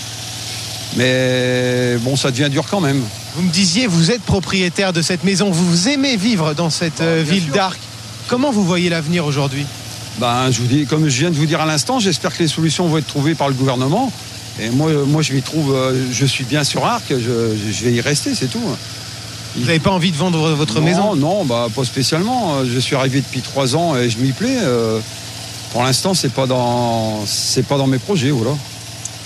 Mais 0.96 1.98
bon, 2.02 2.16
ça 2.16 2.32
devient 2.32 2.50
dur 2.50 2.66
quand 2.70 2.80
même. 2.82 3.02
Vous 3.36 3.42
me 3.44 3.52
disiez, 3.52 3.86
vous 3.88 4.12
êtes 4.12 4.22
propriétaire 4.22 4.94
de 4.94 5.02
cette 5.02 5.24
maison. 5.24 5.50
Vous 5.52 5.90
aimez 5.90 6.16
vivre 6.16 6.54
dans 6.54 6.70
cette 6.70 7.02
bien 7.02 7.22
ville 7.24 7.50
d'Arc. 7.50 7.80
Comment 8.28 8.52
vous 8.52 8.64
voyez 8.64 8.90
l'avenir 8.90 9.26
aujourd'hui? 9.26 9.66
Ben, 10.20 10.50
je 10.52 10.62
vous 10.62 10.68
dis, 10.68 10.86
comme 10.86 11.08
je 11.10 11.20
viens 11.20 11.30
de 11.30 11.36
vous 11.36 11.46
dire 11.46 11.62
à 11.62 11.66
l'instant, 11.66 12.00
j'espère 12.00 12.36
que 12.36 12.42
les 12.44 12.48
solutions 12.48 12.88
vont 12.88 12.98
être 12.98 13.08
trouvées 13.08 13.36
par 13.36 13.50
le 13.50 13.54
gouvernement. 13.54 14.12
Et 14.62 14.70
moi, 14.70 14.90
moi 15.06 15.22
je 15.22 15.34
m'y 15.34 15.42
trouve, 15.42 15.76
euh, 15.76 15.94
je 16.12 16.26
suis 16.26 16.46
bien 16.46 16.64
sur 16.64 16.86
Arc, 16.86 17.04
je, 17.10 17.18
je 17.18 17.84
vais 17.84 17.92
y 17.92 18.02
rester, 18.02 18.34
c'est 18.34 18.48
tout. 18.48 18.64
Vous 19.58 19.66
n'avez 19.66 19.80
pas 19.80 19.92
envie 19.92 20.12
de 20.12 20.18
vendre 20.18 20.52
votre 20.52 20.76
non, 20.80 20.86
maison? 20.86 21.16
Non, 21.16 21.46
bah, 21.46 21.68
pas 21.74 21.84
spécialement. 21.84 22.66
Je 22.66 22.80
suis 22.80 22.96
arrivé 22.96 23.22
depuis 23.22 23.42
trois 23.42 23.76
ans 23.76 23.96
et 23.98 24.10
je 24.10 24.18
m'y 24.20 24.32
plais. 24.32 24.58
Euh, 24.62 25.00
Pour 25.72 25.84
l'instant, 25.84 26.14
c'est 26.14 26.32
pas 26.32 26.48
dans, 26.48 27.26
pas 27.68 27.78
dans 27.78 27.88
mes 27.88 27.98
projets, 27.98 28.32
voilà. 28.32 28.56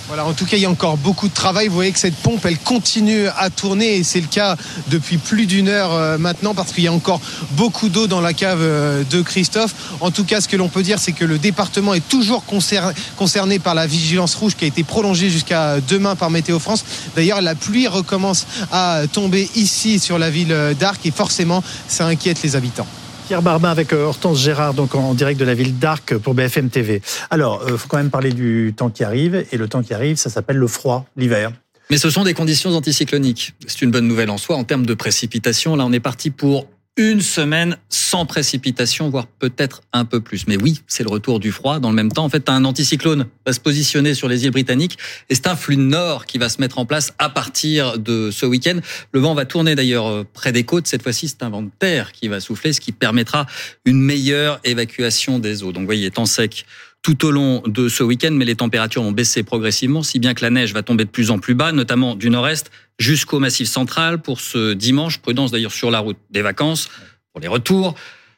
Voilà, 0.10 0.26
en 0.26 0.34
tout 0.34 0.48
cas, 0.48 0.58
il 0.58 0.64
y 0.64 0.66
a 0.66 0.70
encore 0.72 0.98
beaucoup 0.98 1.28
de 1.28 1.34
travail. 1.36 1.68
Vous 1.68 1.76
voyez 1.76 1.92
que 1.92 2.00
cette 2.00 2.16
pompe, 2.16 2.44
elle 2.44 2.58
continue 2.58 3.28
à 3.38 3.52
tourner 3.52 3.98
et 3.98 4.04
c'est 4.04 4.20
le 4.20 4.26
cas 4.26 4.58
depuis 4.88 5.18
plus 5.18 5.46
d'une 5.46 5.68
heure 5.68 5.94
euh, 5.94 6.18
maintenant 6.18 6.56
parce 6.56 6.72
qu'il 6.72 6.84
y 6.84 6.88
a 6.88 6.92
encore 6.92 7.22
beaucoup 7.52 7.90
d'eau 7.90 8.08
dans 8.08 8.20
la 8.20 8.34
cave 8.34 8.58
euh, 8.60 9.04
de 9.04 9.22
Christophe. 9.22 9.76
En 10.02 10.10
tout 10.10 10.24
cas, 10.24 10.42
ce 10.42 10.48
que 10.48 10.58
l'on 10.58 10.68
peut 10.68 10.82
dire, 10.82 10.98
c'est 10.98 11.12
que 11.12 11.26
le 11.26 11.38
département 11.38 11.94
est 11.94 12.10
toujours 12.10 12.44
concer- 12.52 12.82
concerné 13.18 13.60
par 13.60 13.76
la 13.76 13.86
vigilance 13.86 14.34
rouge 14.34 14.56
qui 14.56 14.66
a 14.66 14.68
été 14.68 14.84
prolongée 14.84 15.30
jusqu'à 15.30 15.80
demain 15.80 16.16
par 16.16 16.32
Météo 16.32 16.58
France. 16.58 16.84
D'ailleurs, 17.16 17.42
la 17.44 17.54
pluie 17.54 17.88
recommence 17.88 18.48
à 18.72 19.02
tomber 19.14 19.48
ici 19.54 20.00
sur 20.00 20.18
la 20.18 20.32
ville 20.32 20.56
d'Arc 20.80 21.06
et 21.06 21.12
forcément, 21.12 21.64
ça 21.88 22.08
inquiète 22.08 22.42
les 22.42 22.56
habitants. 22.56 22.88
Pierre 23.30 23.44
Barbin 23.44 23.70
avec 23.70 23.94
euh, 23.94 24.06
Hortense 24.06 24.40
Gérard, 24.40 24.74
donc 24.74 24.96
en 24.96 25.14
direct 25.14 25.40
de 25.40 25.46
la 25.46 25.54
ville 25.54 25.78
d'Arc 25.78 26.18
pour 26.18 26.34
BFM 26.34 26.72
TV. 26.72 27.00
Alors, 27.30 27.64
il 27.70 27.78
faut 27.78 27.88
quand 27.88 27.98
même 27.98 28.10
parler 28.10 28.32
du 28.32 28.74
temps 28.76 28.90
qui 28.90 29.04
arrive, 29.04 29.46
et 29.52 29.58
le 29.58 29.68
temps 29.68 29.84
qui 29.84 29.94
arrive, 29.94 30.16
ça 30.16 30.32
s'appelle 30.32 30.58
le 30.58 30.66
froid, 30.66 31.06
l'hiver. 31.16 31.52
Mais 31.92 32.00
ce 32.00 32.10
sont 32.10 32.24
des 32.24 32.34
conditions 32.34 32.72
anticycloniques. 32.72 33.54
C'est 33.68 33.84
une 33.84 33.92
bonne 33.92 34.08
nouvelle 34.08 34.32
en 34.32 34.40
soi 34.40 34.56
en 34.56 34.64
termes 34.64 34.84
de 34.84 34.96
précipitations. 34.96 35.76
Là, 35.76 35.86
on 35.86 35.94
est 35.94 36.00
parti 36.00 36.32
pour 36.32 36.66
une 37.00 37.22
semaine 37.22 37.78
sans 37.88 38.26
précipitation, 38.26 39.10
voire 39.10 39.26
peut-être 39.26 39.84
un 39.94 40.04
peu 40.04 40.20
plus. 40.20 40.48
Mais 40.48 40.58
oui, 40.62 40.82
c'est 40.86 41.04
le 41.04 41.10
retour 41.10 41.40
du 41.40 41.54
froid. 41.54 41.80
Dans 41.80 41.92
le 41.92 41.96
même 41.96 42.12
temps, 42.12 42.26
en 42.26 42.30
fait, 42.30 42.50
un 42.50 42.66
anticyclone 42.66 43.26
va 43.46 43.54
se 43.54 43.62
positionner 43.62 44.14
sur 44.14 44.28
les 44.28 44.44
îles 44.44 44.52
britanniques 44.52 44.98
et 45.30 45.36
c'est 45.36 45.48
un 45.48 45.56
flux 45.56 45.78
nord 45.78 46.26
qui 46.26 46.38
va 46.38 46.50
se 46.50 46.60
mettre 46.60 46.78
en 46.78 46.86
place 46.86 47.14
à 47.18 47.30
partir 47.30 47.98
de 47.98 48.32
ce 48.32 48.46
week-end. 48.46 48.82
Le 49.14 49.20
vent 49.22 49.34
va 49.34 49.46
tourner 49.46 49.76
d'ailleurs 49.76 50.08
euh, 50.08 50.26
près 50.34 50.52
des 50.52 50.66
côtes. 50.66 50.88
Cette 50.88 51.02
fois-ci, 51.02 51.30
c'est 51.30 51.42
un 51.42 51.50
vent 51.50 51.62
de 51.62 51.72
terre 51.80 52.12
qui 52.12 52.28
va 52.28 52.42
souffler, 52.42 52.74
ce 52.74 52.82
qui 52.82 52.92
permettra 52.92 53.46
une 53.86 54.02
meilleure 54.02 54.60
évacuation 54.66 55.40
des 55.40 55.64
eaux. 55.64 55.72
Donc, 55.72 55.84
vous 55.84 55.88
voyez, 55.88 56.12
temps 56.12 56.26
sec 56.26 56.66
tout 57.02 57.26
au 57.26 57.32
long 57.32 57.64
de 57.66 57.88
ce 57.88 58.04
week-end, 58.04 58.32
mais 58.32 58.46
les 58.46 58.56
températures 58.56 59.04
vont 59.04 59.12
baisser 59.12 59.44
progressivement, 59.44 60.04
si 60.04 60.20
bien 60.20 60.34
que 60.34 60.42
la 60.42 60.50
neige 60.50 60.74
va 60.74 60.84
tomber 60.84 61.06
de 61.06 61.10
plus 61.10 61.32
en 61.32 61.40
plus 61.40 61.56
bas, 61.56 61.72
notamment 61.72 62.16
du 62.16 62.30
nord-est 62.30 62.72
jusqu'au 62.98 63.40
massif 63.40 63.70
central 63.70 64.22
pour 64.22 64.42
ce 64.42 64.74
dimanche. 64.74 65.20
Prudence 65.20 65.52
d'ailleurs 65.52 65.72
sur 65.72 65.92
la 65.92 66.00
route 66.00 66.18
des 66.30 66.42
vacances 66.42 66.90
pour 67.32 67.42
les 67.42 67.48
retours. 67.48 67.96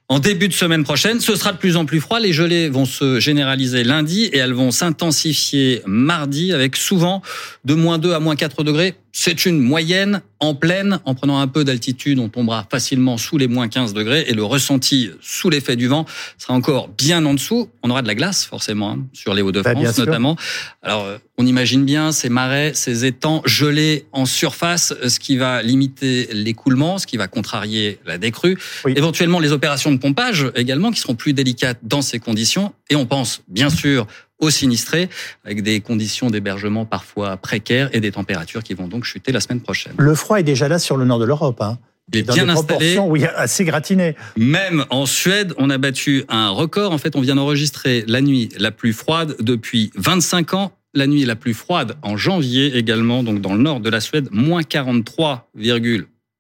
En 0.08 0.20
début 0.20 0.50
de 0.50 0.54
semaine 0.54 0.84
prochaine, 0.84 1.22
ce 1.22 1.36
sera 1.36 1.54
de 1.54 1.58
plus 1.58 1.78
en 1.78 1.86
plus 1.86 2.02
froid. 2.02 2.20
Les 2.20 2.34
gelées 2.34 2.68
vont 2.68 2.86
se 2.86 3.20
généraliser 3.20 3.86
lundi 3.86 4.26
et 4.26 4.38
elles 4.38 4.54
vont 4.54 4.72
s'intensifier 4.72 5.82
mardi 5.86 6.52
avec 6.52 6.76
souvent 6.76 7.22
de 7.64 7.76
moins 7.76 7.98
2 7.98 8.12
à 8.12 8.20
moins 8.20 8.36
4 8.36 8.64
degrés. 8.64 8.96
C'est 9.12 9.46
une 9.46 9.60
moyenne 9.60 10.22
en 10.40 10.56
pleine. 10.56 11.00
En 11.06 11.16
prenant 11.16 11.40
un 11.40 11.48
peu 11.48 11.64
d'altitude, 11.64 12.20
on 12.20 12.30
tombera 12.30 12.66
facilement 12.70 13.18
sous 13.18 13.38
les 13.38 13.48
moins 13.48 13.68
15 13.68 13.94
degrés 13.94 14.26
et 14.28 14.34
le 14.34 14.44
ressenti 14.44 15.10
sous 15.22 15.50
l'effet 15.50 15.76
du 15.76 15.88
vent 15.88 16.06
sera 16.38 16.54
encore 16.54 16.88
bien 16.90 17.26
en 17.26 17.34
dessous. 17.34 17.70
On 17.84 17.90
aura 17.90 18.02
de 18.02 18.08
la 18.08 18.16
glace 18.16 18.46
forcément 18.46 18.92
hein, 18.92 19.06
sur 19.14 19.34
les 19.34 19.42
Hauts-de-France 19.42 19.84
Bah, 19.84 20.06
notamment. 20.06 20.36
Alors 20.82 21.06
euh, 21.06 21.18
on 21.38 21.46
imagine 21.46 21.86
bien 21.86 22.12
ces 22.12 22.30
marais, 22.30 22.72
ces 22.74 23.06
étangs 23.06 23.42
gelés 23.46 24.06
en 24.12 24.26
surface, 24.26 24.94
ce 25.08 25.20
qui 25.20 25.38
va 25.38 25.62
limiter 25.62 26.30
l'écoulement, 26.32 26.98
ce 26.98 27.08
qui 27.08 27.18
va 27.18 27.28
contrarier 27.28 28.00
la 28.06 28.18
décrue. 28.18 28.58
Oui. 28.86 28.94
Éventuellement 28.96 29.40
les 29.40 29.52
opérations 29.52 29.92
de 29.92 29.98
pompage 29.98 30.48
également 30.56 30.92
qui 30.92 31.00
seront 31.00 31.16
plus 31.16 31.34
délicates 31.34 31.80
dans 31.84 32.02
ces 32.02 32.20
conditions. 32.20 32.74
Et 32.90 32.96
on 32.96 33.06
pense 33.06 33.42
bien 33.48 33.70
sûr 33.70 34.08
aux 34.42 34.50
sinistrés 34.50 35.10
avec 35.46 35.64
des 35.64 35.80
conditions 35.80 36.30
d'hébergement 36.30 36.86
parfois 36.86 37.38
précaires 37.38 37.90
et 37.94 38.02
des 38.02 38.12
températures 38.12 38.64
qui 38.64 38.74
vont 38.74 38.88
donc 38.88 39.06
chuter 39.06 39.32
la 39.32 39.40
semaine 39.40 39.62
prochaine. 39.62 39.94
Le 39.98 40.14
froid 40.16 40.40
est 40.40 40.44
déjà 40.44 40.68
là 40.68 40.80
sur 40.80 40.98
le 40.98 41.06
nord 41.06 41.20
de 41.20 41.26
l'Europe. 41.26 41.62
Hein. 41.62 41.78
Il 42.14 42.20
est 42.20 42.24
Dans 42.24 42.34
bien 42.34 42.46
des 42.46 42.52
installé. 42.52 42.98
oui, 43.00 43.24
assez 43.24 43.64
gratiné. 43.64 44.16
Même 44.36 44.84
en 44.90 45.06
Suède, 45.06 45.54
on 45.58 45.70
a 45.70 45.78
battu 45.78 46.26
un 46.28 46.50
record. 46.50 46.92
En 46.92 46.98
fait, 46.98 47.16
on 47.16 47.22
vient 47.22 47.36
d'enregistrer 47.36 48.04
la 48.08 48.20
nuit 48.20 48.50
la 48.58 48.72
plus 48.72 48.92
froide 48.92 49.36
depuis 49.40 49.92
25 49.96 50.54
ans. 50.56 50.74
La 50.94 51.08
nuit 51.08 51.24
la 51.24 51.38
plus 51.38 51.54
froide 51.54 51.96
en 52.02 52.18
janvier 52.18 52.76
également, 52.76 53.24
donc 53.24 53.40
dans 53.40 53.54
le 53.54 53.62
nord 53.62 53.80
de 53.80 53.90
la 53.90 54.02
Suède, 54.02 54.28
moins 54.32 54.64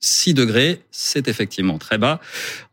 43,6 0.02 0.34
degrés. 0.34 0.82
C'est 0.92 1.28
effectivement 1.28 1.78
très 1.78 1.98
bas. 1.98 2.20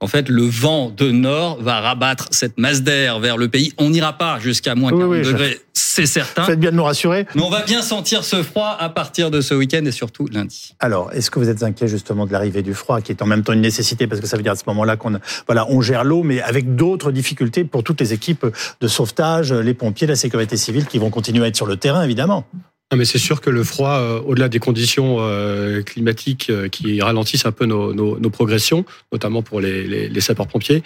En 0.01 0.07
fait, 0.07 0.29
le 0.29 0.43
vent 0.45 0.91
de 0.91 1.11
nord 1.11 1.63
va 1.63 1.81
rabattre 1.81 2.29
cette 2.31 2.59
masse 2.59 2.83
d'air 2.83 3.21
vers 3.21 3.37
le 3.37 3.49
pays. 3.49 3.73
On 3.79 3.91
n'ira 3.91 4.17
pas 4.17 4.39
jusqu'à 4.41 4.75
moins 4.75 4.93
Oui, 4.93 4.99
40 4.99 5.13
oui, 5.13 5.25
je- 5.25 5.31
degrés, 5.33 5.61
c'est 5.73 6.07
certain. 6.07 6.45
Faites 6.45 6.59
bien 6.61 6.71
de 6.71 6.77
nous 6.77 6.85
rassurer. 6.85 7.27
Mais 7.35 7.43
on 7.43 7.51
va 7.51 7.63
bien 7.65 7.83
sentir 7.83 8.25
ce 8.25 8.43
froid 8.43 8.77
à 8.79 8.89
partir 8.89 9.31
de 9.31 9.41
ce 9.41 9.55
week-end 9.55 9.85
et 9.85 9.93
surtout 9.93 10.27
lundi. 10.27 10.75
Alors, 10.81 11.13
est-ce 11.13 11.31
que 11.31 11.39
vous 11.39 11.49
êtes 11.49 11.63
inquiet 11.63 11.89
justement 11.89 12.27
de 12.27 12.33
l'arrivée 12.33 12.63
du 12.63 12.75
froid, 12.75 13.01
qui 13.01 13.13
est 13.13 13.23
en 13.23 13.27
même 13.27 13.43
temps 13.43 13.53
une 13.53 13.61
nécessité, 13.61 14.07
parce 14.07 14.21
que 14.21 14.27
ça 14.27 14.37
veut 14.37 14.43
dire 14.43 14.53
à 14.53 14.57
ce 14.57 14.65
moment-là 14.69 14.97
qu'on 14.97 15.19
voilà, 15.47 15.67
on 15.71 15.81
gère 15.81 16.05
l'eau, 16.05 16.23
mais 16.23 16.41
avec 16.43 16.77
d'autres 16.77 17.13
difficultés 17.13 17.65
pour 17.65 17.83
toutes 17.85 18.01
les 18.01 18.13
équipes 18.13 18.47
de 18.81 18.89
sauvetage, 18.89 19.53
les 19.53 19.75
pompiers, 19.75 20.07
la 20.07 20.17
sécurité 20.17 20.57
civile, 20.57 20.87
qui 20.87 20.99
vont 20.99 21.11
continuer 21.11 21.45
à 21.45 21.49
être 21.49 21.57
sur 21.57 21.67
le 21.67 21.77
terrain, 21.77 22.03
évidemment. 22.03 22.45
Non, 22.91 22.97
mais 22.99 23.05
c'est 23.05 23.19
sûr 23.19 23.41
que 23.43 23.51
le 23.51 23.65
froid, 23.65 23.99
euh, 23.99 24.21
au-delà 24.21 24.49
des 24.49 24.59
conditions 24.61 25.17
euh, 25.21 25.83
climatiques 25.83 26.49
euh, 26.49 26.69
qui 26.69 27.01
ralentissent 27.03 27.45
un 27.45 27.53
peu 27.53 27.67
nos, 27.67 27.93
nos- 27.93 28.19
nos 28.19 28.31
progressions, 28.31 28.87
notamment 29.13 29.43
pour 29.43 29.61
les, 29.61 29.85
les- 29.87 30.09
les 30.09 30.21
sapeurs-pompiers, 30.23 30.83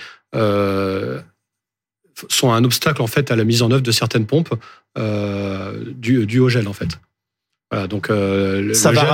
sont 2.29 2.53
un 2.53 2.65
obstacle 2.65 3.03
en 3.03 3.07
fait 3.07 3.31
à 3.31 3.37
la 3.37 3.45
mise 3.45 3.63
en 3.63 3.71
œuvre 3.71 3.83
de 3.83 3.91
certaines 3.93 4.27
pompes 4.27 4.55
dues 5.97 6.27
dû 6.27 6.41
au 6.41 6.49
gel 6.49 6.69
en 6.69 6.73
fait. 6.73 6.99
Voilà, 7.71 7.87
donc 7.87 8.11
euh, 8.11 8.75
Ça 8.75 8.91
le 8.91 8.97
va, 8.97 9.03
ça 9.03 9.07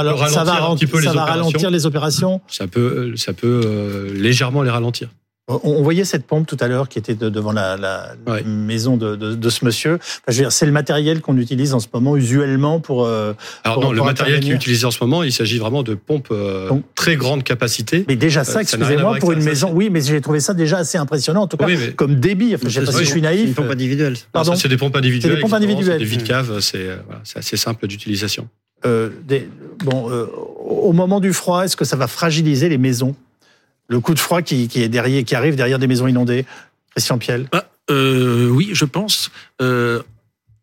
ralentir 0.42 0.70
un 0.70 0.74
petit 0.74 0.86
peu 0.88 0.96
ça 1.00 1.10
les 1.10 1.16
va 1.16 1.22
opérations. 1.22 1.44
ralentir 1.44 1.70
les 1.70 1.86
opérations. 1.86 2.40
Ça 2.48 2.66
peut, 2.66 3.14
ça 3.16 3.32
peut 3.32 3.60
euh, 3.64 4.12
légèrement 4.14 4.62
les 4.64 4.70
ralentir. 4.70 5.08
On, 5.48 5.82
voyait 5.82 6.04
cette 6.04 6.26
pompe 6.26 6.46
tout 6.46 6.58
à 6.60 6.68
l'heure 6.68 6.88
qui 6.90 6.98
était 6.98 7.14
de- 7.14 7.30
devant 7.30 7.52
la, 7.52 7.76
la 7.78 8.14
Ouais. 8.26 8.42
maison 8.44 8.98
de, 8.98 9.16
de- 9.16 9.34
de 9.34 9.48
ce 9.50 9.64
monsieur. 9.64 9.98
Enfin, 10.28 10.50
c'est 10.50 10.66
le 10.66 10.72
matériel 10.72 11.22
qu'on 11.22 11.38
utilise 11.38 11.72
en 11.72 11.80
ce 11.80 11.86
moment 11.92 12.16
usuellement 12.16 12.80
pour. 12.80 13.04
euh, 13.06 13.32
Alors 13.64 13.76
Pour- 13.80 13.84
non, 13.84 13.92
le 13.92 14.02
matériel 14.02 14.40
qui 14.40 14.50
est 14.50 14.54
utilisé 14.54 14.84
en 14.84 14.90
ce 14.90 15.02
moment, 15.02 15.22
il 15.22 15.32
s'agit 15.32 15.58
vraiment 15.58 15.82
de 15.82 15.94
pompes 15.94 16.28
euh, 16.32 16.68
Donc- 16.68 16.82
très 16.94 17.16
grande 17.16 17.44
capacité. 17.44 18.04
Mais 18.08 18.16
déjà 18.16 18.44
ça, 18.44 18.50
Euh, 18.50 18.54
ça 18.54 18.60
excusez-moi, 18.62 19.16
pour 19.20 19.32
une 19.32 19.40
ça, 19.40 19.48
maison. 19.48 19.68
c'est- 19.68 19.72
Oui, 19.74 19.88
mais 19.90 20.02
j'ai 20.02 20.20
trouvé 20.20 20.40
ça 20.40 20.52
déjà 20.52 20.78
assez 20.78 20.98
impressionnant, 20.98 21.42
en 21.42 21.46
tout 21.46 21.56
cas, 21.56 21.64
Oui, 21.66 21.76
mais- 21.78 21.92
comme 21.92 22.16
débit. 22.16 22.54
Enfin, 22.54 22.68
je 22.68 22.80
sais 22.80 22.84
pas 22.84 22.92
si 22.92 22.98
Oui, 22.98 23.04
je 23.04 23.10
suis 23.10 23.20
C'est 23.20 23.26
naïf. 23.26 23.46
une 23.48 23.54
pompe 23.54 23.70
individuelle. 23.70 24.12
Alors, 24.12 24.26
Pardon. 24.32 24.54
ça, 24.54 24.60
c'est 24.60 24.68
des 24.68 24.76
pompes 24.76 24.96
individuelles. 24.96 25.32
C'est 25.32 25.36
des 25.36 25.42
pompes 25.42 25.52
individuelles. 25.54 25.94
c'est 25.94 25.98
Des 26.04 26.04
vides 26.04 26.24
caves, 26.24 26.60
c'est 26.60 26.84
voilà, 27.06 27.20
c'est 27.24 27.38
assez 27.38 27.56
simple 27.56 27.86
d'utilisation. 27.86 28.48
Euh, 28.86 29.08
des- 29.26 29.48
bon, 29.84 30.10
euh, 30.10 30.26
au 30.60 30.92
moment 30.92 31.20
du 31.20 31.32
froid, 31.32 31.64
est-ce 31.64 31.76
que 31.76 31.84
ça 31.86 31.96
va 31.96 32.06
fragiliser 32.06 32.68
les 32.68 32.78
maisons? 32.78 33.16
Le 33.88 34.00
coup 34.00 34.14
de 34.14 34.18
froid 34.18 34.42
qui, 34.42 34.68
qui 34.68 34.82
est 34.82 34.88
derrière, 34.88 35.24
qui 35.24 35.34
arrive 35.34 35.56
derrière 35.56 35.78
des 35.78 35.86
maisons 35.86 36.06
inondées. 36.06 36.44
Christian 36.94 37.18
Piel. 37.18 37.48
Bah, 37.52 37.70
euh, 37.90 38.48
oui, 38.48 38.70
je 38.72 38.84
pense. 38.84 39.30
Euh, 39.62 40.02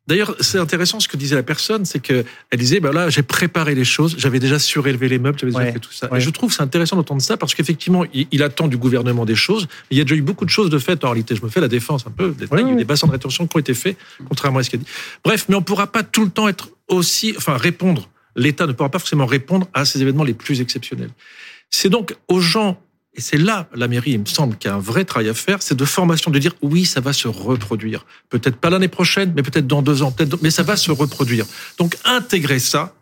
D'ailleurs, 0.07 0.35
c'est 0.39 0.59
intéressant 0.59 0.99
ce 0.99 1.07
que 1.07 1.17
disait 1.17 1.33
la 1.35 1.41
personne, 1.41 1.83
c'est 1.83 1.97
que 1.97 2.23
elle 2.51 2.59
disait, 2.59 2.79
bah 2.79 2.91
là, 2.91 3.09
j'ai 3.09 3.23
préparé 3.23 3.73
les 3.73 3.83
choses, 3.85 4.13
j'avais 4.19 4.37
déjà 4.37 4.59
surélevé 4.59 5.09
les 5.09 5.17
meubles, 5.17 5.39
j'avais 5.39 5.51
déjà 5.51 5.63
Ouais, 5.63 5.71
fait 5.71 5.79
tout 5.79 5.91
ça. 5.91 6.11
ouais. 6.11 6.19
Et 6.19 6.21
je 6.21 6.29
trouve 6.29 6.53
c'est 6.53 6.61
intéressant 6.61 6.95
d'entendre 6.95 7.23
ça 7.23 7.37
parce 7.37 7.55
qu'effectivement, 7.55 8.03
il, 8.13 8.27
il 8.31 8.43
attend 8.43 8.67
du 8.67 8.77
gouvernement 8.77 9.25
des 9.25 9.33
choses. 9.33 9.67
Il 9.89 9.97
y 9.97 10.01
a 10.01 10.03
déjà 10.03 10.13
eu 10.13 10.21
beaucoup 10.21 10.45
de 10.45 10.51
choses 10.51 10.69
de 10.69 10.77
faites 10.77 11.03
en 11.03 11.07
réalité. 11.09 11.35
Je 11.35 11.41
me 11.41 11.49
fais 11.49 11.59
la 11.59 11.67
défense 11.67 12.05
un 12.05 12.11
peu. 12.11 12.35
Ouais, 12.51 12.61
il 12.61 12.67
y 12.67 12.69
a 12.69 12.73
eu 12.73 12.75
des 12.75 12.85
bassins 12.85 13.07
de 13.07 13.13
rétention 13.13 13.47
qui 13.47 13.55
ont 13.55 13.59
été 13.59 13.73
faits, 13.73 13.97
contrairement 14.29 14.59
à 14.59 14.63
ce 14.63 14.69
qu'il 14.69 14.79
a 14.79 14.83
dit. 14.83 14.89
Bref, 15.23 15.45
mais 15.49 15.55
on 15.55 15.61
ne 15.61 15.63
pourra 15.65 15.87
pas 15.87 16.03
tout 16.03 16.23
le 16.23 16.29
temps 16.29 16.47
être 16.47 16.69
aussi, 16.87 17.33
enfin, 17.35 17.57
répondre. 17.57 18.07
L'État 18.35 18.67
ne 18.67 18.73
pourra 18.73 18.89
pas 18.89 18.99
forcément 18.99 19.25
répondre 19.25 19.67
à 19.73 19.85
ces 19.85 20.03
événements 20.03 20.23
les 20.23 20.35
plus 20.35 20.61
exceptionnels. 20.61 21.09
C'est 21.71 21.89
donc 21.89 22.15
aux 22.27 22.41
gens 22.41 22.79
et 23.15 23.21
c'est 23.21 23.37
là, 23.37 23.67
la 23.73 23.87
mairie, 23.87 24.11
il 24.11 24.19
me 24.19 24.25
semble 24.25 24.57
qu'il 24.57 24.69
y 24.69 24.73
a 24.73 24.75
un 24.75 24.79
vrai 24.79 25.05
travail 25.05 25.29
à 25.29 25.33
faire, 25.33 25.61
c'est 25.61 25.75
de 25.75 25.85
formation, 25.85 26.31
de 26.31 26.39
dire 26.39 26.53
oui, 26.61 26.85
ça 26.85 26.99
va 26.99 27.13
se 27.13 27.27
reproduire. 27.27 28.05
Peut-être 28.29 28.57
pas 28.57 28.69
l'année 28.69 28.89
prochaine, 28.89 29.31
mais 29.35 29.41
peut-être 29.41 29.67
dans 29.67 29.81
deux 29.81 30.03
ans, 30.03 30.11
peut-être, 30.11 30.37
mais 30.41 30.51
ça 30.51 30.63
va 30.63 30.75
se 30.75 30.91
reproduire. 30.91 31.45
Donc 31.77 31.97
intégrez 32.03 32.59
ça 32.59 32.93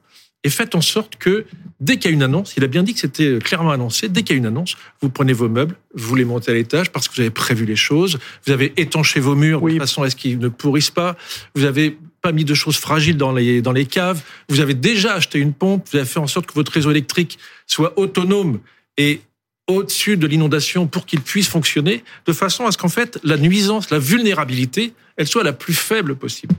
et 0.44 0.50
faites 0.50 0.76
en 0.76 0.82
sorte 0.82 1.16
que 1.16 1.46
dès 1.80 1.98
qu'il 1.98 2.12
y 2.12 2.14
a 2.14 2.16
une 2.16 2.22
annonce, 2.24 2.54
il 2.58 2.64
a 2.64 2.68
bien 2.68 2.84
dit 2.84 2.94
que 2.94 3.00
c'était 3.00 3.40
clairement 3.40 3.72
annoncé, 3.72 4.08
dès 4.08 4.22
qu'il 4.24 4.36
y 4.36 4.38
a 4.38 4.40
une 4.40 4.46
annonce, 4.46 4.76
vous 5.02 5.10
prenez 5.10 5.34
vos 5.34 5.50
meubles, 5.50 5.76
vous 5.96 6.16
les 6.16 6.26
montez 6.26 6.52
à 6.52 6.54
l'étage 6.54 6.92
parce 6.92 7.08
que 7.08 7.16
vous 7.16 7.22
avez 7.22 7.32
prévu 7.32 7.66
les 7.66 7.76
choses, 7.76 8.20
vous 8.46 8.52
avez 8.52 8.74
étanché 8.78 9.20
vos 9.20 9.36
murs 9.36 9.64
Oui. 9.64 9.76
de 9.76 9.80
façon 9.80 10.04
à 10.04 10.10
ce 10.10 10.16
qu'ils 10.16 10.38
ne 10.38 10.50
pourrissent 10.50 10.92
pas, 10.92 11.16
vous 11.56 11.64
avez 11.64 11.98
pas 12.22 12.32
mis 12.32 12.46
de 12.46 12.54
choses 12.54 12.78
fragiles 12.78 13.18
dans 13.18 13.32
les, 13.32 13.62
dans 13.62 13.72
les 13.72 13.86
caves, 13.86 14.22
vous 14.48 14.60
avez 14.60 14.74
déjà 14.76 15.16
acheté 15.16 15.40
une 15.40 15.54
pompe, 15.54 15.88
vous 15.92 15.98
avez 15.98 16.08
fait 16.08 16.20
en 16.20 16.28
sorte 16.28 16.46
que 16.46 16.54
votre 16.54 16.72
réseau 16.72 16.92
électrique 16.92 17.40
soit 17.66 17.98
autonome 17.98 18.60
et 18.98 19.22
au-dessus 19.68 20.18
de 20.18 20.28
l'inondation 20.28 20.88
pour 20.88 21.06
qu'il 21.06 21.22
puisse 21.22 21.48
fonctionner, 21.48 22.04
de 22.26 22.34
façon 22.34 22.66
à 22.66 22.72
ce 22.72 22.78
qu'en 22.78 22.90
fait 22.90 23.20
la 23.24 23.38
nuisance, 23.38 23.90
la 23.90 24.00
vulnérabilité, 24.00 24.94
elle 25.18 25.28
soit 25.28 25.44
la 25.44 25.54
plus 25.54 25.74
faible 25.74 26.16
possible. 26.16 26.56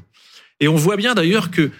Et 0.61 0.69
on 0.69 0.77
voit 0.77 0.97
bien 0.97 1.15
d'ailleurs 1.15 1.51
que, 1.51 1.71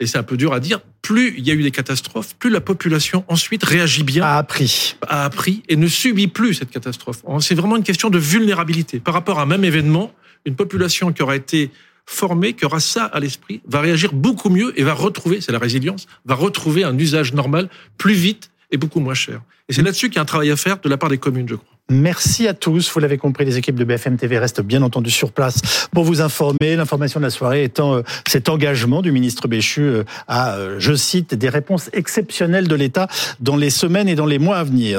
et 0.00 0.06
c'est 0.06 0.18
un 0.18 0.22
peu 0.22 0.36
dur 0.36 0.52
à 0.52 0.60
dire, 0.60 0.80
plus 1.02 1.34
il 1.36 1.46
y 1.46 1.50
a 1.50 1.54
eu 1.54 1.62
des 1.62 1.70
catastrophes, 1.70 2.34
plus 2.38 2.50
la 2.50 2.60
population 2.60 3.24
ensuite 3.28 3.64
réagit 3.64 4.04
bien, 4.04 4.24
A 4.24 4.38
appris. 4.38 4.96
a 5.02 5.24
appris 5.24 5.62
et 5.68 5.76
ne 5.76 5.88
subit 5.88 6.28
plus 6.28 6.54
cette 6.54 6.70
catastrophe. 6.70 7.22
C'est 7.40 7.54
vraiment 7.54 7.76
une 7.76 7.82
question 7.82 8.08
de 8.08 8.18
vulnérabilité. 8.18 9.00
Par 9.00 9.14
rapport 9.14 9.40
à 9.40 9.42
un 9.42 9.46
même 9.46 9.64
événement, 9.64 10.12
une 10.46 10.56
population 10.56 11.12
qui 11.12 11.22
aura 11.22 11.36
été 11.36 11.70
formée, 12.06 12.54
qui 12.54 12.64
aura 12.64 12.80
ça 12.80 13.04
à 13.04 13.20
l'esprit, 13.20 13.60
va 13.66 13.80
réagir 13.80 14.12
beaucoup 14.12 14.48
mieux 14.48 14.72
et 14.78 14.82
va 14.82 14.94
retrouver, 14.94 15.40
c'est 15.40 15.52
la 15.52 15.58
résilience, 15.58 16.06
va 16.24 16.34
retrouver 16.34 16.84
un 16.84 16.96
usage 16.98 17.32
normal 17.32 17.68
plus 17.98 18.14
vite 18.14 18.50
et 18.72 18.76
beaucoup 18.76 19.00
moins 19.00 19.14
cher. 19.14 19.40
Et 19.68 19.72
c'est 19.72 19.82
là-dessus 19.82 20.08
qu'il 20.08 20.16
y 20.16 20.18
a 20.18 20.22
un 20.22 20.26
travail 20.26 20.50
à 20.50 20.56
faire 20.56 20.80
de 20.80 20.88
la 20.88 20.96
part 20.96 21.10
des 21.10 21.18
communes, 21.18 21.48
je 21.48 21.54
crois. 21.54 21.72
Merci 21.90 22.48
à 22.48 22.54
tous. 22.54 22.90
Vous 22.92 23.00
l'avez 23.00 23.18
compris, 23.18 23.44
les 23.44 23.58
équipes 23.58 23.74
de 23.74 23.84
BFM 23.84 24.16
TV 24.16 24.38
restent 24.38 24.62
bien 24.62 24.82
entendu 24.82 25.10
sur 25.10 25.30
place 25.30 25.88
pour 25.92 26.04
vous 26.04 26.22
informer. 26.22 26.76
L'information 26.76 27.20
de 27.20 27.24
la 27.24 27.30
soirée 27.30 27.64
étant 27.64 27.96
euh, 27.96 28.02
cet 28.26 28.48
engagement 28.48 29.02
du 29.02 29.12
ministre 29.12 29.46
Béchu 29.46 29.82
euh, 29.82 30.04
à, 30.26 30.54
euh, 30.54 30.76
je 30.78 30.94
cite, 30.94 31.34
des 31.34 31.48
réponses 31.48 31.90
exceptionnelles 31.92 32.66
de 32.66 32.74
l'État 32.74 33.08
dans 33.40 33.56
les 33.56 33.68
semaines 33.68 34.08
et 34.08 34.14
dans 34.14 34.26
les 34.26 34.38
mois 34.38 34.56
à 34.56 34.64
venir. 34.64 34.90